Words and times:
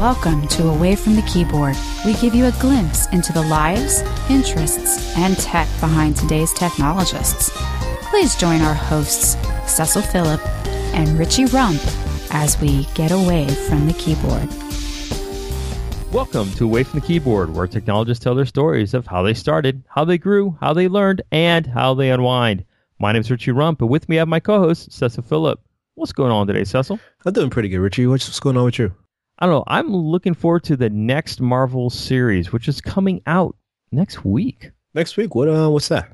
Welcome 0.00 0.48
to 0.48 0.68
Away 0.70 0.96
from 0.96 1.14
the 1.14 1.20
Keyboard. 1.30 1.76
We 2.06 2.14
give 2.14 2.34
you 2.34 2.46
a 2.46 2.52
glimpse 2.52 3.06
into 3.08 3.34
the 3.34 3.42
lives, 3.42 4.00
interests, 4.30 5.14
and 5.18 5.36
tech 5.36 5.68
behind 5.78 6.16
today's 6.16 6.54
technologists. 6.54 7.50
Please 8.08 8.34
join 8.34 8.62
our 8.62 8.72
hosts, 8.72 9.36
Cecil 9.70 10.00
Phillip 10.00 10.40
and 10.94 11.18
Richie 11.18 11.44
Rump, 11.44 11.82
as 12.30 12.58
we 12.62 12.86
get 12.94 13.10
away 13.10 13.46
from 13.68 13.86
the 13.86 13.92
keyboard. 13.92 14.48
Welcome 16.14 16.50
to 16.52 16.64
Away 16.64 16.82
from 16.82 17.00
the 17.00 17.06
Keyboard, 17.06 17.54
where 17.54 17.66
technologists 17.66 18.24
tell 18.24 18.34
their 18.34 18.46
stories 18.46 18.94
of 18.94 19.06
how 19.06 19.20
they 19.20 19.34
started, 19.34 19.84
how 19.86 20.06
they 20.06 20.16
grew, 20.16 20.56
how 20.62 20.72
they 20.72 20.88
learned, 20.88 21.20
and 21.30 21.66
how 21.66 21.92
they 21.92 22.10
unwind. 22.10 22.64
My 22.98 23.12
name 23.12 23.20
is 23.20 23.30
Richie 23.30 23.50
Rump, 23.50 23.82
and 23.82 23.90
with 23.90 24.08
me 24.08 24.16
I 24.16 24.20
have 24.20 24.28
my 24.28 24.40
co-host, 24.40 24.92
Cecil 24.92 25.24
Phillip. 25.24 25.60
What's 25.94 26.12
going 26.12 26.32
on 26.32 26.46
today, 26.46 26.64
Cecil? 26.64 26.98
I'm 27.26 27.34
doing 27.34 27.50
pretty 27.50 27.68
good, 27.68 27.80
Richie. 27.80 28.06
What's, 28.06 28.26
what's 28.26 28.40
going 28.40 28.56
on 28.56 28.64
with 28.64 28.78
you? 28.78 28.94
I 29.40 29.46
don't 29.46 29.54
know. 29.54 29.64
I'm 29.68 29.94
looking 29.94 30.34
forward 30.34 30.64
to 30.64 30.76
the 30.76 30.90
next 30.90 31.40
Marvel 31.40 31.88
series, 31.88 32.52
which 32.52 32.68
is 32.68 32.82
coming 32.82 33.22
out 33.26 33.56
next 33.90 34.22
week. 34.22 34.70
Next 34.92 35.16
week? 35.16 35.34
What? 35.34 35.48
Uh, 35.48 35.70
what's 35.70 35.88
that? 35.88 36.12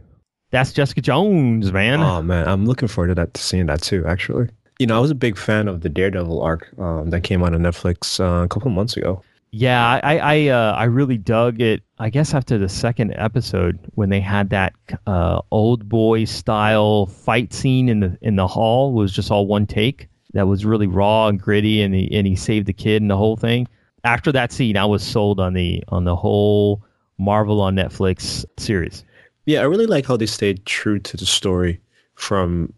That's 0.52 0.72
Jessica 0.72 1.00
Jones, 1.00 1.72
man. 1.72 2.00
Oh 2.00 2.22
man, 2.22 2.46
I'm 2.46 2.66
looking 2.66 2.86
forward 2.86 3.08
to 3.08 3.14
that, 3.16 3.34
to 3.34 3.42
seeing 3.42 3.66
that 3.66 3.82
too. 3.82 4.04
Actually, 4.06 4.48
you 4.78 4.86
know, 4.86 4.96
I 4.96 5.00
was 5.00 5.10
a 5.10 5.16
big 5.16 5.36
fan 5.36 5.66
of 5.66 5.80
the 5.80 5.88
Daredevil 5.88 6.40
arc 6.40 6.72
um, 6.78 7.10
that 7.10 7.22
came 7.22 7.42
out 7.42 7.52
on 7.52 7.62
Netflix 7.62 8.20
uh, 8.20 8.44
a 8.44 8.48
couple 8.48 8.68
of 8.68 8.74
months 8.74 8.96
ago. 8.96 9.22
Yeah, 9.50 10.00
I 10.04 10.18
I 10.18 10.48
uh, 10.48 10.72
I 10.74 10.84
really 10.84 11.18
dug 11.18 11.60
it. 11.60 11.82
I 11.98 12.10
guess 12.10 12.32
after 12.32 12.58
the 12.58 12.68
second 12.68 13.12
episode, 13.16 13.78
when 13.94 14.08
they 14.08 14.20
had 14.20 14.50
that 14.50 14.74
uh, 15.08 15.40
Oldboy 15.50 16.28
style 16.28 17.06
fight 17.06 17.52
scene 17.52 17.88
in 17.88 18.00
the 18.00 18.18
in 18.22 18.36
the 18.36 18.46
hall, 18.46 18.92
was 18.92 19.12
just 19.12 19.32
all 19.32 19.48
one 19.48 19.66
take 19.66 20.08
that 20.36 20.46
was 20.46 20.66
really 20.66 20.86
raw 20.86 21.28
and 21.28 21.40
gritty, 21.40 21.80
and 21.80 21.94
he 21.94 22.14
and 22.14 22.26
he 22.26 22.36
saved 22.36 22.66
the 22.66 22.72
kid 22.74 23.00
and 23.00 23.10
the 23.10 23.16
whole 23.16 23.36
thing. 23.36 23.66
After 24.04 24.30
that 24.32 24.52
scene, 24.52 24.76
I 24.76 24.84
was 24.84 25.02
sold 25.02 25.40
on 25.40 25.54
the 25.54 25.82
on 25.88 26.04
the 26.04 26.14
whole 26.14 26.84
Marvel 27.18 27.62
on 27.62 27.74
Netflix 27.74 28.44
series. 28.58 29.02
Yeah, 29.46 29.60
I 29.60 29.64
really 29.64 29.86
like 29.86 30.04
how 30.04 30.18
they 30.18 30.26
stayed 30.26 30.66
true 30.66 30.98
to 30.98 31.16
the 31.16 31.24
story 31.24 31.80
from 32.16 32.72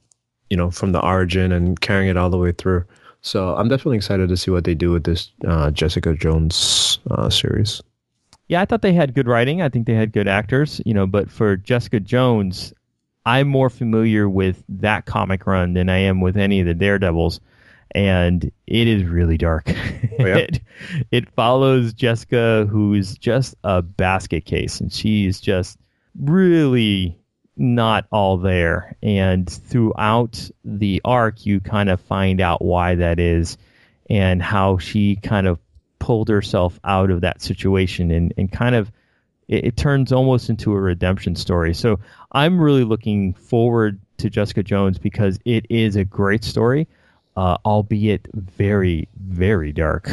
you 0.50 0.56
know 0.56 0.70
from 0.70 0.92
the 0.92 1.05
origin 1.05 1.50
and 1.50 1.81
carrying 1.81 2.09
it 2.09 2.17
all 2.17 2.31
the 2.31 2.39
way 2.39 2.53
through. 2.53 2.84
So 3.23 3.56
I'm 3.56 3.69
definitely 3.69 3.97
excited 3.97 4.28
to 4.28 4.37
see 4.37 4.53
what 4.53 4.62
they 4.62 4.77
do 4.77 4.93
with 4.93 5.03
this 5.03 5.33
uh, 5.47 5.72
Jessica 5.72 6.15
Jones 6.15 7.00
uh, 7.11 7.28
series. 7.28 7.83
Yeah, 8.47 8.62
I 8.62 8.67
thought 8.67 8.83
they 8.83 8.95
had 8.95 9.15
good 9.15 9.27
writing. 9.27 9.62
I 9.62 9.69
think 9.69 9.87
they 9.89 9.95
had 9.95 10.12
good 10.12 10.28
actors, 10.28 10.81
you 10.87 10.95
know. 10.95 11.09
But 11.09 11.28
for 11.28 11.56
Jessica 11.56 11.98
Jones, 11.98 12.72
I'm 13.29 13.47
more 13.47 13.69
familiar 13.69 14.27
with 14.27 14.65
that 14.71 15.05
comic 15.05 15.47
run 15.47 15.75
than 15.75 15.91
I 15.91 15.98
am 15.98 16.23
with 16.23 16.39
any 16.39 16.61
of 16.61 16.67
the 16.67 16.73
Daredevils, 16.73 17.41
and 17.91 18.51
it 18.67 18.89
is 18.89 19.05
really 19.05 19.37
dark. 19.37 19.69
Oh, 19.69 19.73
yeah? 20.27 20.37
it, 20.37 20.61
it 21.11 21.29
follows 21.33 21.93
Jessica, 21.93 22.67
who's 22.71 23.19
just 23.19 23.55
a 23.65 23.83
basket 23.83 24.47
case, 24.47 24.81
and 24.81 24.91
she's 24.91 25.43
just 25.43 25.79
really 26.19 27.19
not 27.55 28.06
all 28.11 28.39
there. 28.39 28.97
And 29.03 29.47
throughout 29.47 30.49
the 30.65 31.03
arc, 31.05 31.45
you 31.45 31.61
kind 31.61 31.91
of 31.91 32.01
find 32.01 32.41
out 32.41 32.65
why 32.65 32.95
that 32.95 33.21
is 33.21 33.59
and 34.09 34.41
how 34.41 34.79
she 34.79 35.17
kind 35.17 35.47
of 35.47 35.59
pulled 35.99 36.31
herself 36.31 36.81
out 36.83 37.11
of 37.11 37.21
that 37.21 37.43
situation 37.43 38.11
and, 38.11 38.33
and 38.39 38.51
kind 38.51 38.75
of 38.75 38.91
it, 39.49 39.65
it 39.67 39.77
turns 39.77 40.13
almost 40.13 40.49
into 40.49 40.73
a 40.73 40.81
redemption 40.81 41.35
story. 41.35 41.75
So 41.75 41.99
I'm 42.33 42.61
really 42.61 42.85
looking 42.85 43.35
forward 43.35 44.01
to 44.19 44.31
Jessica 44.31 44.63
Jones 44.63 44.99
because 44.99 45.39
it 45.45 45.67
is 45.71 45.97
a 45.97 46.05
great 46.05 46.45
story, 46.45 46.89
uh, 47.37 47.57
albeit 47.65 48.29
very, 48.35 49.09
very 49.27 49.73
dark. 49.73 50.11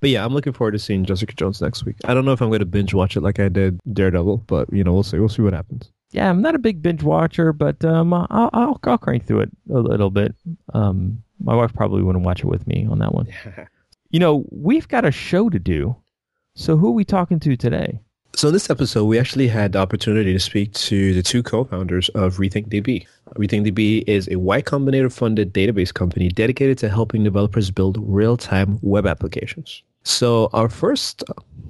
But 0.00 0.10
yeah, 0.10 0.24
I'm 0.24 0.34
looking 0.34 0.52
forward 0.52 0.72
to 0.72 0.78
seeing 0.78 1.04
Jessica 1.04 1.34
Jones 1.34 1.60
next 1.60 1.84
week. 1.84 1.96
I 2.04 2.14
don't 2.14 2.24
know 2.24 2.32
if 2.32 2.40
I'm 2.40 2.48
going 2.48 2.60
to 2.60 2.66
binge 2.66 2.94
watch 2.94 3.16
it 3.16 3.22
like 3.22 3.40
I 3.40 3.48
did 3.48 3.80
Daredevil, 3.92 4.38
but 4.46 4.72
you 4.72 4.84
know, 4.84 4.92
we'll 4.92 5.02
see. 5.02 5.18
We'll 5.18 5.28
see 5.28 5.42
what 5.42 5.54
happens. 5.54 5.90
Yeah, 6.12 6.30
I'm 6.30 6.40
not 6.40 6.54
a 6.54 6.58
big 6.58 6.82
binge 6.82 7.02
watcher, 7.02 7.52
but 7.52 7.84
um, 7.84 8.12
I'll, 8.14 8.28
I'll, 8.30 8.80
I'll 8.84 8.98
crank 8.98 9.26
through 9.26 9.40
it 9.40 9.50
a 9.70 9.78
little 9.78 10.10
bit. 10.10 10.34
Um, 10.72 11.22
my 11.40 11.54
wife 11.54 11.74
probably 11.74 12.02
wouldn't 12.02 12.24
watch 12.24 12.40
it 12.40 12.46
with 12.46 12.66
me 12.66 12.86
on 12.90 12.98
that 13.00 13.14
one. 13.14 13.28
You 14.10 14.20
know, 14.20 14.44
we've 14.50 14.86
got 14.86 15.04
a 15.04 15.10
show 15.10 15.50
to 15.50 15.58
do. 15.58 15.96
So 16.54 16.76
who 16.76 16.88
are 16.88 16.92
we 16.92 17.04
talking 17.04 17.40
to 17.40 17.56
today? 17.56 18.00
So 18.36 18.48
in 18.48 18.52
this 18.52 18.68
episode, 18.68 19.06
we 19.06 19.18
actually 19.18 19.48
had 19.48 19.72
the 19.72 19.78
opportunity 19.78 20.34
to 20.34 20.38
speak 20.38 20.74
to 20.74 21.14
the 21.14 21.22
two 21.22 21.42
co-founders 21.42 22.10
of 22.10 22.36
RethinkDB. 22.36 23.06
RethinkDB 23.34 24.04
is 24.06 24.28
a 24.28 24.36
Y 24.36 24.60
Combinator-funded 24.60 25.54
database 25.54 25.94
company 25.94 26.28
dedicated 26.28 26.76
to 26.78 26.90
helping 26.90 27.24
developers 27.24 27.70
build 27.70 27.96
real-time 27.98 28.78
web 28.82 29.06
applications. 29.06 29.82
So 30.04 30.50
our 30.52 30.68
first 30.68 31.24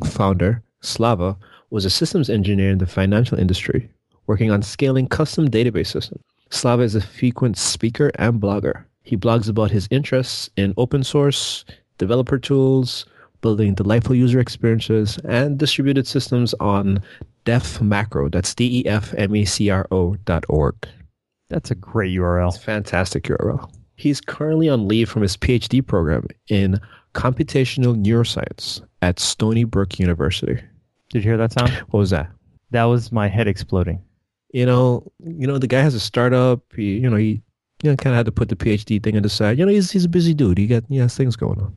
founder, 0.07 0.61
Slava, 0.81 1.37
was 1.71 1.85
a 1.85 1.91
systems 1.91 2.29
engineer 2.29 2.73
in 2.73 2.79
the 2.79 2.87
financial 2.89 3.39
industry, 3.39 3.89
working 4.27 4.51
on 4.51 4.61
scaling 4.63 5.07
custom 5.07 5.49
database 5.49 5.93
systems. 5.93 6.25
Slava 6.51 6.83
is 6.83 6.97
a 6.97 7.01
frequent 7.01 7.57
speaker 7.57 8.11
and 8.17 8.41
blogger. 8.41 8.83
He 9.05 9.17
blogs 9.17 9.49
about 9.49 9.71
his 9.71 9.87
interests 9.93 10.51
in 10.57 10.75
open 10.77 11.05
source, 11.05 11.65
developer 11.99 12.41
tools, 12.41 13.07
building 13.47 13.75
delightful 13.75 14.17
user 14.17 14.41
experiences, 14.41 15.19
and 15.19 15.57
distributed 15.57 16.05
systems 16.05 16.53
on 16.59 17.01
Def 17.45 17.81
Macro. 17.81 18.29
That's 18.29 18.53
D 18.57 18.81
E 18.81 18.87
F 18.89 19.15
M 19.17 19.37
A 19.37 19.45
C 19.45 19.71
R 19.71 19.87
O 19.93 20.17
dot 20.25 20.45
org. 20.49 20.75
That's 21.49 21.71
a 21.71 21.77
great 21.77 22.13
URL. 22.19 22.49
It's 22.49 22.57
a 22.57 22.61
fantastic 22.61 23.23
URL. 23.23 23.73
He's 23.95 24.21
currently 24.21 24.69
on 24.69 24.89
leave 24.89 25.09
from 25.09 25.23
his 25.23 25.37
PhD 25.37 25.87
program 25.87 26.27
in 26.49 26.81
computational 27.15 27.95
neuroscience 27.95 28.85
at 29.01 29.21
Stony 29.21 29.63
Brook 29.63 30.01
University. 30.01 30.61
Did 31.11 31.19
you 31.19 31.21
hear 31.21 31.37
that 31.37 31.53
sound? 31.53 31.71
What 31.91 32.01
was 32.01 32.11
that? 32.11 32.29
That 32.73 32.85
was 32.85 33.13
my 33.13 33.29
head 33.29 33.47
exploding. 33.47 34.03
You 34.51 34.67
know, 34.67 35.13
you 35.21 35.47
know, 35.47 35.59
the 35.59 35.69
guy 35.69 35.83
has 35.83 35.95
a 35.95 36.01
startup. 36.01 36.63
He, 36.75 36.99
you 36.99 37.09
know, 37.09 37.17
he, 37.17 37.41
you 37.85 37.91
know, 37.91 37.97
kind 37.97 38.13
of 38.13 38.17
had 38.17 38.27
to 38.27 38.33
put 38.33 38.49
the 38.49 38.57
PhD 38.57 39.01
thing 39.01 39.17
on 39.17 39.23
the 39.23 39.29
side. 39.29 39.57
You 39.57 39.65
know, 39.65 39.71
he's 39.71 39.93
he's 39.93 40.05
a 40.05 40.09
busy 40.09 40.35
dude. 40.35 40.59
He 40.59 40.67
got 40.67 40.83
he 40.89 40.97
has 40.97 41.17
things 41.17 41.37
going 41.37 41.61
on. 41.61 41.73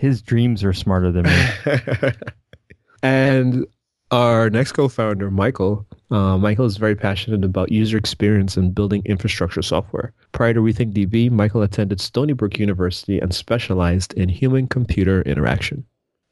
His 0.00 0.22
dreams 0.22 0.64
are 0.64 0.72
smarter 0.72 1.12
than 1.12 1.24
me. 1.24 2.12
and 3.02 3.66
our 4.10 4.48
next 4.48 4.72
co-founder, 4.72 5.30
Michael, 5.30 5.86
uh, 6.10 6.38
Michael 6.38 6.64
is 6.64 6.78
very 6.78 6.96
passionate 6.96 7.44
about 7.44 7.70
user 7.70 7.98
experience 7.98 8.56
and 8.56 8.74
building 8.74 9.02
infrastructure 9.04 9.60
software. 9.60 10.14
Prior 10.32 10.54
to 10.54 10.60
RethinkDB, 10.60 11.30
Michael 11.30 11.60
attended 11.60 12.00
Stony 12.00 12.32
Brook 12.32 12.58
University 12.58 13.18
and 13.18 13.34
specialized 13.34 14.14
in 14.14 14.30
human-computer 14.30 15.20
interaction. 15.22 15.84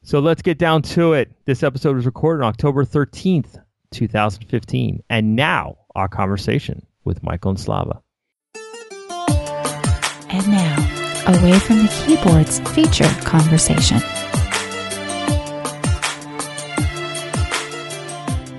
so 0.02 0.18
let's 0.18 0.40
get 0.40 0.56
down 0.56 0.80
to 0.80 1.12
it. 1.12 1.30
This 1.44 1.62
episode 1.62 1.94
was 1.94 2.06
recorded 2.06 2.44
on 2.44 2.48
October 2.48 2.86
13th, 2.86 3.62
2015. 3.90 5.02
And 5.10 5.36
now, 5.36 5.76
our 5.94 6.08
conversation 6.08 6.86
with 7.04 7.22
Michael 7.22 7.50
and 7.50 7.60
Slava. 7.60 8.00
And 10.30 10.48
now, 10.48 10.87
Away 11.28 11.58
from 11.58 11.76
the 11.76 11.88
Keyboard's 12.06 12.58
feature 12.70 13.04
conversation. 13.20 14.00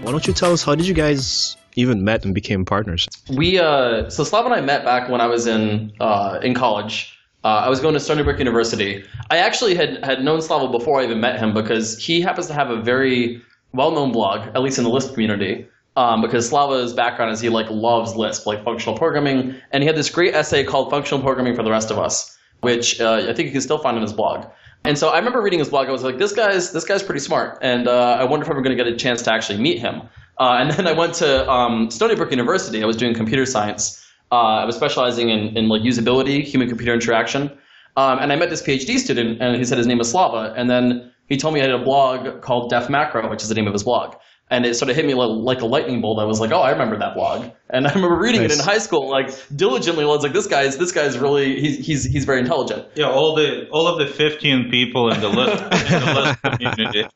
Why 0.03 0.11
don't 0.11 0.27
you 0.27 0.33
tell 0.33 0.53
us 0.53 0.63
how 0.63 0.75
did 0.75 0.87
you 0.87 0.93
guys 0.93 1.57
even 1.75 2.03
met 2.03 2.25
and 2.25 2.35
became 2.35 2.65
partners? 2.65 3.07
We 3.35 3.57
uh, 3.57 4.07
so 4.11 4.23
Slav 4.23 4.45
and 4.45 4.53
I 4.53 4.61
met 4.61 4.85
back 4.85 5.09
when 5.09 5.19
I 5.19 5.25
was 5.25 5.47
in 5.47 5.91
uh, 5.99 6.39
in 6.43 6.53
college. 6.53 7.17
Uh, 7.43 7.47
I 7.47 7.69
was 7.69 7.79
going 7.79 7.95
to 7.95 7.99
Stony 7.99 8.21
Brook 8.21 8.37
University. 8.37 9.03
I 9.31 9.37
actually 9.37 9.73
had 9.73 10.05
had 10.05 10.23
known 10.23 10.39
Slava 10.39 10.71
before 10.71 11.01
I 11.01 11.05
even 11.05 11.19
met 11.19 11.39
him 11.39 11.55
because 11.55 11.97
he 11.97 12.21
happens 12.21 12.45
to 12.47 12.53
have 12.53 12.69
a 12.69 12.79
very 12.79 13.41
well 13.73 13.89
known 13.89 14.11
blog, 14.11 14.47
at 14.49 14.61
least 14.61 14.77
in 14.77 14.83
the 14.83 14.91
Lisp 14.91 15.13
community. 15.13 15.67
Um, 15.95 16.21
because 16.21 16.47
Slava's 16.47 16.93
background 16.93 17.31
is 17.31 17.41
he 17.41 17.49
like 17.49 17.67
loves 17.71 18.15
Lisp, 18.15 18.45
like 18.45 18.63
functional 18.63 18.95
programming, 18.95 19.55
and 19.71 19.81
he 19.81 19.87
had 19.87 19.95
this 19.95 20.11
great 20.11 20.35
essay 20.35 20.63
called 20.63 20.91
"Functional 20.91 21.23
Programming 21.23 21.55
for 21.55 21.63
the 21.63 21.71
Rest 21.71 21.89
of 21.89 21.97
Us," 21.97 22.37
which 22.61 22.99
uh, 22.99 23.25
I 23.29 23.33
think 23.33 23.47
you 23.47 23.51
can 23.51 23.61
still 23.61 23.77
find 23.77 23.95
on 23.95 24.01
his 24.01 24.13
blog. 24.13 24.45
And 24.85 24.97
so 24.97 25.09
I 25.09 25.17
remember 25.17 25.41
reading 25.41 25.59
his 25.59 25.69
blog. 25.69 25.87
I 25.87 25.91
was 25.91 26.03
like, 26.03 26.17
this 26.17 26.31
guy's 26.31 26.71
this 26.71 26.85
guy's 26.85 27.03
pretty 27.03 27.19
smart, 27.19 27.57
and 27.61 27.87
uh, 27.87 28.17
I 28.19 28.23
wonder 28.23 28.45
if 28.45 28.49
I'm 28.49 28.63
going 28.63 28.77
to 28.77 28.81
get 28.81 28.91
a 28.91 28.95
chance 28.95 29.21
to 29.23 29.33
actually 29.33 29.59
meet 29.59 29.79
him. 29.79 30.01
Uh, 30.37 30.57
and 30.59 30.71
then 30.71 30.87
I 30.87 30.93
went 30.93 31.15
to 31.15 31.49
um, 31.49 31.91
Stony 31.91 32.15
Brook 32.15 32.31
University. 32.31 32.81
I 32.81 32.85
was 32.85 32.95
doing 32.95 33.13
computer 33.13 33.45
science. 33.45 34.05
Uh, 34.31 34.61
I 34.61 34.65
was 34.65 34.75
specializing 34.75 35.29
in, 35.29 35.57
in 35.57 35.69
like 35.69 35.81
usability, 35.81 36.43
human 36.43 36.69
computer 36.69 36.93
interaction. 36.93 37.51
Um, 37.97 38.19
and 38.19 38.31
I 38.31 38.35
met 38.35 38.49
this 38.49 38.61
PhD 38.61 38.97
student, 38.97 39.41
and 39.41 39.57
he 39.57 39.65
said 39.65 39.77
his 39.77 39.87
name 39.87 39.97
was 39.97 40.09
Slava. 40.11 40.53
And 40.55 40.69
then 40.69 41.11
he 41.27 41.35
told 41.35 41.53
me 41.53 41.59
he 41.59 41.65
had 41.65 41.71
a 41.71 41.83
blog 41.83 42.41
called 42.41 42.69
Def 42.69 42.89
Macro, 42.89 43.29
which 43.29 43.41
is 43.41 43.49
the 43.49 43.55
name 43.55 43.67
of 43.67 43.73
his 43.73 43.83
blog. 43.83 44.15
And 44.51 44.65
it 44.65 44.73
sort 44.75 44.89
of 44.89 44.95
hit 44.95 45.05
me 45.05 45.13
like, 45.13 45.29
like 45.29 45.61
a 45.61 45.65
lightning 45.67 46.01
bolt. 46.01 46.19
I 46.19 46.23
was 46.23 46.39
like, 46.39 46.51
oh, 46.51 46.61
I 46.61 46.71
remember 46.71 46.97
that 46.97 47.13
blog. 47.13 47.51
And 47.69 47.85
I 47.87 47.93
remember 47.93 48.17
reading 48.17 48.41
it 48.41 48.51
in 48.51 48.59
high 48.59 48.79
school, 48.79 49.09
like 49.09 49.29
diligently. 49.55 50.03
I 50.03 50.07
was 50.07 50.23
like, 50.23 50.33
this 50.33 50.47
guy's 50.47 50.77
this 50.77 50.91
guy's 50.91 51.17
really 51.17 51.59
he's 51.59 51.85
he's 51.85 52.03
he's 52.03 52.25
very 52.25 52.39
intelligent. 52.39 52.87
Yeah, 52.95 53.09
all 53.09 53.35
the 53.35 53.67
all 53.69 53.87
of 53.87 53.99
the 53.99 54.11
15 54.11 54.71
people 54.71 55.11
in 55.13 55.21
the 55.21 55.29
Lisp 55.29 55.63
in 55.63 55.69
the 55.69 56.13
Lisp 56.15 56.41
community, 56.43 57.07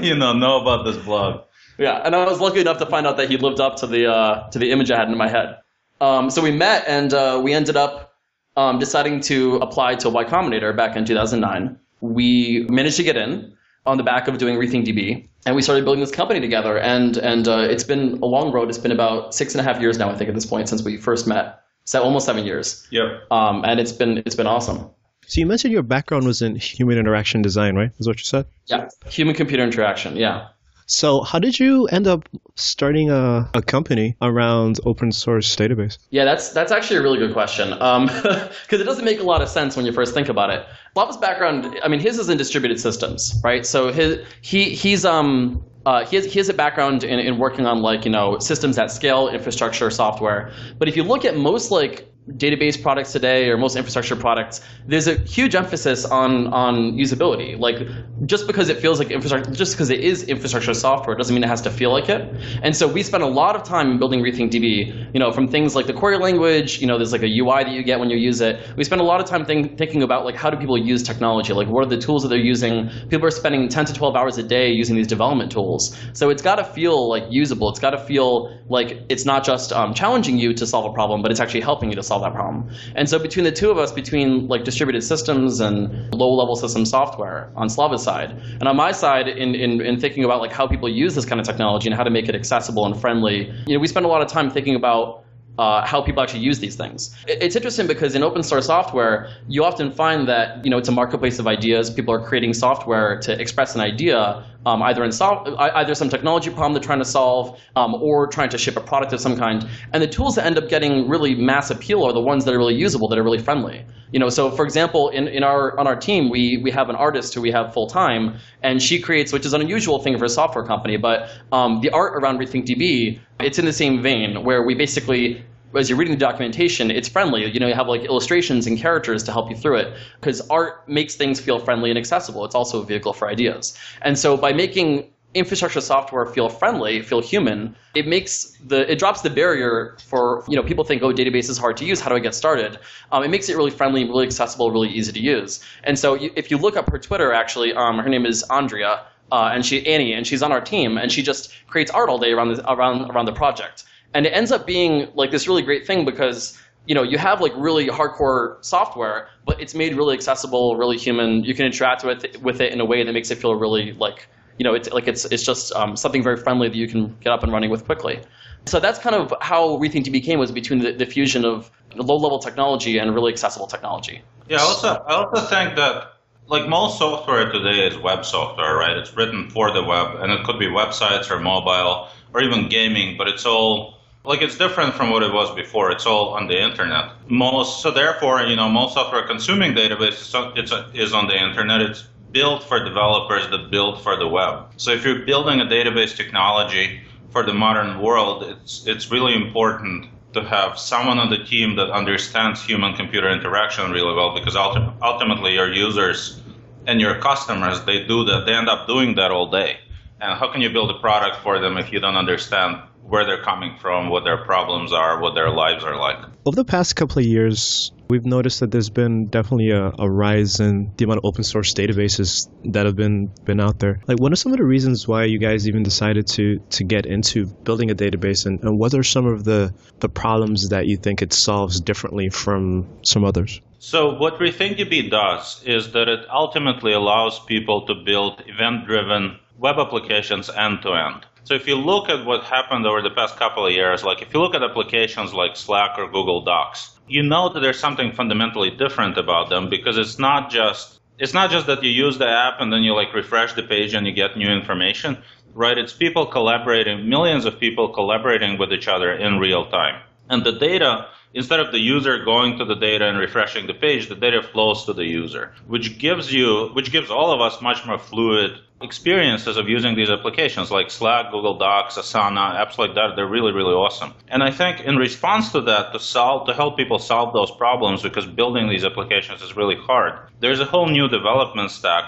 you 0.06 0.16
know, 0.16 0.32
know 0.32 0.60
about 0.60 0.84
this 0.84 1.02
blog. 1.04 1.44
Yeah, 1.78 2.02
and 2.04 2.14
I 2.14 2.24
was 2.26 2.40
lucky 2.40 2.60
enough 2.60 2.78
to 2.78 2.86
find 2.86 3.06
out 3.06 3.16
that 3.16 3.30
he 3.30 3.38
lived 3.38 3.60
up 3.60 3.76
to 3.76 3.86
the 3.86 4.06
uh, 4.06 4.50
to 4.50 4.58
the 4.58 4.70
image 4.70 4.90
I 4.90 4.98
had 4.98 5.08
in 5.08 5.16
my 5.16 5.28
head. 5.28 5.58
Um, 6.00 6.30
so 6.30 6.42
we 6.42 6.50
met, 6.50 6.84
and 6.86 7.14
uh, 7.14 7.40
we 7.42 7.54
ended 7.54 7.76
up 7.76 8.14
um, 8.56 8.78
deciding 8.78 9.20
to 9.22 9.56
apply 9.56 9.94
to 9.96 10.10
Y 10.10 10.24
Combinator 10.24 10.76
back 10.76 10.96
in 10.96 11.04
2009. 11.04 11.78
We 12.00 12.66
managed 12.68 12.96
to 12.96 13.02
get 13.02 13.16
in. 13.16 13.56
On 13.84 13.96
the 13.96 14.02
back 14.02 14.28
of 14.28 14.38
doing 14.38 14.56
RethinkDB, 14.56 15.28
and 15.46 15.56
we 15.56 15.62
started 15.62 15.84
building 15.84 16.00
this 16.00 16.10
company 16.10 16.40
together. 16.40 16.78
And 16.78 17.16
and 17.16 17.48
uh, 17.48 17.66
it's 17.68 17.84
been 17.84 18.18
a 18.22 18.26
long 18.26 18.52
road. 18.52 18.68
It's 18.68 18.78
been 18.78 18.92
about 18.92 19.34
six 19.34 19.54
and 19.54 19.60
a 19.60 19.64
half 19.64 19.80
years 19.80 19.98
now, 19.98 20.10
I 20.10 20.16
think, 20.16 20.28
at 20.28 20.34
this 20.34 20.46
point 20.46 20.68
since 20.68 20.82
we 20.82 20.96
first 20.96 21.26
met. 21.26 21.60
So 21.84 22.02
almost 22.02 22.26
seven 22.26 22.44
years. 22.46 22.86
Yep. 22.90 23.30
Um, 23.30 23.64
and 23.64 23.80
it's 23.80 23.92
been 23.92 24.18
it's 24.18 24.36
been 24.36 24.46
awesome. 24.46 24.90
So 25.26 25.40
you 25.40 25.46
mentioned 25.46 25.72
your 25.72 25.82
background 25.82 26.26
was 26.26 26.42
in 26.42 26.56
human 26.56 26.98
interaction 26.98 27.42
design, 27.42 27.74
right? 27.74 27.90
Is 27.98 28.06
what 28.06 28.18
you 28.18 28.24
said? 28.24 28.46
Yeah, 28.66 28.88
human 29.06 29.34
computer 29.34 29.62
interaction. 29.62 30.16
Yeah. 30.16 30.48
So 30.86 31.22
how 31.22 31.38
did 31.38 31.58
you 31.58 31.86
end 31.86 32.06
up 32.06 32.28
starting 32.54 33.10
a, 33.10 33.48
a 33.54 33.62
company 33.62 34.16
around 34.20 34.80
open 34.84 35.12
source 35.12 35.54
database? 35.56 35.98
Yeah, 36.10 36.24
that's 36.24 36.50
that's 36.50 36.72
actually 36.72 36.96
a 36.96 37.02
really 37.02 37.18
good 37.18 37.32
question 37.32 37.70
because 37.70 37.80
um, 37.80 38.50
it 38.70 38.84
doesn't 38.84 39.04
make 39.04 39.20
a 39.20 39.24
lot 39.24 39.42
of 39.42 39.48
sense 39.48 39.76
when 39.76 39.86
you 39.86 39.92
first 39.92 40.14
think 40.14 40.28
about 40.28 40.50
it. 40.50 40.66
Slava's 40.94 41.16
background, 41.16 41.78
I 41.82 41.88
mean, 41.88 42.00
his 42.00 42.18
is 42.18 42.28
in 42.28 42.36
distributed 42.36 42.78
systems, 42.78 43.40
right? 43.42 43.64
So 43.64 43.92
his 43.92 44.26
he 44.42 44.70
he's 44.70 45.04
um 45.04 45.64
uh, 45.84 46.04
he, 46.04 46.16
has, 46.16 46.24
he 46.26 46.38
has 46.38 46.48
a 46.48 46.54
background 46.54 47.02
in, 47.02 47.18
in 47.18 47.38
working 47.38 47.66
on 47.66 47.82
like 47.82 48.04
you 48.04 48.10
know 48.10 48.38
systems 48.38 48.78
at 48.78 48.90
scale, 48.90 49.28
infrastructure, 49.28 49.90
software. 49.90 50.52
But 50.78 50.88
if 50.88 50.96
you 50.96 51.02
look 51.02 51.24
at 51.24 51.36
most 51.36 51.70
like 51.70 52.11
database 52.30 52.80
products 52.80 53.12
today 53.12 53.48
or 53.48 53.58
most 53.58 53.76
infrastructure 53.76 54.14
products, 54.14 54.60
there's 54.86 55.08
a 55.08 55.16
huge 55.20 55.54
emphasis 55.54 56.04
on 56.04 56.46
on 56.48 56.92
usability. 56.92 57.58
Like 57.58 57.78
just 58.26 58.46
because 58.46 58.68
it 58.68 58.78
feels 58.78 58.98
like 58.98 59.10
infrastructure, 59.10 59.50
just 59.50 59.74
because 59.74 59.90
it 59.90 60.00
is 60.00 60.22
infrastructure 60.24 60.72
software, 60.72 61.16
doesn't 61.16 61.34
mean 61.34 61.42
it 61.42 61.48
has 61.48 61.62
to 61.62 61.70
feel 61.70 61.90
like 61.90 62.08
it. 62.08 62.32
And 62.62 62.76
so 62.76 62.86
we 62.86 63.02
spend 63.02 63.24
a 63.24 63.26
lot 63.26 63.56
of 63.56 63.64
time 63.64 63.98
building 63.98 64.20
RethinkDB. 64.20 65.12
You 65.12 65.20
know, 65.20 65.32
from 65.32 65.48
things 65.48 65.74
like 65.74 65.86
the 65.86 65.92
query 65.92 66.18
language. 66.18 66.80
You 66.80 66.86
know, 66.86 66.96
there's 66.96 67.12
like 67.12 67.22
a 67.22 67.38
UI 67.38 67.64
that 67.64 67.72
you 67.72 67.82
get 67.82 67.98
when 67.98 68.08
you 68.08 68.16
use 68.16 68.40
it. 68.40 68.60
We 68.76 68.84
spend 68.84 69.00
a 69.00 69.04
lot 69.04 69.20
of 69.20 69.26
time 69.26 69.44
think, 69.44 69.76
thinking 69.76 70.02
about 70.02 70.24
like 70.24 70.36
how 70.36 70.48
do 70.48 70.56
people 70.56 70.78
use 70.78 71.02
technology? 71.02 71.52
Like 71.52 71.68
what 71.68 71.84
are 71.84 71.88
the 71.88 71.98
tools 71.98 72.22
that 72.22 72.28
they're 72.28 72.38
using? 72.38 72.88
People 73.10 73.26
are 73.26 73.32
spending 73.32 73.68
10 73.68 73.86
to 73.86 73.92
12 73.92 74.14
hours 74.14 74.38
a 74.38 74.42
day 74.44 74.70
using 74.70 74.94
these 74.94 75.08
development 75.08 75.50
tools. 75.50 75.96
So 76.12 76.30
it's 76.30 76.42
got 76.42 76.56
to 76.56 76.64
feel 76.64 77.08
like 77.08 77.24
usable. 77.30 77.68
It's 77.70 77.80
got 77.80 77.90
to 77.90 77.98
feel 77.98 78.60
like 78.68 79.02
it's 79.08 79.24
not 79.24 79.44
just 79.44 79.72
um, 79.72 79.92
challenging 79.92 80.38
you 80.38 80.54
to 80.54 80.66
solve 80.66 80.84
a 80.84 80.92
problem, 80.92 81.20
but 81.20 81.30
it's 81.30 81.40
actually 81.40 81.62
helping 81.62 81.90
you 81.90 81.96
to 81.96 82.02
solve 82.02 82.11
solve 82.12 82.22
that 82.26 82.34
problem. 82.34 82.58
And 82.98 83.08
so 83.08 83.16
between 83.18 83.44
the 83.50 83.56
two 83.60 83.70
of 83.74 83.78
us, 83.78 83.90
between 84.02 84.28
like 84.52 84.62
distributed 84.70 85.02
systems 85.12 85.60
and 85.66 85.74
low-level 86.22 86.56
system 86.56 86.84
software 86.84 87.40
on 87.56 87.66
Slava's 87.68 88.02
side, 88.10 88.30
and 88.60 88.66
on 88.72 88.76
my 88.76 88.92
side, 88.92 89.26
in, 89.28 89.54
in, 89.54 89.80
in 89.80 89.94
thinking 89.98 90.24
about 90.24 90.40
like 90.44 90.52
how 90.52 90.66
people 90.74 90.88
use 91.04 91.14
this 91.14 91.24
kind 91.24 91.40
of 91.40 91.46
technology 91.46 91.86
and 91.88 91.96
how 91.96 92.04
to 92.04 92.14
make 92.18 92.28
it 92.28 92.34
accessible 92.34 92.84
and 92.88 92.94
friendly, 93.00 93.38
you 93.66 93.74
know, 93.74 93.80
we 93.80 93.86
spend 93.86 94.04
a 94.04 94.08
lot 94.14 94.22
of 94.22 94.28
time 94.28 94.50
thinking 94.50 94.76
about 94.82 95.24
uh, 95.58 95.84
how 95.86 96.00
people 96.00 96.22
actually 96.22 96.40
use 96.40 96.58
these 96.60 96.76
things. 96.76 97.14
It's 97.26 97.56
interesting 97.56 97.86
because 97.86 98.14
in 98.14 98.22
open 98.22 98.42
source 98.42 98.66
software, 98.66 99.28
you 99.48 99.64
often 99.64 99.92
find 99.92 100.28
that 100.28 100.64
you 100.64 100.70
know 100.70 100.78
it's 100.78 100.88
a 100.88 100.92
marketplace 100.92 101.38
of 101.38 101.46
ideas. 101.46 101.90
People 101.90 102.14
are 102.14 102.24
creating 102.24 102.54
software 102.54 103.20
to 103.20 103.38
express 103.40 103.74
an 103.74 103.80
idea, 103.80 104.44
um, 104.66 104.82
either 104.82 105.04
in 105.04 105.12
sol- 105.12 105.56
either 105.58 105.94
some 105.94 106.08
technology 106.08 106.50
problem 106.50 106.72
they're 106.72 106.82
trying 106.82 106.98
to 107.00 107.04
solve, 107.04 107.60
um, 107.76 107.94
or 107.94 108.26
trying 108.26 108.48
to 108.50 108.58
ship 108.58 108.76
a 108.76 108.80
product 108.80 109.12
of 109.12 109.20
some 109.20 109.36
kind. 109.36 109.68
And 109.92 110.02
the 110.02 110.06
tools 110.06 110.36
that 110.36 110.46
end 110.46 110.58
up 110.58 110.68
getting 110.68 111.08
really 111.08 111.34
mass 111.34 111.70
appeal 111.70 112.04
are 112.04 112.12
the 112.12 112.20
ones 112.20 112.44
that 112.44 112.54
are 112.54 112.58
really 112.58 112.74
usable, 112.74 113.08
that 113.08 113.18
are 113.18 113.24
really 113.24 113.38
friendly. 113.38 113.84
You 114.12 114.18
know, 114.18 114.28
so 114.28 114.50
for 114.50 114.64
example, 114.64 115.08
in, 115.08 115.26
in 115.26 115.42
our 115.42 115.78
on 115.80 115.86
our 115.86 115.96
team, 115.96 116.30
we 116.30 116.60
we 116.62 116.70
have 116.70 116.90
an 116.90 116.96
artist 116.96 117.34
who 117.34 117.40
we 117.40 117.50
have 117.50 117.72
full 117.72 117.86
time, 117.86 118.36
and 118.62 118.80
she 118.80 119.00
creates, 119.00 119.32
which 119.32 119.46
is 119.46 119.54
an 119.54 119.60
unusual 119.62 120.02
thing 120.02 120.18
for 120.18 120.26
a 120.26 120.28
software 120.28 120.64
company, 120.64 120.96
but 120.98 121.30
um, 121.50 121.80
the 121.80 121.90
art 121.90 122.14
around 122.14 122.38
RethinkDB 122.38 123.20
it's 123.40 123.58
in 123.58 123.64
the 123.64 123.72
same 123.72 124.02
vein 124.02 124.44
where 124.44 124.62
we 124.62 124.74
basically 124.74 125.44
as 125.76 125.88
you're 125.88 125.98
reading 125.98 126.14
the 126.14 126.20
documentation, 126.20 126.90
it's 126.90 127.08
friendly. 127.08 127.46
You 127.46 127.60
know, 127.60 127.66
you 127.66 127.74
have 127.74 127.88
like 127.88 128.02
illustrations 128.02 128.66
and 128.66 128.78
characters 128.78 129.22
to 129.24 129.32
help 129.32 129.50
you 129.50 129.56
through 129.56 129.78
it 129.78 129.96
because 130.20 130.40
art 130.48 130.88
makes 130.88 131.14
things 131.14 131.40
feel 131.40 131.58
friendly 131.58 131.90
and 131.90 131.98
accessible. 131.98 132.44
It's 132.44 132.54
also 132.54 132.82
a 132.82 132.84
vehicle 132.84 133.12
for 133.12 133.28
ideas. 133.28 133.76
And 134.02 134.18
so 134.18 134.36
by 134.36 134.52
making 134.52 135.10
infrastructure 135.34 135.80
software 135.80 136.26
feel 136.26 136.48
friendly, 136.48 137.00
feel 137.00 137.22
human, 137.22 137.74
it 137.94 138.06
makes 138.06 138.56
the 138.66 138.90
it 138.90 138.98
drops 138.98 139.22
the 139.22 139.30
barrier 139.30 139.96
for 140.04 140.44
you 140.46 140.56
know 140.56 140.62
people 140.62 140.84
think 140.84 141.02
oh 141.02 141.12
database 141.12 141.48
is 141.48 141.58
hard 141.58 141.76
to 141.78 141.84
use. 141.84 142.00
How 142.00 142.10
do 142.10 142.16
I 142.16 142.20
get 142.20 142.34
started? 142.34 142.78
Um, 143.10 143.22
it 143.24 143.28
makes 143.28 143.48
it 143.48 143.56
really 143.56 143.70
friendly, 143.70 144.04
really 144.04 144.26
accessible, 144.26 144.70
really 144.70 144.90
easy 144.90 145.12
to 145.12 145.20
use. 145.20 145.64
And 145.84 145.98
so 145.98 146.14
you, 146.14 146.30
if 146.36 146.50
you 146.50 146.58
look 146.58 146.76
up 146.76 146.90
her 146.90 146.98
Twitter, 146.98 147.32
actually, 147.32 147.72
um, 147.72 147.98
her 147.98 148.08
name 148.08 148.26
is 148.26 148.42
Andrea 148.44 149.06
uh, 149.32 149.50
and 149.52 149.64
she 149.64 149.84
Annie, 149.86 150.12
and 150.12 150.26
she's 150.26 150.42
on 150.42 150.52
our 150.52 150.60
team, 150.60 150.98
and 150.98 151.10
she 151.10 151.22
just 151.22 151.52
creates 151.66 151.90
art 151.90 152.10
all 152.10 152.18
day 152.18 152.32
around 152.32 152.54
the, 152.54 152.72
around 152.72 153.10
around 153.10 153.24
the 153.24 153.32
project, 153.32 153.84
and 154.14 154.26
it 154.26 154.30
ends 154.30 154.52
up 154.52 154.66
being 154.66 155.08
like 155.14 155.30
this 155.30 155.48
really 155.48 155.62
great 155.62 155.86
thing 155.86 156.04
because 156.04 156.58
you 156.86 156.94
know 156.94 157.02
you 157.02 157.18
have 157.18 157.40
like 157.40 157.52
really 157.56 157.86
hardcore 157.88 158.62
software, 158.64 159.28
but 159.46 159.60
it's 159.60 159.74
made 159.74 159.94
really 159.96 160.14
accessible, 160.14 160.76
really 160.76 160.98
human. 160.98 161.44
You 161.44 161.54
can 161.54 161.66
interact 161.66 162.04
with 162.04 162.24
it, 162.24 162.42
with 162.42 162.60
it 162.60 162.72
in 162.72 162.80
a 162.80 162.84
way 162.84 163.02
that 163.04 163.12
makes 163.12 163.30
it 163.30 163.38
feel 163.38 163.54
really 163.54 163.92
like 163.92 164.28
you 164.58 164.64
know 164.64 164.74
it's 164.74 164.90
like 164.90 165.08
it's 165.08 165.24
it's 165.26 165.44
just 165.44 165.72
um, 165.72 165.96
something 165.96 166.22
very 166.22 166.36
friendly 166.36 166.68
that 166.68 166.76
you 166.76 166.88
can 166.88 167.16
get 167.20 167.32
up 167.32 167.42
and 167.42 167.52
running 167.52 167.70
with 167.70 167.84
quickly. 167.84 168.20
So 168.66 168.78
that's 168.78 168.98
kind 168.98 169.16
of 169.16 169.34
how 169.40 169.76
RethinkDB 169.78 170.12
became 170.12 170.38
was 170.38 170.52
between 170.52 170.80
the, 170.80 170.92
the 170.92 171.06
fusion 171.06 171.44
of 171.44 171.68
low 171.96 172.16
level 172.16 172.38
technology 172.38 172.98
and 172.98 173.12
really 173.12 173.32
accessible 173.32 173.66
technology. 173.66 174.22
Yeah, 174.48 174.58
I 174.58 174.60
also 174.60 174.88
I 174.88 175.14
also 175.14 175.40
think 175.46 175.76
that 175.76 176.12
like 176.46 176.68
most 176.68 176.98
software 176.98 177.50
today 177.50 177.86
is 177.86 177.96
web 177.98 178.24
software, 178.24 178.76
right? 178.76 178.96
It's 178.96 179.16
written 179.16 179.50
for 179.50 179.72
the 179.72 179.82
web, 179.82 180.16
and 180.20 180.30
it 180.32 180.44
could 180.44 180.58
be 180.58 180.66
websites 180.66 181.30
or 181.30 181.40
mobile 181.40 182.08
or 182.34 182.42
even 182.42 182.68
gaming, 182.68 183.16
but 183.16 183.28
it's 183.28 183.46
all 183.46 183.98
like 184.24 184.40
it's 184.40 184.56
different 184.56 184.94
from 184.94 185.10
what 185.10 185.22
it 185.22 185.32
was 185.32 185.54
before. 185.54 185.90
It's 185.90 186.06
all 186.06 186.34
on 186.34 186.46
the 186.46 186.60
internet. 186.60 187.12
Most 187.28 187.82
so 187.82 187.90
therefore, 187.90 188.42
you 188.42 188.56
know, 188.56 188.68
most 188.68 188.94
software 188.94 189.26
consuming 189.26 189.74
database 189.74 190.16
it's 190.56 190.72
is 190.94 191.12
on 191.12 191.26
the 191.26 191.36
internet. 191.36 191.80
It's 191.80 192.04
built 192.30 192.62
for 192.62 192.82
developers 192.82 193.48
that 193.50 193.70
build 193.70 194.02
for 194.02 194.16
the 194.16 194.28
web. 194.28 194.72
So 194.76 194.92
if 194.92 195.04
you're 195.04 195.20
building 195.20 195.60
a 195.60 195.64
database 195.64 196.16
technology 196.16 197.00
for 197.30 197.42
the 197.42 197.54
modern 197.54 198.00
world, 198.00 198.44
it's 198.44 198.86
it's 198.86 199.10
really 199.10 199.34
important 199.34 200.06
to 200.32 200.42
have 200.44 200.78
someone 200.78 201.18
on 201.18 201.30
the 201.30 201.44
team 201.44 201.76
that 201.76 201.90
understands 201.90 202.62
human 202.62 202.94
computer 202.94 203.28
interaction 203.30 203.90
really 203.90 204.14
well 204.14 204.34
because 204.34 204.54
ulti- 204.54 204.94
ultimately 205.02 205.54
your 205.54 205.70
users 205.70 206.40
and 206.86 207.00
your 207.00 207.20
customers 207.20 207.84
they 207.84 208.04
do 208.04 208.24
that 208.24 208.46
they 208.46 208.54
end 208.54 208.68
up 208.68 208.86
doing 208.86 209.14
that 209.14 209.30
all 209.30 209.50
day 209.50 209.78
and 210.22 210.38
how 210.38 210.50
can 210.52 210.60
you 210.60 210.70
build 210.70 210.90
a 210.90 211.00
product 211.00 211.42
for 211.42 211.60
them 211.60 211.76
if 211.76 211.92
you 211.92 212.00
don't 212.00 212.16
understand 212.16 212.76
where 213.02 213.26
they're 213.26 213.42
coming 213.42 213.76
from 213.80 214.08
what 214.08 214.24
their 214.24 214.44
problems 214.44 214.92
are 214.92 215.20
what 215.20 215.34
their 215.34 215.50
lives 215.50 215.84
are 215.84 215.96
like 215.96 216.16
over 216.46 216.56
the 216.56 216.64
past 216.64 216.96
couple 216.96 217.18
of 217.18 217.26
years 217.26 217.92
we've 218.12 218.26
noticed 218.26 218.60
that 218.60 218.70
there's 218.70 218.90
been 218.90 219.28
definitely 219.28 219.70
a, 219.70 219.90
a, 219.98 220.10
rise 220.10 220.60
in 220.60 220.92
the 220.98 221.04
amount 221.04 221.18
of 221.18 221.24
open 221.24 221.42
source 221.42 221.72
databases 221.72 222.50
that 222.72 222.84
have 222.84 222.94
been 222.94 223.32
been 223.44 223.58
out 223.58 223.78
there. 223.78 224.02
Like, 224.06 224.20
what 224.20 224.30
are 224.32 224.36
some 224.36 224.52
of 224.52 224.58
the 224.58 224.66
reasons 224.66 225.08
why 225.08 225.24
you 225.24 225.38
guys 225.38 225.66
even 225.66 225.82
decided 225.82 226.26
to 226.36 226.58
to 226.76 226.84
get 226.84 227.06
into 227.06 227.46
building 227.46 227.90
a 227.90 227.94
database, 227.94 228.44
and, 228.44 228.62
and 228.62 228.78
what 228.78 228.92
are 228.92 229.02
some 229.02 229.26
of 229.26 229.44
the 229.44 229.72
the 230.00 230.10
problems 230.10 230.68
that 230.68 230.86
you 230.86 230.98
think 230.98 231.22
it 231.22 231.32
solves 231.32 231.80
differently 231.80 232.28
from 232.28 232.86
some 233.02 233.24
others? 233.24 233.62
So 233.78 234.14
what 234.18 234.38
RethinkDB 234.38 235.10
does 235.10 235.62
is 235.64 235.92
that 235.92 236.08
it 236.08 236.26
ultimately 236.30 236.92
allows 236.92 237.40
people 237.40 237.86
to 237.86 237.94
build 238.04 238.42
event-driven 238.46 239.38
web 239.62 239.78
applications 239.78 240.50
end 240.50 240.82
to 240.82 240.92
end. 240.92 241.24
So 241.44 241.54
if 241.54 241.68
you 241.68 241.76
look 241.76 242.08
at 242.08 242.26
what 242.26 242.42
happened 242.42 242.84
over 242.84 243.00
the 243.00 243.10
past 243.10 243.36
couple 243.36 243.64
of 243.64 243.72
years, 243.72 244.02
like 244.02 244.20
if 244.20 244.34
you 244.34 244.40
look 244.40 244.54
at 244.54 244.62
applications 244.62 245.32
like 245.32 245.56
Slack 245.56 245.98
or 245.98 246.06
Google 246.06 246.44
Docs, 246.44 246.98
you 247.06 247.22
know 247.22 247.48
that 247.48 247.60
there's 247.60 247.78
something 247.78 248.12
fundamentally 248.12 248.70
different 248.70 249.16
about 249.16 249.50
them 249.50 249.70
because 249.70 249.96
it's 249.98 250.18
not 250.18 250.50
just 250.50 251.00
it's 251.18 251.34
not 251.34 251.50
just 251.50 251.66
that 251.68 251.82
you 251.84 251.90
use 251.90 252.18
the 252.18 252.28
app 252.28 252.60
and 252.60 252.72
then 252.72 252.82
you 252.82 252.92
like 252.94 253.14
refresh 253.14 253.52
the 253.52 253.62
page 253.62 253.94
and 253.94 254.04
you 254.06 254.12
get 254.12 254.36
new 254.36 254.50
information, 254.50 255.16
right? 255.54 255.78
It's 255.78 255.92
people 255.92 256.26
collaborating, 256.26 257.08
millions 257.08 257.44
of 257.44 257.60
people 257.60 257.88
collaborating 257.88 258.58
with 258.58 258.72
each 258.72 258.88
other 258.88 259.12
in 259.12 259.38
real 259.38 259.66
time. 259.70 260.02
And 260.32 260.44
the 260.44 260.52
data 260.52 261.06
instead 261.34 261.60
of 261.60 261.72
the 261.72 261.78
user 261.78 262.24
going 262.24 262.58
to 262.58 262.64
the 262.64 262.74
data 262.74 263.06
and 263.06 263.18
refreshing 263.18 263.66
the 263.66 263.74
page, 263.74 264.08
the 264.08 264.14
data 264.14 264.42
flows 264.42 264.84
to 264.84 264.92
the 264.92 265.04
user, 265.04 265.52
which 265.66 265.98
gives 265.98 266.32
you, 266.32 266.68
which 266.74 266.92
gives 266.92 267.10
all 267.10 267.32
of 267.32 267.40
us 267.40 267.62
much 267.62 267.84
more 267.86 267.98
fluid 267.98 268.58
experiences 268.82 269.56
of 269.56 269.68
using 269.68 269.94
these 269.94 270.10
applications 270.10 270.70
like 270.70 270.90
Slack, 270.90 271.30
Google 271.30 271.56
Docs, 271.56 271.96
Asana, 271.96 272.56
apps 272.56 272.78
like 272.78 272.94
that. 272.94 273.12
They're 273.14 273.28
really, 273.28 273.52
really 273.52 273.74
awesome. 273.74 274.12
And 274.28 274.42
I 274.42 274.50
think 274.50 274.80
in 274.80 274.96
response 274.96 275.52
to 275.52 275.60
that, 275.62 275.92
to 275.92 276.00
solve, 276.00 276.48
to 276.48 276.54
help 276.54 276.76
people 276.76 276.98
solve 276.98 277.32
those 277.32 277.50
problems, 277.52 278.02
because 278.02 278.26
building 278.26 278.68
these 278.68 278.84
applications 278.84 279.40
is 279.40 279.56
really 279.56 279.76
hard, 279.76 280.18
there's 280.40 280.60
a 280.60 280.64
whole 280.64 280.88
new 280.88 281.08
development 281.08 281.70
stack 281.70 282.04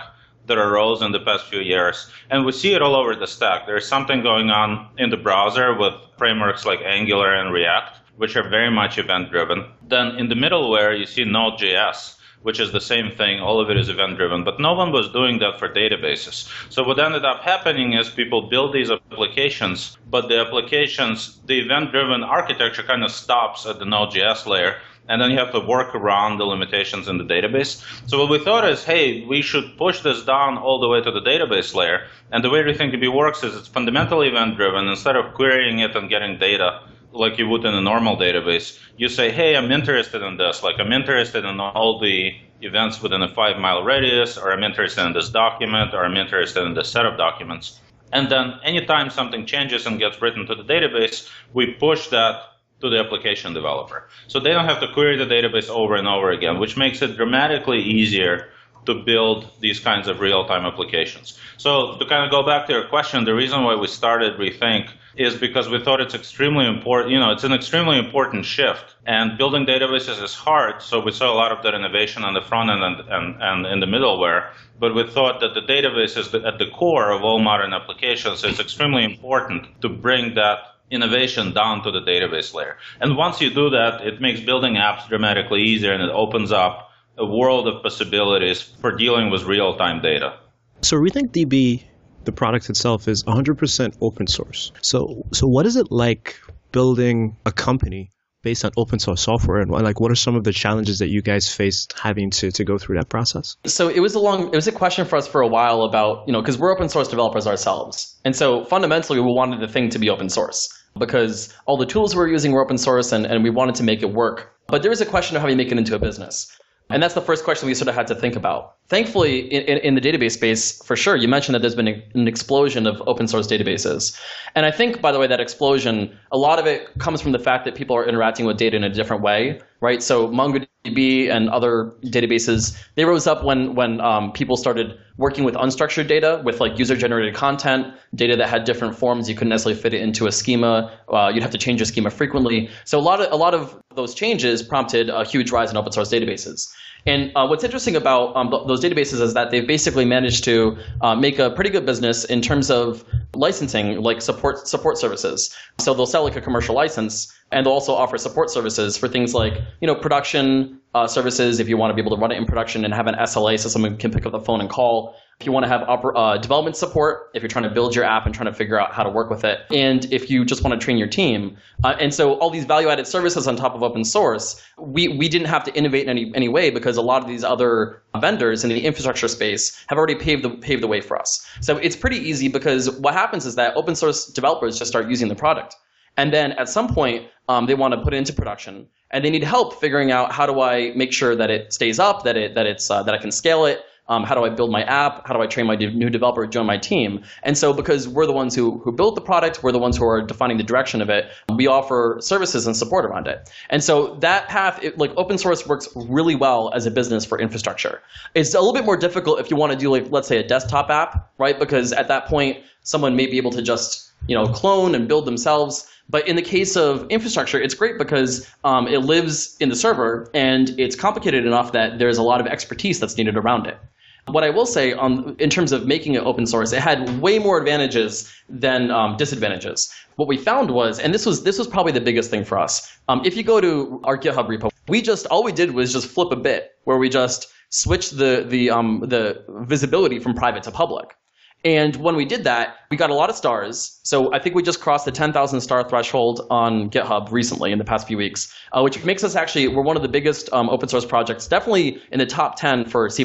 that 0.47 0.59
arose 0.59 1.01
in 1.01 1.13
the 1.13 1.21
past 1.21 1.47
few 1.47 1.61
years. 1.61 2.11
And 2.29 2.45
we 2.45 2.53
see 2.53 2.75
it 2.75 2.83
all 2.83 2.97
over 2.97 3.15
the 3.15 3.27
stack. 3.27 3.67
There's 3.67 3.89
something 3.89 4.23
going 4.23 4.51
on 4.51 4.89
in 4.99 5.09
the 5.09 5.17
browser 5.17 5.79
with 5.79 5.95
frameworks 6.19 6.67
like 6.67 6.81
Angular 6.85 7.35
and 7.35 7.51
React 7.51 8.01
which 8.17 8.37
are 8.37 8.49
very 8.49 8.71
much 8.71 8.99
event 8.99 9.31
driven. 9.31 9.65
Then 9.89 10.17
in 10.17 10.29
the 10.29 10.35
middleware, 10.35 10.99
you 10.99 11.07
see 11.07 11.25
Node.js, 11.25 12.17
which 12.43 12.61
is 12.61 12.73
the 12.73 12.81
same 12.81 13.11
thing. 13.11 13.41
All 13.41 13.61
of 13.61 13.71
it 13.71 13.77
is 13.77 13.89
event 13.89 14.17
driven, 14.17 14.45
but 14.45 14.61
no 14.61 14.75
one 14.75 14.93
was 14.93 15.11
doing 15.11 15.39
that 15.39 15.59
for 15.59 15.69
databases. 15.69 16.49
So 16.71 16.83
what 16.83 16.99
ended 16.99 17.25
up 17.25 17.43
happening 17.43 17.95
is 17.95 18.09
people 18.11 18.49
build 18.49 18.73
these 18.73 18.91
applications, 18.91 19.97
but 20.11 20.29
the 20.29 20.39
applications, 20.39 21.41
the 21.47 21.59
event 21.59 21.91
driven 21.91 22.23
architecture 22.23 22.83
kind 22.83 23.03
of 23.03 23.11
stops 23.11 23.67
at 23.67 23.79
the 23.79 23.85
Node.js 23.85 24.47
layer 24.47 24.77
and 25.09 25.21
then 25.21 25.31
you 25.31 25.39
have 25.39 25.53
to 25.53 25.61
work 25.61 25.95
around 25.95 26.39
the 26.39 26.45
limitations 26.45 27.09
in 27.09 27.19
the 27.19 27.25
database. 27.25 27.83
So 28.09 28.19
what 28.19 28.31
we 28.31 28.39
thought 28.39 28.69
is, 28.69 28.85
hey, 28.85 29.25
we 29.27 29.43
should 29.43 29.77
push 29.77 30.01
this 30.01 30.25
down 30.25 30.57
all 30.57 30.81
the 30.81 30.89
way 30.89 31.03
to 31.03 31.11
the 31.11 31.21
database 31.21 31.75
layer. 31.75 32.07
And 32.33 32.43
the 32.43 32.51
way 32.51 32.63
RethinkDB 32.63 33.13
works 33.15 33.43
is 33.43 33.55
it's 33.55 33.69
fundamentally 33.69 34.29
event 34.29 34.57
driven. 34.57 34.89
Instead 34.89 35.17
of 35.17 35.35
querying 35.35 35.81
it 35.81 35.95
and 35.95 36.09
getting 36.09 36.39
data 36.39 36.81
like 37.15 37.39
you 37.39 37.49
would 37.49 37.65
in 37.65 37.75
a 37.75 37.81
normal 37.81 38.17
database, 38.17 38.79
you 38.97 39.09
say, 39.09 39.31
hey, 39.31 39.57
I'm 39.57 39.71
interested 39.71 40.23
in 40.23 40.37
this. 40.37 40.63
Like 40.63 40.77
I'm 40.79 40.93
interested 40.93 41.45
in 41.45 41.61
all 41.61 41.99
the 42.01 42.33
events 42.61 43.01
within 43.01 43.23
a 43.23 43.33
five 43.35 43.59
mile 43.59 43.83
radius, 43.83 44.37
or 44.37 44.53
I'm 44.53 44.65
interested 44.65 45.07
in 45.07 45.13
this 45.13 45.31
document, 45.31 45.95
or 45.95 46.05
I'm 46.05 46.17
interested 46.17 46.65
in 46.65 46.75
this 46.75 46.89
set 46.89 47.07
of 47.07 47.17
documents. 47.17 47.81
And 48.13 48.31
then 48.31 48.55
anytime 48.65 49.11
something 49.11 49.47
changes 49.47 49.87
and 49.87 49.99
gets 49.99 50.21
written 50.21 50.47
to 50.47 50.55
the 50.55 50.65
database, 50.65 51.29
we 51.53 51.73
push 51.75 52.09
that 52.09 52.43
to 52.81 52.91
the 52.91 52.99
application 52.99 53.55
developer. 53.55 54.09
So 54.29 54.41
they 54.41 54.51
don't 54.51 54.67
have 54.67 54.81
to 54.81 54.93
query 54.93 55.17
the 55.17 55.27
database 55.27 55.69
over 55.69 55.95
and 55.95 56.07
over 56.07 56.31
again, 56.31 56.59
which 56.59 56.77
makes 56.77 57.01
it 57.03 57.17
dramatically 57.17 57.81
easier 57.81 58.51
to 58.87 58.95
build 58.95 59.51
these 59.61 59.81
kinds 59.81 60.09
of 60.09 60.21
real-time 60.21 60.67
applications. 60.67 61.39
So 61.57 61.97
to 61.97 62.05
kind 62.07 62.25
of 62.25 62.31
go 62.31 62.45
back 62.45 62.67
to 62.67 62.73
your 62.73 62.87
question, 62.89 63.25
the 63.25 63.35
reason 63.35 63.65
why 63.65 63.75
we 63.75 63.87
started 63.87 64.39
Rethink 64.39 64.91
is 65.17 65.37
because 65.37 65.69
we 65.69 65.83
thought 65.83 66.01
it's 66.01 66.15
extremely 66.15 66.67
important, 66.67 67.13
you 67.13 67.19
know, 67.19 67.31
it's 67.31 67.45
an 67.45 67.53
extremely 67.53 67.99
important 67.99 68.45
shift. 68.45 68.97
And 69.07 69.39
building 69.39 69.67
databases 69.67 70.23
is 70.23 70.35
hard, 70.35 70.83
so 70.83 71.01
we 71.01 71.13
saw 71.13 71.33
a 71.33 71.37
lot 71.37 71.53
of 71.53 71.63
that 71.63 71.75
innovation 71.75 72.25
on 72.25 72.35
the 72.35 72.43
front 72.43 72.71
end 72.71 72.83
and, 72.83 73.01
and, 73.09 73.43
and 73.43 73.67
in 73.67 73.81
the 73.81 73.87
middleware. 73.87 74.51
But 74.79 74.95
we 74.95 75.07
thought 75.09 75.41
that 75.41 75.55
the 75.55 75.61
database 75.61 76.17
is 76.17 76.35
at 76.35 76.59
the 76.59 76.71
core 76.75 77.13
of 77.13 77.23
all 77.23 77.39
modern 77.39 77.73
applications. 77.73 78.41
So 78.41 78.49
it's 78.49 78.61
extremely 78.61 79.05
important 79.05 79.81
to 79.83 79.89
bring 79.89 80.35
that 80.35 80.59
innovation 80.91 81.53
down 81.53 81.83
to 81.83 81.91
the 81.91 82.01
database 82.01 82.55
layer. 82.55 82.77
And 83.01 83.17
once 83.17 83.41
you 83.41 83.51
do 83.51 83.71
that, 83.71 84.07
it 84.07 84.21
makes 84.21 84.41
building 84.41 84.75
apps 84.75 85.09
dramatically 85.09 85.63
easier 85.63 85.93
and 85.93 86.03
it 86.03 86.11
opens 86.11 86.53
up 86.53 86.91
a 87.17 87.25
world 87.25 87.69
of 87.69 87.83
possibilities 87.83 88.61
for 88.61 88.93
dealing 88.93 89.31
with 89.31 89.45
real-time 89.45 90.03
data. 90.03 90.39
So 90.83 90.97
RethinkDB, 90.97 91.85
the 92.25 92.33
product 92.33 92.71
itself, 92.71 93.09
is 93.09 93.25
100% 93.25 93.97
open 94.01 94.27
source. 94.27 94.73
So, 94.83 95.27
so 95.33 95.47
what 95.47 95.67
is 95.67 95.77
it 95.77 95.91
like 95.91 96.41
building 96.73 97.37
a 97.47 97.53
company 97.53 98.11
based 98.43 98.65
on 98.65 98.71
open 98.77 98.99
source 99.01 99.23
software? 99.23 99.61
And 99.61 99.71
like 99.71 99.99
what 99.99 100.13
are 100.13 100.17
some 100.17 100.37
of 100.37 100.45
the 100.45 100.53
challenges 100.53 101.01
that 101.01 101.09
you 101.09 101.23
guys 101.23 101.53
faced 101.53 101.95
having 101.99 102.31
to, 102.31 102.53
to 102.53 102.65
go 102.65 102.79
through 102.79 102.99
that 102.99 103.09
process? 103.09 103.57
So 103.67 103.89
it 103.89 104.01
was 104.01 104.15
a 104.15 104.21
long 104.21 104.49
it 104.49 104.55
was 104.55 104.69
a 104.69 104.73
question 104.73 105.07
for 105.07 105.17
us 105.17 105.27
for 105.27 105.41
a 105.41 105.49
while 105.49 105.83
about 105.83 106.27
you 106.29 106.33
know 106.33 106.41
because 106.41 106.59
we're 106.59 106.73
open 106.73 106.89
source 106.89 107.09
developers 107.09 107.47
ourselves. 107.47 108.21
And 108.25 108.37
so 108.37 108.65
fundamentally 108.67 109.19
we 109.19 109.27
wanted 109.27 109.61
the 109.61 109.73
thing 109.73 109.89
to 109.91 109.99
be 109.99 110.11
open 110.11 110.29
source 110.29 110.69
because 110.97 111.53
all 111.67 111.77
the 111.77 111.87
tools 111.87 112.15
we 112.15 112.21
were 112.21 112.29
using 112.29 112.53
were 112.53 112.65
open 112.65 112.79
source 112.79 113.11
and, 113.11 113.27
and 113.27 113.43
we 113.43 113.51
wanted 113.51 113.75
to 113.77 113.83
make 113.83 114.03
it 114.03 114.13
work. 114.13 114.53
But 114.69 114.83
there 114.83 114.91
was 114.91 115.01
a 115.01 115.07
question 115.07 115.37
of 115.37 115.43
how 115.43 115.49
you 115.49 115.57
make 115.57 115.73
it 115.73 115.79
into 115.79 115.97
a 115.97 115.99
business 115.99 116.47
and 116.91 117.03
that's 117.03 117.15
the 117.15 117.23
first 117.23 117.45
question 117.45 117.67
we 117.67 117.75
sort 117.75 117.89
of 117.89 117.95
had 117.95 118.07
to 118.09 118.15
think 118.15 118.37
about. 118.37 118.77
Thankfully, 118.89 119.41
in, 119.53 119.79
in, 119.79 119.95
the 119.95 120.01
database 120.01 120.33
space, 120.33 120.83
for 120.85 120.97
sure, 120.97 121.17
you 121.17 121.27
mentioned 121.27 121.55
that 121.55 121.61
there's 121.61 121.75
been 121.75 121.89
an 121.89 122.29
explosion 122.29 122.87
of 122.87 123.03
open 123.07 123.27
source 123.27 123.47
databases. 123.47 124.21
And 124.55 124.67
I 124.67 124.71
think, 124.71 125.01
by 125.01 125.11
the 125.11 125.19
way, 125.19 125.27
that 125.27 125.41
explosion, 125.41 126.15
a 126.31 126.37
lot 126.37 126.59
of 126.59 126.67
it 126.67 126.87
comes 126.99 127.23
from 127.23 127.33
the 127.33 127.39
fact 127.39 127.65
that 127.65 127.75
people 127.75 127.97
are 127.97 128.07
interacting 128.07 128.45
with 128.45 128.59
data 128.59 128.77
in 128.77 128.85
a 128.85 128.91
different 128.91 129.23
way, 129.23 129.61
right? 129.85 130.03
So 130.03 130.29
MongoDB 130.29 131.31
and 131.31 131.51
other 131.51 131.93
databases, 132.17 132.77
they 132.97 133.05
rose 133.05 133.27
up 133.27 133.45
when, 133.45 133.75
when 133.75 134.01
um, 134.01 134.33
people 134.33 134.57
started 134.57 134.99
working 135.19 135.45
with 135.45 135.55
unstructured 135.55 136.09
data, 136.09 136.41
with 136.45 136.59
like 136.59 136.79
user-generated 136.79 137.35
content, 137.35 137.95
data 138.15 138.35
that 138.37 138.49
had 138.49 138.65
different 138.65 138.97
forms. 138.97 139.29
You 139.29 139.35
couldn't 139.37 139.51
necessarily 139.51 139.81
fit 139.81 139.93
it 139.95 140.01
into 140.01 140.27
a 140.27 140.33
schema. 140.33 140.99
Uh, 141.09 141.31
you'd 141.33 141.43
have 141.43 141.53
to 141.53 141.59
change 141.59 141.81
your 141.81 141.87
schema 141.87 142.11
frequently. 142.11 142.71
So 142.85 142.99
a 142.99 143.05
lot 143.11 143.21
of, 143.21 143.31
a 143.31 143.37
lot 143.37 143.55
of 143.55 143.81
those 143.95 144.15
changes 144.15 144.63
prompted 144.63 145.11
a 145.11 145.25
huge 145.25 145.53
rise 145.53 145.71
in 145.71 145.77
open 145.77 145.93
source 145.93 146.11
databases. 146.11 146.73
And 147.07 147.33
uh, 147.37 147.47
what's 147.47 147.65
interesting 147.65 147.97
about 147.97 148.35
um, 148.35 148.51
those 148.51 148.83
databases 148.83 149.21
is 149.21 149.35
that 149.35 149.51
they've 149.51 149.67
basically 149.67 150.05
managed 150.05 150.45
to 150.45 150.77
uh, 151.03 151.15
make 151.15 151.39
a 151.39 151.51
pretty 151.51 151.71
good 151.71 151.85
business 151.85 152.25
in 152.25 152.41
terms 152.41 152.71
of 152.71 153.05
licensing, 153.35 154.01
like 154.01 154.23
support 154.23 154.67
support 154.67 154.97
services. 154.97 155.55
So 155.79 155.93
they'll 155.93 156.07
sell 156.07 156.25
like 156.25 156.37
a 156.37 156.41
commercial 156.41 156.75
license, 156.75 157.33
and 157.53 157.67
they'll 157.67 157.73
also 157.75 157.93
offer 157.93 158.17
support 158.17 158.51
services 158.51 158.97
for 158.97 159.09
things 159.09 159.35
like 159.35 159.55
you 159.81 159.87
know 159.87 159.95
production 159.95 160.81
uh, 160.95 161.07
services 161.07 161.61
if 161.61 161.69
you 161.69 161.77
want 161.77 161.91
to 161.91 161.95
be 161.95 162.01
able 162.01 162.17
to 162.17 162.21
run 162.21 162.33
it 162.33 162.37
in 162.37 162.47
production 162.47 162.85
and 162.85 162.95
have 162.95 163.07
an 163.07 163.17
SLA 163.17 163.59
so 163.59 163.69
someone 163.69 163.97
can 163.99 164.11
pick 164.11 164.25
up 164.25 164.33
the 164.33 164.41
phone 164.41 164.61
and 164.61 164.71
call. 164.71 165.15
If 165.41 165.47
you 165.47 165.53
want 165.53 165.65
to 165.65 165.69
have 165.69 165.85
uh, 165.89 166.39
development 166.39 166.77
support, 166.77 167.31
if 167.35 167.43
you're 167.43 167.49
trying 167.49 167.65
to 167.65 167.71
build 167.71 167.95
your 167.95 168.05
app 168.05 168.25
and 168.25 168.35
trying 168.35 168.47
to 168.47 168.53
figure 168.53 168.81
out 168.81 168.93
how 168.93 169.03
to 169.03 169.11
work 169.11 169.31
with 169.31 169.45
it, 169.45 169.61
and 169.71 170.05
if 170.13 170.31
you 170.31 170.45
just 170.45 170.63
want 170.63 170.79
to 170.79 170.85
train 170.85 170.97
your 170.97 171.09
team, 171.09 171.57
uh, 171.83 171.97
and 171.99 172.15
so 172.15 172.35
all 172.35 172.51
these 172.51 172.65
value-added 172.65 173.07
services 173.07 173.49
on 173.49 173.57
top 173.57 173.75
of 173.75 173.83
open 173.83 174.05
source, 174.05 174.63
we 174.79 175.09
we 175.09 175.29
didn't 175.29 175.49
have 175.49 175.65
to 175.65 175.75
innovate 175.75 176.05
in 176.05 176.09
any 176.09 176.33
any 176.35 176.49
way 176.49 176.71
because 176.71 176.97
a 176.97 177.03
lot 177.03 177.21
of 177.21 177.29
these 177.29 177.43
other 177.43 178.03
vendors 178.21 178.63
in 178.63 178.71
the 178.71 178.85
infrastructure 178.85 179.29
space 179.29 179.85
have 179.89 179.99
already 179.99 180.15
paved 180.15 180.45
the 180.45 180.51
paved 180.51 180.83
the 180.83 180.87
way 180.87 181.01
for 181.01 181.19
us. 181.19 181.47
So 181.61 181.79
it's 181.79 181.97
pretty 181.97 182.19
easy 182.19 182.49
because 182.49 182.91
what 183.01 183.15
happens 183.15 183.45
is 183.45 183.57
that 183.57 183.77
open 183.77 183.97
source 183.97 184.27
developers 184.27 184.79
just 184.79 184.91
start 184.91 185.09
using 185.09 185.29
the 185.29 185.35
product. 185.35 185.77
And 186.17 186.33
then 186.33 186.53
at 186.53 186.69
some 186.69 186.95
point, 186.95 187.27
um, 187.49 187.67
they 187.67 187.75
want 187.75 187.93
to 187.93 188.01
put 188.01 188.15
it 188.15 188.19
into 188.19 188.33
production, 188.33 188.87
and 189.11 189.25
they 189.25 189.31
need 189.31 189.43
help 189.43 189.81
figuring 189.81 190.13
out 190.13 190.31
how 190.31 190.47
do 190.47 190.61
I 190.61 190.93
make 190.95 191.13
sure 191.13 191.35
that 191.35 191.51
it 191.51 191.73
stays 191.73 191.99
up, 191.99 192.23
that 192.23 192.37
it 192.37 192.55
that 192.55 192.67
it's 192.67 192.91
uh, 192.91 193.03
that 193.03 193.15
I 193.15 193.19
can 193.19 193.33
scale 193.33 193.65
it. 193.65 193.81
Um, 194.09 194.25
how 194.25 194.35
do 194.35 194.45
I 194.45 194.51
build 194.51 194.71
my 194.71 194.83
app? 194.83 195.27
How 195.27 195.35
do 195.35 195.41
I 195.41 195.47
train 195.47 195.67
my 195.67 195.77
new 195.77 196.11
developer 196.11 196.45
to 196.45 196.51
join 196.51 196.67
my 196.67 196.77
team? 196.77 197.23
And 197.43 197.57
so, 197.57 197.73
because 197.73 198.07
we're 198.07 198.27
the 198.27 198.33
ones 198.33 198.55
who 198.55 198.79
who 198.79 198.93
build 198.93 199.17
the 199.17 199.21
product, 199.21 199.63
we're 199.63 199.73
the 199.73 199.79
ones 199.79 199.97
who 199.97 200.05
are 200.07 200.21
defining 200.21 200.59
the 200.59 200.63
direction 200.63 201.01
of 201.01 201.09
it. 201.09 201.31
We 201.55 201.67
offer 201.67 202.19
services 202.21 202.67
and 202.67 202.77
support 202.77 203.05
around 203.07 203.27
it. 203.29 203.51
And 203.71 203.83
so 203.83 204.17
that 204.17 204.49
path, 204.49 204.83
it, 204.83 204.99
like 204.99 205.13
open 205.17 205.39
source, 205.39 205.67
works 205.67 205.89
really 205.95 206.35
well 206.35 206.73
as 206.75 206.87
a 206.87 206.91
business 206.91 207.25
for 207.25 207.41
infrastructure. 207.41 208.03
It's 208.35 208.55
a 208.55 208.59
little 208.59 208.75
bit 208.75 208.85
more 208.85 208.97
difficult 208.97 209.41
if 209.41 209.51
you 209.51 209.57
want 209.57 209.73
to 209.73 209.79
do 209.79 209.91
like 209.91 210.11
let's 210.11 210.29
say 210.29 210.39
a 210.39 210.47
desktop 210.47 210.91
app, 210.91 211.33
right? 211.39 211.59
Because 211.59 211.93
at 211.93 212.09
that 212.09 212.27
point, 212.27 212.59
someone 212.83 213.17
may 213.17 213.27
be 213.27 213.39
able 213.39 213.53
to 213.53 213.63
just 213.63 214.11
you 214.27 214.37
know 214.37 214.47
clone 214.47 214.95
and 214.95 215.09
build 215.09 215.25
themselves 215.25 215.91
but 216.09 216.29
in 216.29 216.37
the 216.37 216.43
case 216.43 216.77
of 216.77 217.07
infrastructure, 217.09 217.61
it's 217.61 217.75
great 217.75 217.99
because 217.99 218.47
um, 218.63 218.87
it 218.87 218.99
lives 218.99 219.57
in 219.59 219.69
the 219.69 219.77
server 219.77 220.31
and 220.35 220.75
it's 220.79 220.97
complicated 220.97 221.47
enough 221.47 221.73
that 221.73 221.99
there's 221.99 222.19
a 222.19 222.23
lot 222.23 222.41
of 222.41 222.47
expertise 222.47 223.01
that's 223.01 223.17
needed 223.17 223.37
around 223.37 223.67
it. 223.67 223.79
What 224.27 224.43
I 224.43 224.51
will 224.51 224.67
say 224.67 224.93
on, 224.95 225.37
in 225.39 225.51
terms 225.51 225.71
of 225.73 225.87
making 225.87 226.15
it 226.15 226.23
open 226.23 226.47
source, 226.47 226.73
it 226.73 226.81
had 226.81 227.21
way 227.21 227.39
more 227.39 227.59
advantages 227.59 228.33
than 228.49 228.91
um, 228.91 229.17
disadvantages. 229.17 229.93
What 230.17 230.29
we 230.29 230.39
found 230.39 230.71
was, 230.71 230.99
and 230.99 231.13
this 231.13 231.27
was 231.27 231.43
this 231.43 231.59
was 231.59 231.67
probably 231.67 231.93
the 231.93 232.01
biggest 232.01 232.31
thing 232.31 232.45
for 232.45 232.59
us. 232.59 232.97
Um, 233.09 233.21
if 233.25 233.37
you 233.37 233.43
go 233.43 233.61
to 233.61 234.01
our 234.05 234.17
GitHub 234.17 234.49
repo, 234.49 234.71
we 234.89 235.03
just 235.03 235.27
all 235.27 235.45
we 235.45 235.53
did 235.53 235.73
was 235.73 235.93
just 235.93 236.07
flip 236.07 236.33
a 236.33 236.37
bit 236.37 236.73
where 236.85 236.97
we 236.97 237.09
just 237.09 237.49
switched 237.69 238.17
the 238.17 238.47
the 238.49 238.71
um, 238.71 239.03
the 239.07 239.45
visibility 239.67 240.19
from 240.19 240.35
private 240.35 240.63
to 240.63 240.71
public. 240.71 241.17
And 241.65 241.97
when 241.97 242.15
we 242.15 242.27
did 242.27 242.45
that, 242.45 242.77
we 242.91 242.97
got 242.99 243.09
a 243.09 243.15
lot 243.15 243.31
of 243.31 243.37
stars. 243.37 243.99
So 244.03 244.33
I 244.35 244.39
think 244.39 244.55
we 244.55 244.63
just 244.63 244.81
crossed 244.81 245.07
the 245.07 245.13
10,000 245.13 245.63
star 245.63 245.89
threshold 245.89 246.47
on 246.51 246.91
GitHub 246.91 247.33
recently 247.33 247.73
in 247.73 247.79
the 247.79 247.85
past 247.85 248.07
few 248.07 248.19
weeks, 248.19 248.55
uh, 248.73 248.83
which 248.83 249.03
makes 249.03 249.25
us 249.25 249.35
actually, 249.35 249.69
we're 249.69 249.83
one 249.83 249.97
of 249.97 250.03
the 250.03 250.09
biggest 250.09 250.53
um, 250.53 250.69
open 250.69 250.91
source 250.91 251.07
projects, 251.07 251.47
definitely 251.47 252.03
in 252.13 252.19
the 252.19 252.27
top 252.27 252.57
10 252.57 252.85
for 252.85 253.09
C++. 253.09 253.25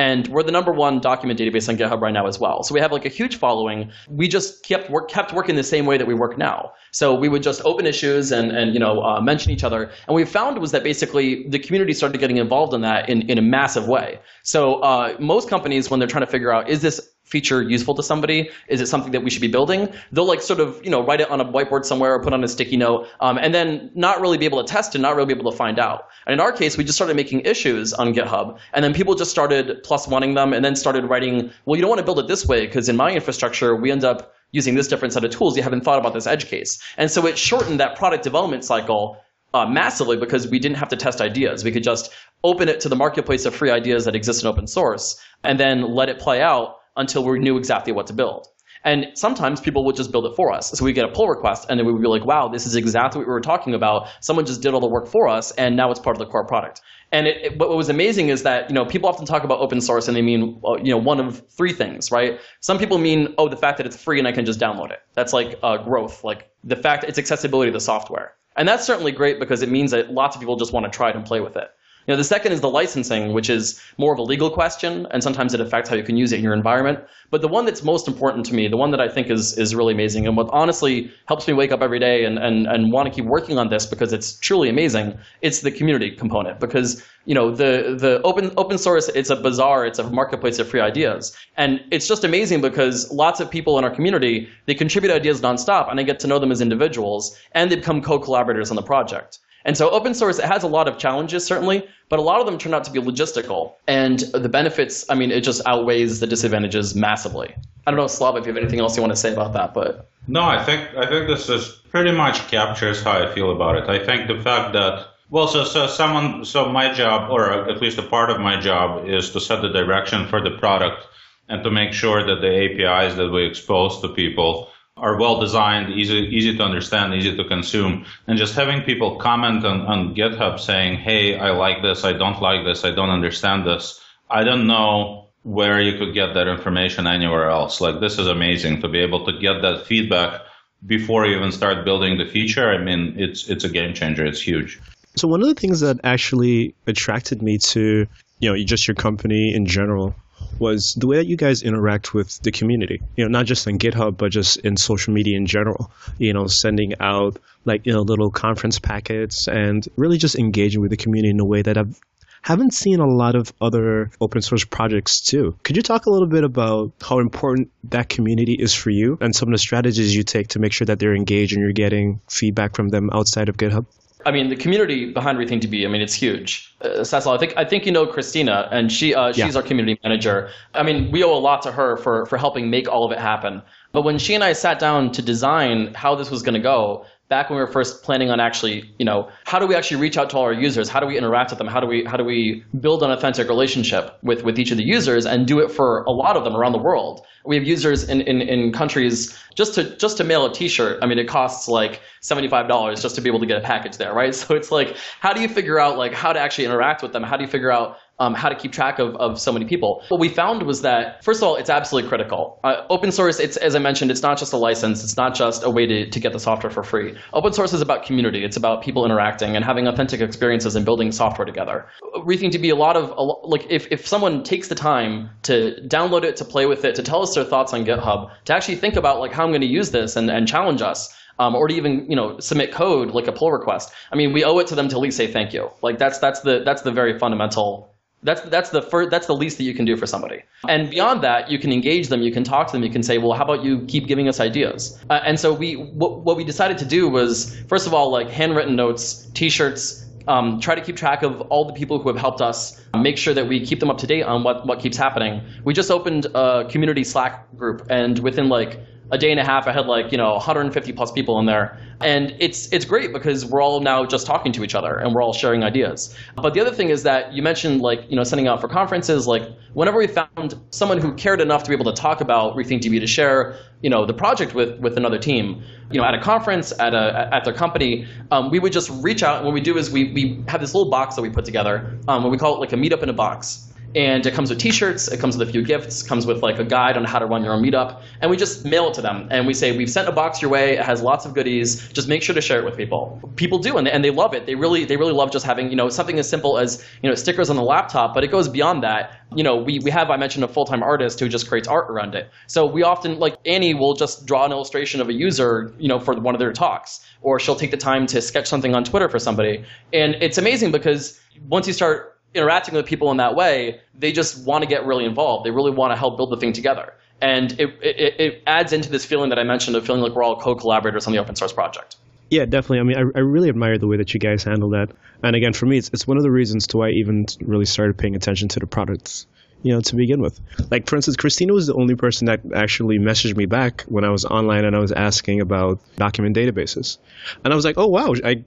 And 0.00 0.26
we're 0.28 0.42
the 0.42 0.50
number 0.50 0.72
one 0.72 0.98
document 0.98 1.38
database 1.38 1.68
on 1.68 1.76
GitHub 1.76 2.00
right 2.00 2.14
now 2.14 2.26
as 2.26 2.40
well. 2.40 2.62
So 2.62 2.72
we 2.72 2.80
have 2.80 2.90
like 2.90 3.04
a 3.04 3.10
huge 3.10 3.36
following. 3.36 3.92
We 4.08 4.28
just 4.28 4.64
kept 4.64 4.88
work, 4.88 5.10
kept 5.10 5.34
working 5.34 5.56
the 5.56 5.62
same 5.62 5.84
way 5.84 5.98
that 5.98 6.06
we 6.06 6.14
work 6.14 6.38
now. 6.38 6.72
So 6.90 7.14
we 7.14 7.28
would 7.28 7.42
just 7.42 7.60
open 7.66 7.84
issues 7.84 8.32
and, 8.32 8.50
and 8.50 8.72
you 8.72 8.80
know 8.80 9.02
uh, 9.02 9.20
mention 9.20 9.52
each 9.52 9.62
other. 9.62 9.90
And 10.06 10.16
we 10.16 10.24
found 10.24 10.58
was 10.58 10.72
that 10.72 10.84
basically 10.84 11.46
the 11.48 11.58
community 11.58 11.92
started 11.92 12.18
getting 12.18 12.38
involved 12.38 12.72
in 12.72 12.80
that 12.80 13.10
in, 13.10 13.28
in 13.28 13.36
a 13.36 13.42
massive 13.42 13.88
way. 13.88 14.18
So 14.42 14.76
uh, 14.76 15.16
most 15.20 15.50
companies, 15.50 15.90
when 15.90 16.00
they're 16.00 16.08
trying 16.08 16.24
to 16.24 16.32
figure 16.32 16.50
out 16.50 16.70
is 16.70 16.80
this 16.80 16.98
feature 17.30 17.62
useful 17.62 17.94
to 17.94 18.02
somebody? 18.02 18.50
Is 18.68 18.80
it 18.80 18.86
something 18.86 19.12
that 19.12 19.22
we 19.22 19.30
should 19.30 19.40
be 19.40 19.48
building? 19.48 19.92
They'll 20.12 20.26
like 20.26 20.42
sort 20.42 20.60
of, 20.60 20.80
you 20.84 20.90
know, 20.90 21.04
write 21.04 21.20
it 21.20 21.30
on 21.30 21.40
a 21.40 21.44
whiteboard 21.44 21.84
somewhere 21.84 22.14
or 22.14 22.22
put 22.22 22.32
on 22.32 22.42
a 22.42 22.48
sticky 22.48 22.76
note, 22.76 23.06
um, 23.20 23.38
and 23.38 23.54
then 23.54 23.90
not 23.94 24.20
really 24.20 24.38
be 24.38 24.44
able 24.44 24.62
to 24.62 24.70
test 24.70 24.94
and 24.94 25.02
not 25.02 25.16
really 25.16 25.32
be 25.32 25.38
able 25.40 25.50
to 25.50 25.56
find 25.56 25.78
out. 25.78 26.08
And 26.26 26.34
in 26.34 26.40
our 26.40 26.52
case, 26.52 26.76
we 26.76 26.84
just 26.84 26.96
started 26.96 27.16
making 27.16 27.40
issues 27.40 27.92
on 27.92 28.12
GitHub, 28.12 28.58
and 28.72 28.84
then 28.84 28.92
people 28.92 29.14
just 29.14 29.30
started 29.30 29.82
plus 29.84 30.08
wanting 30.08 30.34
them, 30.34 30.52
and 30.52 30.64
then 30.64 30.76
started 30.76 31.04
writing, 31.04 31.50
well, 31.64 31.76
you 31.76 31.82
don't 31.82 31.90
want 31.90 32.00
to 32.00 32.04
build 32.04 32.18
it 32.18 32.28
this 32.28 32.46
way 32.46 32.66
because 32.66 32.88
in 32.88 32.96
my 32.96 33.10
infrastructure, 33.10 33.76
we 33.76 33.90
end 33.90 34.04
up 34.04 34.34
using 34.52 34.74
this 34.74 34.88
different 34.88 35.14
set 35.14 35.24
of 35.24 35.30
tools. 35.30 35.56
You 35.56 35.62
haven't 35.62 35.82
thought 35.82 35.98
about 35.98 36.12
this 36.12 36.26
edge 36.26 36.46
case. 36.46 36.82
And 36.96 37.10
so 37.10 37.26
it 37.26 37.38
shortened 37.38 37.78
that 37.80 37.96
product 37.96 38.24
development 38.24 38.64
cycle 38.64 39.16
uh, 39.54 39.66
massively 39.66 40.16
because 40.16 40.48
we 40.48 40.58
didn't 40.58 40.76
have 40.76 40.88
to 40.88 40.96
test 40.96 41.20
ideas. 41.20 41.64
We 41.64 41.72
could 41.72 41.82
just 41.82 42.12
open 42.44 42.68
it 42.68 42.80
to 42.80 42.88
the 42.88 42.96
marketplace 42.96 43.44
of 43.44 43.54
free 43.54 43.70
ideas 43.70 44.04
that 44.04 44.14
exist 44.14 44.42
in 44.42 44.48
open 44.48 44.66
source 44.66 45.20
and 45.44 45.58
then 45.58 45.94
let 45.94 46.08
it 46.08 46.18
play 46.18 46.40
out 46.40 46.76
until 46.96 47.24
we 47.24 47.38
knew 47.38 47.56
exactly 47.56 47.92
what 47.92 48.06
to 48.08 48.12
build. 48.12 48.46
And 48.82 49.08
sometimes 49.14 49.60
people 49.60 49.84
would 49.84 49.96
just 49.96 50.10
build 50.10 50.24
it 50.24 50.34
for 50.34 50.52
us. 50.52 50.70
So 50.70 50.84
we 50.84 50.92
get 50.92 51.04
a 51.04 51.08
pull 51.08 51.28
request, 51.28 51.66
and 51.68 51.78
then 51.78 51.86
we 51.86 51.92
would 51.92 52.00
be 52.00 52.08
like, 52.08 52.24
wow, 52.24 52.48
this 52.48 52.66
is 52.66 52.76
exactly 52.76 53.18
what 53.18 53.26
we 53.26 53.32
were 53.32 53.40
talking 53.40 53.74
about. 53.74 54.08
Someone 54.20 54.46
just 54.46 54.62
did 54.62 54.72
all 54.72 54.80
the 54.80 54.86
work 54.86 55.06
for 55.06 55.28
us, 55.28 55.50
and 55.52 55.76
now 55.76 55.90
it's 55.90 56.00
part 56.00 56.16
of 56.16 56.18
the 56.18 56.26
core 56.26 56.46
product. 56.46 56.80
And 57.12 57.26
it, 57.26 57.36
it, 57.44 57.58
what 57.58 57.68
was 57.70 57.88
amazing 57.88 58.28
is 58.28 58.44
that 58.44 58.70
you 58.70 58.74
know 58.74 58.84
people 58.84 59.08
often 59.08 59.26
talk 59.26 59.44
about 59.44 59.58
open 59.58 59.80
source, 59.80 60.08
and 60.08 60.16
they 60.16 60.22
mean 60.22 60.60
you 60.82 60.92
know 60.92 60.96
one 60.96 61.20
of 61.20 61.46
three 61.50 61.72
things, 61.72 62.10
right? 62.10 62.40
Some 62.60 62.78
people 62.78 62.98
mean 62.98 63.34
oh 63.36 63.48
the 63.48 63.56
fact 63.56 63.78
that 63.78 63.86
it's 63.86 64.00
free 64.00 64.18
and 64.18 64.28
I 64.28 64.32
can 64.32 64.46
just 64.46 64.60
download 64.60 64.92
it. 64.92 65.00
That's 65.14 65.32
like 65.32 65.58
uh, 65.62 65.78
growth, 65.78 66.24
like 66.24 66.50
the 66.64 66.76
fact 66.76 67.04
it's 67.04 67.18
accessibility 67.18 67.68
of 67.68 67.74
the 67.74 67.80
software. 67.80 68.34
And 68.56 68.66
that's 68.68 68.84
certainly 68.84 69.12
great 69.12 69.38
because 69.40 69.62
it 69.62 69.70
means 69.70 69.90
that 69.90 70.12
lots 70.12 70.36
of 70.36 70.40
people 70.40 70.56
just 70.56 70.72
want 70.72 70.84
to 70.84 70.90
try 70.90 71.10
it 71.10 71.16
and 71.16 71.24
play 71.24 71.40
with 71.40 71.56
it. 71.56 71.70
Know, 72.10 72.16
the 72.16 72.24
second 72.24 72.50
is 72.50 72.60
the 72.60 72.68
licensing, 72.68 73.32
which 73.34 73.48
is 73.48 73.80
more 73.96 74.12
of 74.12 74.18
a 74.18 74.22
legal 74.22 74.50
question, 74.50 75.06
and 75.12 75.22
sometimes 75.22 75.54
it 75.54 75.60
affects 75.60 75.88
how 75.88 75.94
you 75.94 76.02
can 76.02 76.16
use 76.16 76.32
it 76.32 76.38
in 76.38 76.42
your 76.42 76.54
environment. 76.54 76.98
But 77.30 77.40
the 77.40 77.46
one 77.46 77.66
that's 77.66 77.84
most 77.84 78.08
important 78.08 78.44
to 78.46 78.54
me, 78.54 78.66
the 78.66 78.76
one 78.76 78.90
that 78.90 79.00
I 79.00 79.08
think 79.08 79.30
is, 79.30 79.56
is 79.56 79.76
really 79.76 79.94
amazing, 79.94 80.26
and 80.26 80.36
what 80.36 80.48
honestly 80.50 81.08
helps 81.28 81.46
me 81.46 81.54
wake 81.54 81.70
up 81.70 81.82
every 81.82 82.00
day 82.00 82.24
and, 82.24 82.36
and, 82.36 82.66
and 82.66 82.90
want 82.90 83.08
to 83.08 83.14
keep 83.14 83.26
working 83.26 83.58
on 83.58 83.68
this 83.68 83.86
because 83.86 84.12
it's 84.12 84.36
truly 84.40 84.68
amazing, 84.68 85.16
it's 85.40 85.60
the 85.60 85.70
community 85.70 86.10
component. 86.10 86.58
Because 86.58 87.00
you 87.26 87.34
know, 87.34 87.54
the, 87.54 87.96
the 87.96 88.20
open 88.22 88.50
open 88.56 88.76
source, 88.76 89.08
it's 89.10 89.30
a 89.30 89.36
bazaar, 89.36 89.86
it's 89.86 90.00
a 90.00 90.10
marketplace 90.10 90.58
of 90.58 90.68
free 90.68 90.80
ideas. 90.80 91.36
And 91.56 91.80
it's 91.92 92.08
just 92.08 92.24
amazing 92.24 92.60
because 92.60 93.08
lots 93.12 93.38
of 93.38 93.48
people 93.48 93.78
in 93.78 93.84
our 93.84 93.94
community, 93.94 94.48
they 94.66 94.74
contribute 94.74 95.12
ideas 95.12 95.40
nonstop, 95.42 95.88
and 95.88 96.00
I 96.00 96.02
get 96.02 96.18
to 96.20 96.26
know 96.26 96.40
them 96.40 96.50
as 96.50 96.60
individuals, 96.60 97.38
and 97.52 97.70
they 97.70 97.76
become 97.76 98.02
co-collaborators 98.02 98.70
on 98.70 98.74
the 98.74 98.82
project. 98.82 99.38
And 99.64 99.76
so 99.76 99.90
open 99.90 100.14
source, 100.14 100.38
it 100.38 100.46
has 100.46 100.62
a 100.62 100.68
lot 100.68 100.88
of 100.88 100.98
challenges, 100.98 101.44
certainly, 101.44 101.86
but 102.08 102.18
a 102.18 102.22
lot 102.22 102.40
of 102.40 102.46
them 102.46 102.58
turn 102.58 102.74
out 102.74 102.84
to 102.84 102.90
be 102.90 103.00
logistical. 103.00 103.74
And 103.86 104.20
the 104.32 104.48
benefits, 104.48 105.04
I 105.10 105.14
mean, 105.14 105.30
it 105.30 105.42
just 105.42 105.60
outweighs 105.66 106.20
the 106.20 106.26
disadvantages 106.26 106.94
massively. 106.94 107.54
I 107.86 107.90
don't 107.90 107.98
know, 107.98 108.06
Slav, 108.06 108.36
if 108.36 108.46
you 108.46 108.52
have 108.52 108.62
anything 108.62 108.80
else 108.80 108.96
you 108.96 109.02
want 109.02 109.12
to 109.12 109.16
say 109.16 109.32
about 109.32 109.52
that, 109.52 109.74
but. 109.74 110.08
No, 110.26 110.42
I 110.42 110.62
think, 110.64 110.88
I 110.96 111.08
think 111.08 111.26
this 111.26 111.48
is 111.48 111.68
pretty 111.90 112.12
much 112.12 112.48
captures 112.48 113.02
how 113.02 113.22
I 113.22 113.34
feel 113.34 113.52
about 113.52 113.76
it. 113.76 113.88
I 113.88 114.04
think 114.04 114.28
the 114.28 114.40
fact 114.42 114.72
that 114.74 115.06
well, 115.30 115.46
so 115.46 115.62
so 115.62 115.86
someone 115.86 116.44
so 116.44 116.68
my 116.68 116.92
job, 116.92 117.30
or 117.30 117.52
at 117.70 117.80
least 117.80 117.98
a 117.98 118.02
part 118.02 118.30
of 118.30 118.40
my 118.40 118.58
job, 118.58 119.08
is 119.08 119.30
to 119.30 119.40
set 119.40 119.62
the 119.62 119.68
direction 119.68 120.26
for 120.26 120.42
the 120.42 120.50
product 120.58 121.06
and 121.48 121.62
to 121.62 121.70
make 121.70 121.92
sure 121.92 122.26
that 122.26 122.40
the 122.40 122.52
APIs 122.64 123.14
that 123.14 123.30
we 123.30 123.46
expose 123.46 124.00
to 124.00 124.08
people 124.08 124.68
are 124.96 125.18
well 125.18 125.40
designed, 125.40 125.92
easy 125.92 126.28
easy 126.30 126.56
to 126.56 126.62
understand, 126.62 127.14
easy 127.14 127.36
to 127.36 127.44
consume, 127.44 128.04
and 128.26 128.38
just 128.38 128.54
having 128.54 128.82
people 128.82 129.16
comment 129.16 129.64
on, 129.64 129.80
on 129.82 130.14
GitHub 130.14 130.58
saying, 130.60 130.98
"Hey, 130.98 131.38
I 131.38 131.50
like 131.50 131.82
this, 131.82 132.04
I 132.04 132.12
don't 132.12 132.40
like 132.42 132.64
this, 132.64 132.84
I 132.84 132.90
don't 132.90 133.10
understand 133.10 133.66
this." 133.66 134.00
I 134.30 134.44
don't 134.44 134.66
know 134.66 135.30
where 135.42 135.80
you 135.80 135.98
could 135.98 136.14
get 136.14 136.34
that 136.34 136.46
information 136.46 137.06
anywhere 137.06 137.50
else. 137.50 137.80
Like 137.80 138.00
this 138.00 138.18
is 138.18 138.26
amazing 138.26 138.82
to 138.82 138.88
be 138.88 139.00
able 139.00 139.26
to 139.26 139.32
get 139.32 139.62
that 139.62 139.86
feedback 139.86 140.42
before 140.86 141.26
you 141.26 141.36
even 141.36 141.52
start 141.52 141.84
building 141.84 142.18
the 142.18 142.26
feature. 142.26 142.68
I 142.70 142.78
mean, 142.78 143.14
it's 143.18 143.48
it's 143.48 143.64
a 143.64 143.68
game 143.68 143.94
changer. 143.94 144.24
It's 144.24 144.40
huge. 144.40 144.80
So 145.16 145.28
one 145.28 145.42
of 145.42 145.48
the 145.48 145.54
things 145.54 145.80
that 145.80 146.00
actually 146.04 146.74
attracted 146.86 147.42
me 147.42 147.58
to 147.58 148.06
you 148.38 148.50
know 148.50 148.64
just 148.64 148.86
your 148.86 148.94
company 148.94 149.54
in 149.54 149.66
general 149.66 150.14
was 150.58 150.94
the 150.98 151.06
way 151.06 151.16
that 151.16 151.26
you 151.26 151.36
guys 151.36 151.62
interact 151.62 152.14
with 152.14 152.40
the 152.42 152.52
community. 152.52 153.00
You 153.16 153.24
know, 153.24 153.30
not 153.30 153.46
just 153.46 153.66
on 153.66 153.78
GitHub, 153.78 154.16
but 154.16 154.30
just 154.30 154.58
in 154.58 154.76
social 154.76 155.12
media 155.12 155.36
in 155.36 155.46
general. 155.46 155.90
You 156.18 156.32
know, 156.32 156.46
sending 156.46 156.94
out 157.00 157.38
like 157.64 157.86
you 157.86 157.92
know 157.92 158.02
little 158.02 158.30
conference 158.30 158.78
packets 158.78 159.48
and 159.48 159.86
really 159.96 160.18
just 160.18 160.36
engaging 160.36 160.80
with 160.80 160.90
the 160.90 160.96
community 160.96 161.30
in 161.30 161.40
a 161.40 161.44
way 161.44 161.62
that 161.62 161.76
I've 161.78 161.98
haven't 162.42 162.72
seen 162.72 163.00
a 163.00 163.06
lot 163.06 163.34
of 163.34 163.52
other 163.60 164.10
open 164.20 164.40
source 164.40 164.64
projects 164.64 165.20
too. 165.20 165.56
Could 165.62 165.76
you 165.76 165.82
talk 165.82 166.06
a 166.06 166.10
little 166.10 166.28
bit 166.28 166.44
about 166.44 166.92
how 167.00 167.18
important 167.18 167.70
that 167.84 168.08
community 168.08 168.54
is 168.54 168.74
for 168.74 168.90
you 168.90 169.18
and 169.20 169.34
some 169.34 169.48
of 169.48 169.52
the 169.52 169.58
strategies 169.58 170.14
you 170.14 170.22
take 170.22 170.48
to 170.48 170.58
make 170.58 170.72
sure 170.72 170.86
that 170.86 170.98
they're 170.98 171.14
engaged 171.14 171.52
and 171.52 171.62
you're 171.62 171.72
getting 171.72 172.20
feedback 172.28 172.74
from 172.74 172.88
them 172.88 173.10
outside 173.12 173.48
of 173.48 173.56
GitHub? 173.56 173.86
I 174.26 174.30
mean, 174.30 174.48
the 174.48 174.56
community 174.56 175.12
behind 175.12 175.38
RethinkDB, 175.38 175.84
I 175.84 175.88
mean, 175.88 176.02
it's 176.02 176.14
huge. 176.14 176.74
Uh, 176.82 177.04
Cecil, 177.04 177.32
I 177.32 177.38
think 177.38 177.54
I 177.56 177.64
think 177.64 177.86
you 177.86 177.92
know 177.92 178.06
Christina, 178.06 178.68
and 178.70 178.90
she 178.92 179.14
uh, 179.14 179.32
she's 179.32 179.38
yeah. 179.38 179.56
our 179.56 179.62
community 179.62 179.98
manager. 180.02 180.50
I 180.74 180.82
mean, 180.82 181.10
we 181.10 181.24
owe 181.24 181.32
a 181.32 181.38
lot 181.38 181.62
to 181.62 181.72
her 181.72 181.96
for 181.96 182.26
for 182.26 182.36
helping 182.36 182.70
make 182.70 182.88
all 182.88 183.04
of 183.04 183.12
it 183.12 183.18
happen. 183.18 183.62
But 183.92 184.02
when 184.02 184.18
she 184.18 184.34
and 184.34 184.44
I 184.44 184.52
sat 184.52 184.78
down 184.78 185.12
to 185.12 185.22
design 185.22 185.94
how 185.94 186.14
this 186.14 186.30
was 186.30 186.42
going 186.42 186.54
to 186.54 186.60
go, 186.60 187.04
back 187.30 187.48
when 187.48 187.56
we 187.56 187.64
were 187.64 187.70
first 187.70 188.02
planning 188.02 188.28
on 188.28 188.40
actually, 188.40 188.92
you 188.98 189.04
know, 189.04 189.30
how 189.44 189.60
do 189.60 189.66
we 189.66 189.76
actually 189.76 190.00
reach 190.00 190.18
out 190.18 190.28
to 190.30 190.36
all 190.36 190.42
our 190.42 190.52
users? 190.52 190.88
How 190.88 190.98
do 190.98 191.06
we 191.06 191.16
interact 191.16 191.50
with 191.50 191.58
them? 191.58 191.68
How 191.68 191.78
do 191.80 191.86
we 191.86 192.04
how 192.04 192.16
do 192.16 192.24
we 192.24 192.62
build 192.80 193.02
an 193.02 193.10
authentic 193.10 193.48
relationship 193.48 194.18
with, 194.22 194.42
with 194.42 194.58
each 194.58 194.72
of 194.72 194.76
the 194.76 194.84
users 194.84 195.24
and 195.24 195.46
do 195.46 195.60
it 195.60 195.70
for 195.70 196.02
a 196.02 196.10
lot 196.10 196.36
of 196.36 196.44
them 196.44 196.56
around 196.56 196.72
the 196.72 196.78
world? 196.78 197.24
We 197.46 197.56
have 197.56 197.64
users 197.64 198.06
in, 198.06 198.20
in, 198.20 198.42
in 198.42 198.72
countries 198.72 199.38
just 199.54 199.74
to 199.76 199.96
just 199.96 200.16
to 200.18 200.24
mail 200.24 200.44
a 200.44 200.52
t-shirt, 200.52 200.98
I 201.02 201.06
mean 201.06 201.18
it 201.18 201.28
costs 201.28 201.68
like 201.68 202.02
$75 202.20 203.00
just 203.00 203.14
to 203.14 203.20
be 203.22 203.30
able 203.30 203.40
to 203.40 203.46
get 203.46 203.56
a 203.56 203.64
package 203.64 203.96
there, 203.96 204.12
right? 204.12 204.34
So 204.40 204.56
it's 204.56 204.72
like 204.72 204.96
how 205.20 205.32
do 205.32 205.40
you 205.40 205.48
figure 205.48 205.78
out 205.78 205.96
like 205.96 206.12
how 206.12 206.32
to 206.32 206.40
actually 206.40 206.64
interact 206.64 207.00
with 207.00 207.12
them? 207.12 207.22
How 207.22 207.36
do 207.36 207.44
you 207.44 207.50
figure 207.50 207.70
out 207.70 207.98
um, 208.20 208.34
how 208.34 208.48
to 208.48 208.54
keep 208.54 208.70
track 208.70 208.98
of, 208.98 209.16
of 209.16 209.40
so 209.40 209.50
many 209.50 209.64
people. 209.64 210.04
What 210.08 210.20
we 210.20 210.28
found 210.28 210.62
was 210.62 210.82
that, 210.82 211.24
first 211.24 211.40
of 211.40 211.48
all, 211.48 211.56
it's 211.56 211.70
absolutely 211.70 212.08
critical. 212.08 212.60
Uh, 212.62 212.84
open 212.90 213.10
source, 213.10 213.40
it's 213.40 213.56
as 213.56 213.74
I 213.74 213.78
mentioned, 213.78 214.10
it's 214.10 214.22
not 214.22 214.38
just 214.38 214.52
a 214.52 214.58
license. 214.58 215.02
It's 215.02 215.16
not 215.16 215.34
just 215.34 215.64
a 215.64 215.70
way 215.70 215.86
to, 215.86 216.08
to 216.08 216.20
get 216.20 216.32
the 216.32 216.38
software 216.38 216.70
for 216.70 216.82
free. 216.82 217.16
Open 217.32 217.52
source 217.52 217.72
is 217.72 217.80
about 217.80 218.04
community. 218.04 218.44
It's 218.44 218.56
about 218.56 218.82
people 218.82 219.04
interacting 219.04 219.56
and 219.56 219.64
having 219.64 219.88
authentic 219.88 220.20
experiences 220.20 220.76
and 220.76 220.84
building 220.84 221.10
software 221.10 221.46
together. 221.46 221.86
We 222.24 222.36
think 222.36 222.52
to 222.52 222.58
be 222.58 222.70
a 222.70 222.76
lot 222.76 222.96
of, 222.96 223.10
a, 223.10 223.22
like 223.22 223.66
if, 223.70 223.88
if 223.90 224.06
someone 224.06 224.42
takes 224.44 224.68
the 224.68 224.74
time 224.74 225.30
to 225.44 225.76
download 225.88 226.24
it, 226.24 226.36
to 226.36 226.44
play 226.44 226.66
with 226.66 226.84
it, 226.84 226.94
to 226.96 227.02
tell 227.02 227.22
us 227.22 227.34
their 227.34 227.44
thoughts 227.44 227.72
on 227.72 227.86
GitHub, 227.86 228.30
to 228.44 228.54
actually 228.54 228.76
think 228.76 228.96
about 228.96 229.18
like 229.18 229.32
how 229.32 229.44
I'm 229.44 229.50
going 229.50 229.62
to 229.62 229.66
use 229.66 229.90
this 229.90 230.16
and, 230.16 230.30
and 230.30 230.46
challenge 230.46 230.82
us, 230.82 231.16
um, 231.38 231.54
or 231.54 231.68
to 231.68 231.74
even 231.74 232.06
you 232.08 232.14
know 232.14 232.38
submit 232.38 232.70
code 232.70 233.12
like 233.12 233.26
a 233.26 233.32
pull 233.32 233.50
request. 233.50 233.92
I 234.12 234.16
mean, 234.16 234.32
we 234.32 234.44
owe 234.44 234.58
it 234.58 234.66
to 234.68 234.74
them 234.74 234.88
to 234.88 234.96
at 234.96 235.00
least 235.00 235.16
say 235.16 235.26
thank 235.26 235.54
you. 235.54 235.70
Like 235.82 235.98
that's 235.98 236.18
that's 236.18 236.40
the 236.40 236.62
that's 236.64 236.82
the 236.82 236.92
very 236.92 237.18
fundamental 237.18 237.89
that's 238.22 238.42
that's 238.42 238.70
the 238.70 238.82
first, 238.82 239.10
that's 239.10 239.26
the 239.26 239.34
least 239.34 239.58
that 239.58 239.64
you 239.64 239.74
can 239.74 239.84
do 239.84 239.96
for 239.96 240.06
somebody. 240.06 240.42
And 240.68 240.90
beyond 240.90 241.22
that, 241.22 241.50
you 241.50 241.58
can 241.58 241.72
engage 241.72 242.08
them, 242.08 242.22
you 242.22 242.32
can 242.32 242.44
talk 242.44 242.66
to 242.68 242.72
them, 242.72 242.82
you 242.82 242.90
can 242.90 243.02
say, 243.02 243.18
well, 243.18 243.32
how 243.32 243.44
about 243.44 243.64
you 243.64 243.84
keep 243.86 244.06
giving 244.06 244.28
us 244.28 244.40
ideas? 244.40 245.02
Uh, 245.08 245.20
and 245.24 245.40
so 245.40 245.52
we 245.54 245.74
what, 245.74 246.24
what 246.24 246.36
we 246.36 246.44
decided 246.44 246.78
to 246.78 246.84
do 246.84 247.08
was 247.08 247.56
first 247.68 247.86
of 247.86 247.94
all 247.94 248.10
like 248.10 248.28
handwritten 248.28 248.76
notes, 248.76 249.26
T-shirts. 249.34 250.06
Um, 250.28 250.60
try 250.60 250.74
to 250.74 250.80
keep 250.82 250.96
track 250.96 251.22
of 251.22 251.40
all 251.40 251.64
the 251.64 251.72
people 251.72 251.98
who 251.98 252.08
have 252.08 252.18
helped 252.18 252.40
us. 252.40 252.80
Make 252.94 253.16
sure 253.16 253.34
that 253.34 253.48
we 253.48 253.64
keep 253.64 253.80
them 253.80 253.90
up 253.90 253.98
to 253.98 254.06
date 254.06 254.22
on 254.22 254.44
what, 254.44 254.66
what 254.66 254.78
keeps 254.78 254.96
happening. 254.96 255.40
We 255.64 255.72
just 255.72 255.90
opened 255.90 256.26
a 256.26 256.66
community 256.68 257.04
Slack 257.04 257.50
group, 257.56 257.86
and 257.88 258.18
within 258.18 258.48
like 258.48 258.78
a 259.12 259.18
day 259.18 259.30
and 259.30 259.40
a 259.40 259.44
half, 259.44 259.66
I 259.66 259.72
had 259.72 259.86
like 259.86 260.12
you 260.12 260.18
know 260.18 260.32
150 260.34 260.92
plus 260.92 261.10
people 261.10 261.38
in 261.38 261.46
there, 261.46 261.76
and 262.00 262.34
it's 262.38 262.72
it's 262.72 262.84
great 262.84 263.12
because 263.12 263.44
we're 263.44 263.62
all 263.62 263.80
now 263.80 264.04
just 264.04 264.26
talking 264.26 264.52
to 264.52 264.64
each 264.64 264.74
other 264.74 264.96
and 264.96 265.14
we're 265.14 265.22
all 265.22 265.32
sharing 265.32 265.64
ideas. 265.64 266.14
But 266.36 266.54
the 266.54 266.60
other 266.60 266.72
thing 266.72 266.90
is 266.90 267.02
that 267.02 267.32
you 267.32 267.42
mentioned 267.42 267.80
like 267.80 268.04
you 268.08 268.16
know 268.16 268.24
sending 268.24 268.46
out 268.46 268.60
for 268.60 268.68
conferences. 268.68 269.26
Like 269.26 269.42
whenever 269.72 269.98
we 269.98 270.06
found 270.06 270.54
someone 270.70 270.98
who 270.98 271.14
cared 271.14 271.40
enough 271.40 271.64
to 271.64 271.70
be 271.70 271.74
able 271.74 271.92
to 271.92 272.00
talk 272.00 272.20
about 272.20 272.56
RethinkDB 272.56 273.00
to 273.00 273.06
share 273.06 273.56
you 273.82 273.90
know 273.90 274.06
the 274.06 274.14
project 274.14 274.54
with 274.54 274.78
with 274.80 274.96
another 274.96 275.18
team, 275.18 275.62
you 275.90 276.00
know 276.00 276.06
at 276.06 276.14
a 276.14 276.20
conference 276.20 276.72
at 276.78 276.94
a 276.94 277.28
at 277.32 277.44
their 277.44 277.54
company, 277.54 278.06
um, 278.30 278.50
we 278.50 278.58
would 278.58 278.72
just 278.72 278.90
reach 279.02 279.22
out. 279.22 279.38
And 279.38 279.46
what 279.46 279.54
we 279.54 279.60
do 279.60 279.76
is 279.76 279.90
we 279.90 280.12
we 280.12 280.44
have 280.48 280.60
this 280.60 280.74
little 280.74 280.90
box 280.90 281.16
that 281.16 281.22
we 281.22 281.30
put 281.30 281.44
together, 281.44 281.98
um, 282.06 282.22
and 282.22 282.30
we 282.30 282.38
call 282.38 282.54
it 282.54 282.60
like 282.60 282.72
a 282.72 282.76
meetup 282.76 283.02
in 283.02 283.08
a 283.08 283.14
box 283.14 283.69
and 283.94 284.24
it 284.24 284.34
comes 284.34 284.50
with 284.50 284.58
t-shirts 284.58 285.08
it 285.08 285.18
comes 285.18 285.36
with 285.36 285.48
a 285.48 285.50
few 285.50 285.62
gifts 285.62 286.02
comes 286.02 286.26
with 286.26 286.42
like 286.42 286.58
a 286.58 286.64
guide 286.64 286.96
on 286.96 287.04
how 287.04 287.18
to 287.18 287.26
run 287.26 287.42
your 287.42 287.52
own 287.52 287.62
meetup. 287.62 288.02
And 288.20 288.30
we 288.30 288.36
just 288.36 288.64
mail 288.64 288.88
it 288.88 288.94
to 288.94 289.02
them. 289.02 289.28
And 289.30 289.46
we 289.46 289.54
say 289.54 289.76
we've 289.76 289.90
sent 289.90 290.08
a 290.08 290.12
box 290.12 290.40
your 290.40 290.50
way. 290.50 290.76
It 290.76 290.84
has 290.84 291.02
lots 291.02 291.24
of 291.26 291.34
goodies. 291.34 291.88
Just 291.88 292.08
make 292.08 292.22
sure 292.22 292.34
to 292.34 292.40
share 292.40 292.58
it 292.58 292.64
with 292.64 292.76
people. 292.76 293.20
People 293.36 293.58
do 293.58 293.76
and 293.76 293.86
they, 293.86 293.90
and 293.90 294.04
they 294.04 294.10
love 294.10 294.34
it. 294.34 294.46
They 294.46 294.54
really 294.54 294.84
they 294.84 294.96
really 294.96 295.12
love 295.12 295.30
just 295.30 295.44
having 295.44 295.70
you 295.70 295.76
know 295.76 295.88
something 295.88 296.18
as 296.18 296.28
simple 296.28 296.58
as 296.58 296.84
you 297.02 297.08
know 297.08 297.14
stickers 297.14 297.50
on 297.50 297.56
the 297.56 297.62
laptop 297.62 298.14
but 298.14 298.24
it 298.24 298.28
goes 298.30 298.48
beyond 298.48 298.82
that. 298.82 299.16
You 299.34 299.44
know 299.44 299.56
we, 299.56 299.78
we 299.78 299.90
have 299.90 300.10
i 300.10 300.16
mentioned 300.16 300.44
a 300.44 300.48
full-time 300.48 300.82
artist 300.82 301.20
who 301.20 301.28
just 301.28 301.48
creates 301.48 301.68
art 301.68 301.90
around 301.90 302.14
it. 302.14 302.30
So 302.46 302.66
we 302.66 302.82
often 302.82 303.18
like 303.18 303.36
annie 303.46 303.74
will 303.74 303.94
just 303.94 304.26
draw 304.26 304.44
an 304.44 304.52
illustration 304.52 305.00
of 305.00 305.08
a 305.08 305.12
user 305.12 305.72
you 305.78 305.88
know 305.88 305.98
for 305.98 306.14
one 306.14 306.34
of 306.34 306.38
their 306.38 306.52
talks 306.52 307.00
or 307.22 307.38
she'll 307.38 307.56
take 307.56 307.70
the 307.70 307.76
time 307.76 308.06
to 308.06 308.20
sketch 308.20 308.48
something 308.48 308.74
on 308.74 308.84
twitter 308.84 309.08
for 309.08 309.18
somebody. 309.18 309.64
And 309.92 310.16
it's 310.20 310.38
amazing 310.38 310.72
because 310.72 311.20
once 311.48 311.66
you 311.66 311.72
start 311.72 312.19
interacting 312.34 312.74
with 312.74 312.86
people 312.86 313.10
in 313.10 313.16
that 313.16 313.34
way, 313.34 313.80
they 313.94 314.12
just 314.12 314.44
want 314.44 314.62
to 314.62 314.68
get 314.68 314.86
really 314.86 315.04
involved. 315.04 315.44
They 315.44 315.50
really 315.50 315.70
want 315.70 315.92
to 315.92 315.96
help 315.96 316.16
build 316.16 316.30
the 316.30 316.36
thing 316.36 316.52
together. 316.52 316.94
And 317.20 317.52
it, 317.60 317.68
it, 317.82 318.20
it 318.20 318.42
adds 318.46 318.72
into 318.72 318.88
this 318.88 319.04
feeling 319.04 319.30
that 319.30 319.38
I 319.38 319.42
mentioned 319.42 319.76
of 319.76 319.84
feeling 319.84 320.00
like 320.00 320.12
we're 320.12 320.22
all 320.22 320.40
co-collaborators 320.40 321.06
on 321.06 321.12
the 321.12 321.18
open 321.18 321.36
source 321.36 321.52
project. 321.52 321.96
Yeah, 322.30 322.44
definitely. 322.44 322.78
I 322.78 322.82
mean, 322.84 322.96
I, 322.96 323.18
I 323.18 323.22
really 323.22 323.48
admire 323.48 323.76
the 323.76 323.88
way 323.88 323.96
that 323.96 324.14
you 324.14 324.20
guys 324.20 324.44
handle 324.44 324.70
that. 324.70 324.90
And 325.22 325.34
again, 325.34 325.52
for 325.52 325.66
me, 325.66 325.78
it's, 325.78 325.90
it's 325.92 326.06
one 326.06 326.16
of 326.16 326.22
the 326.22 326.30
reasons 326.30 326.68
to 326.68 326.78
why 326.78 326.88
I 326.88 326.92
even 326.92 327.26
really 327.40 327.66
started 327.66 327.98
paying 327.98 328.14
attention 328.14 328.48
to 328.48 328.60
the 328.60 328.66
products, 328.66 329.26
you 329.62 329.74
know, 329.74 329.80
to 329.80 329.96
begin 329.96 330.22
with. 330.22 330.40
Like, 330.70 330.88
for 330.88 330.96
instance, 330.96 331.16
Christina 331.16 331.52
was 331.52 331.66
the 331.66 331.74
only 331.74 331.96
person 331.96 332.26
that 332.26 332.40
actually 332.54 332.98
messaged 332.98 333.36
me 333.36 333.46
back 333.46 333.82
when 333.82 334.04
I 334.04 334.10
was 334.10 334.24
online 334.24 334.64
and 334.64 334.76
I 334.76 334.78
was 334.78 334.92
asking 334.92 335.40
about 335.40 335.80
document 335.96 336.36
databases. 336.36 336.98
And 337.44 337.52
I 337.52 337.56
was 337.56 337.64
like, 337.64 337.76
oh, 337.76 337.88
wow, 337.88 338.14
I, 338.24 338.44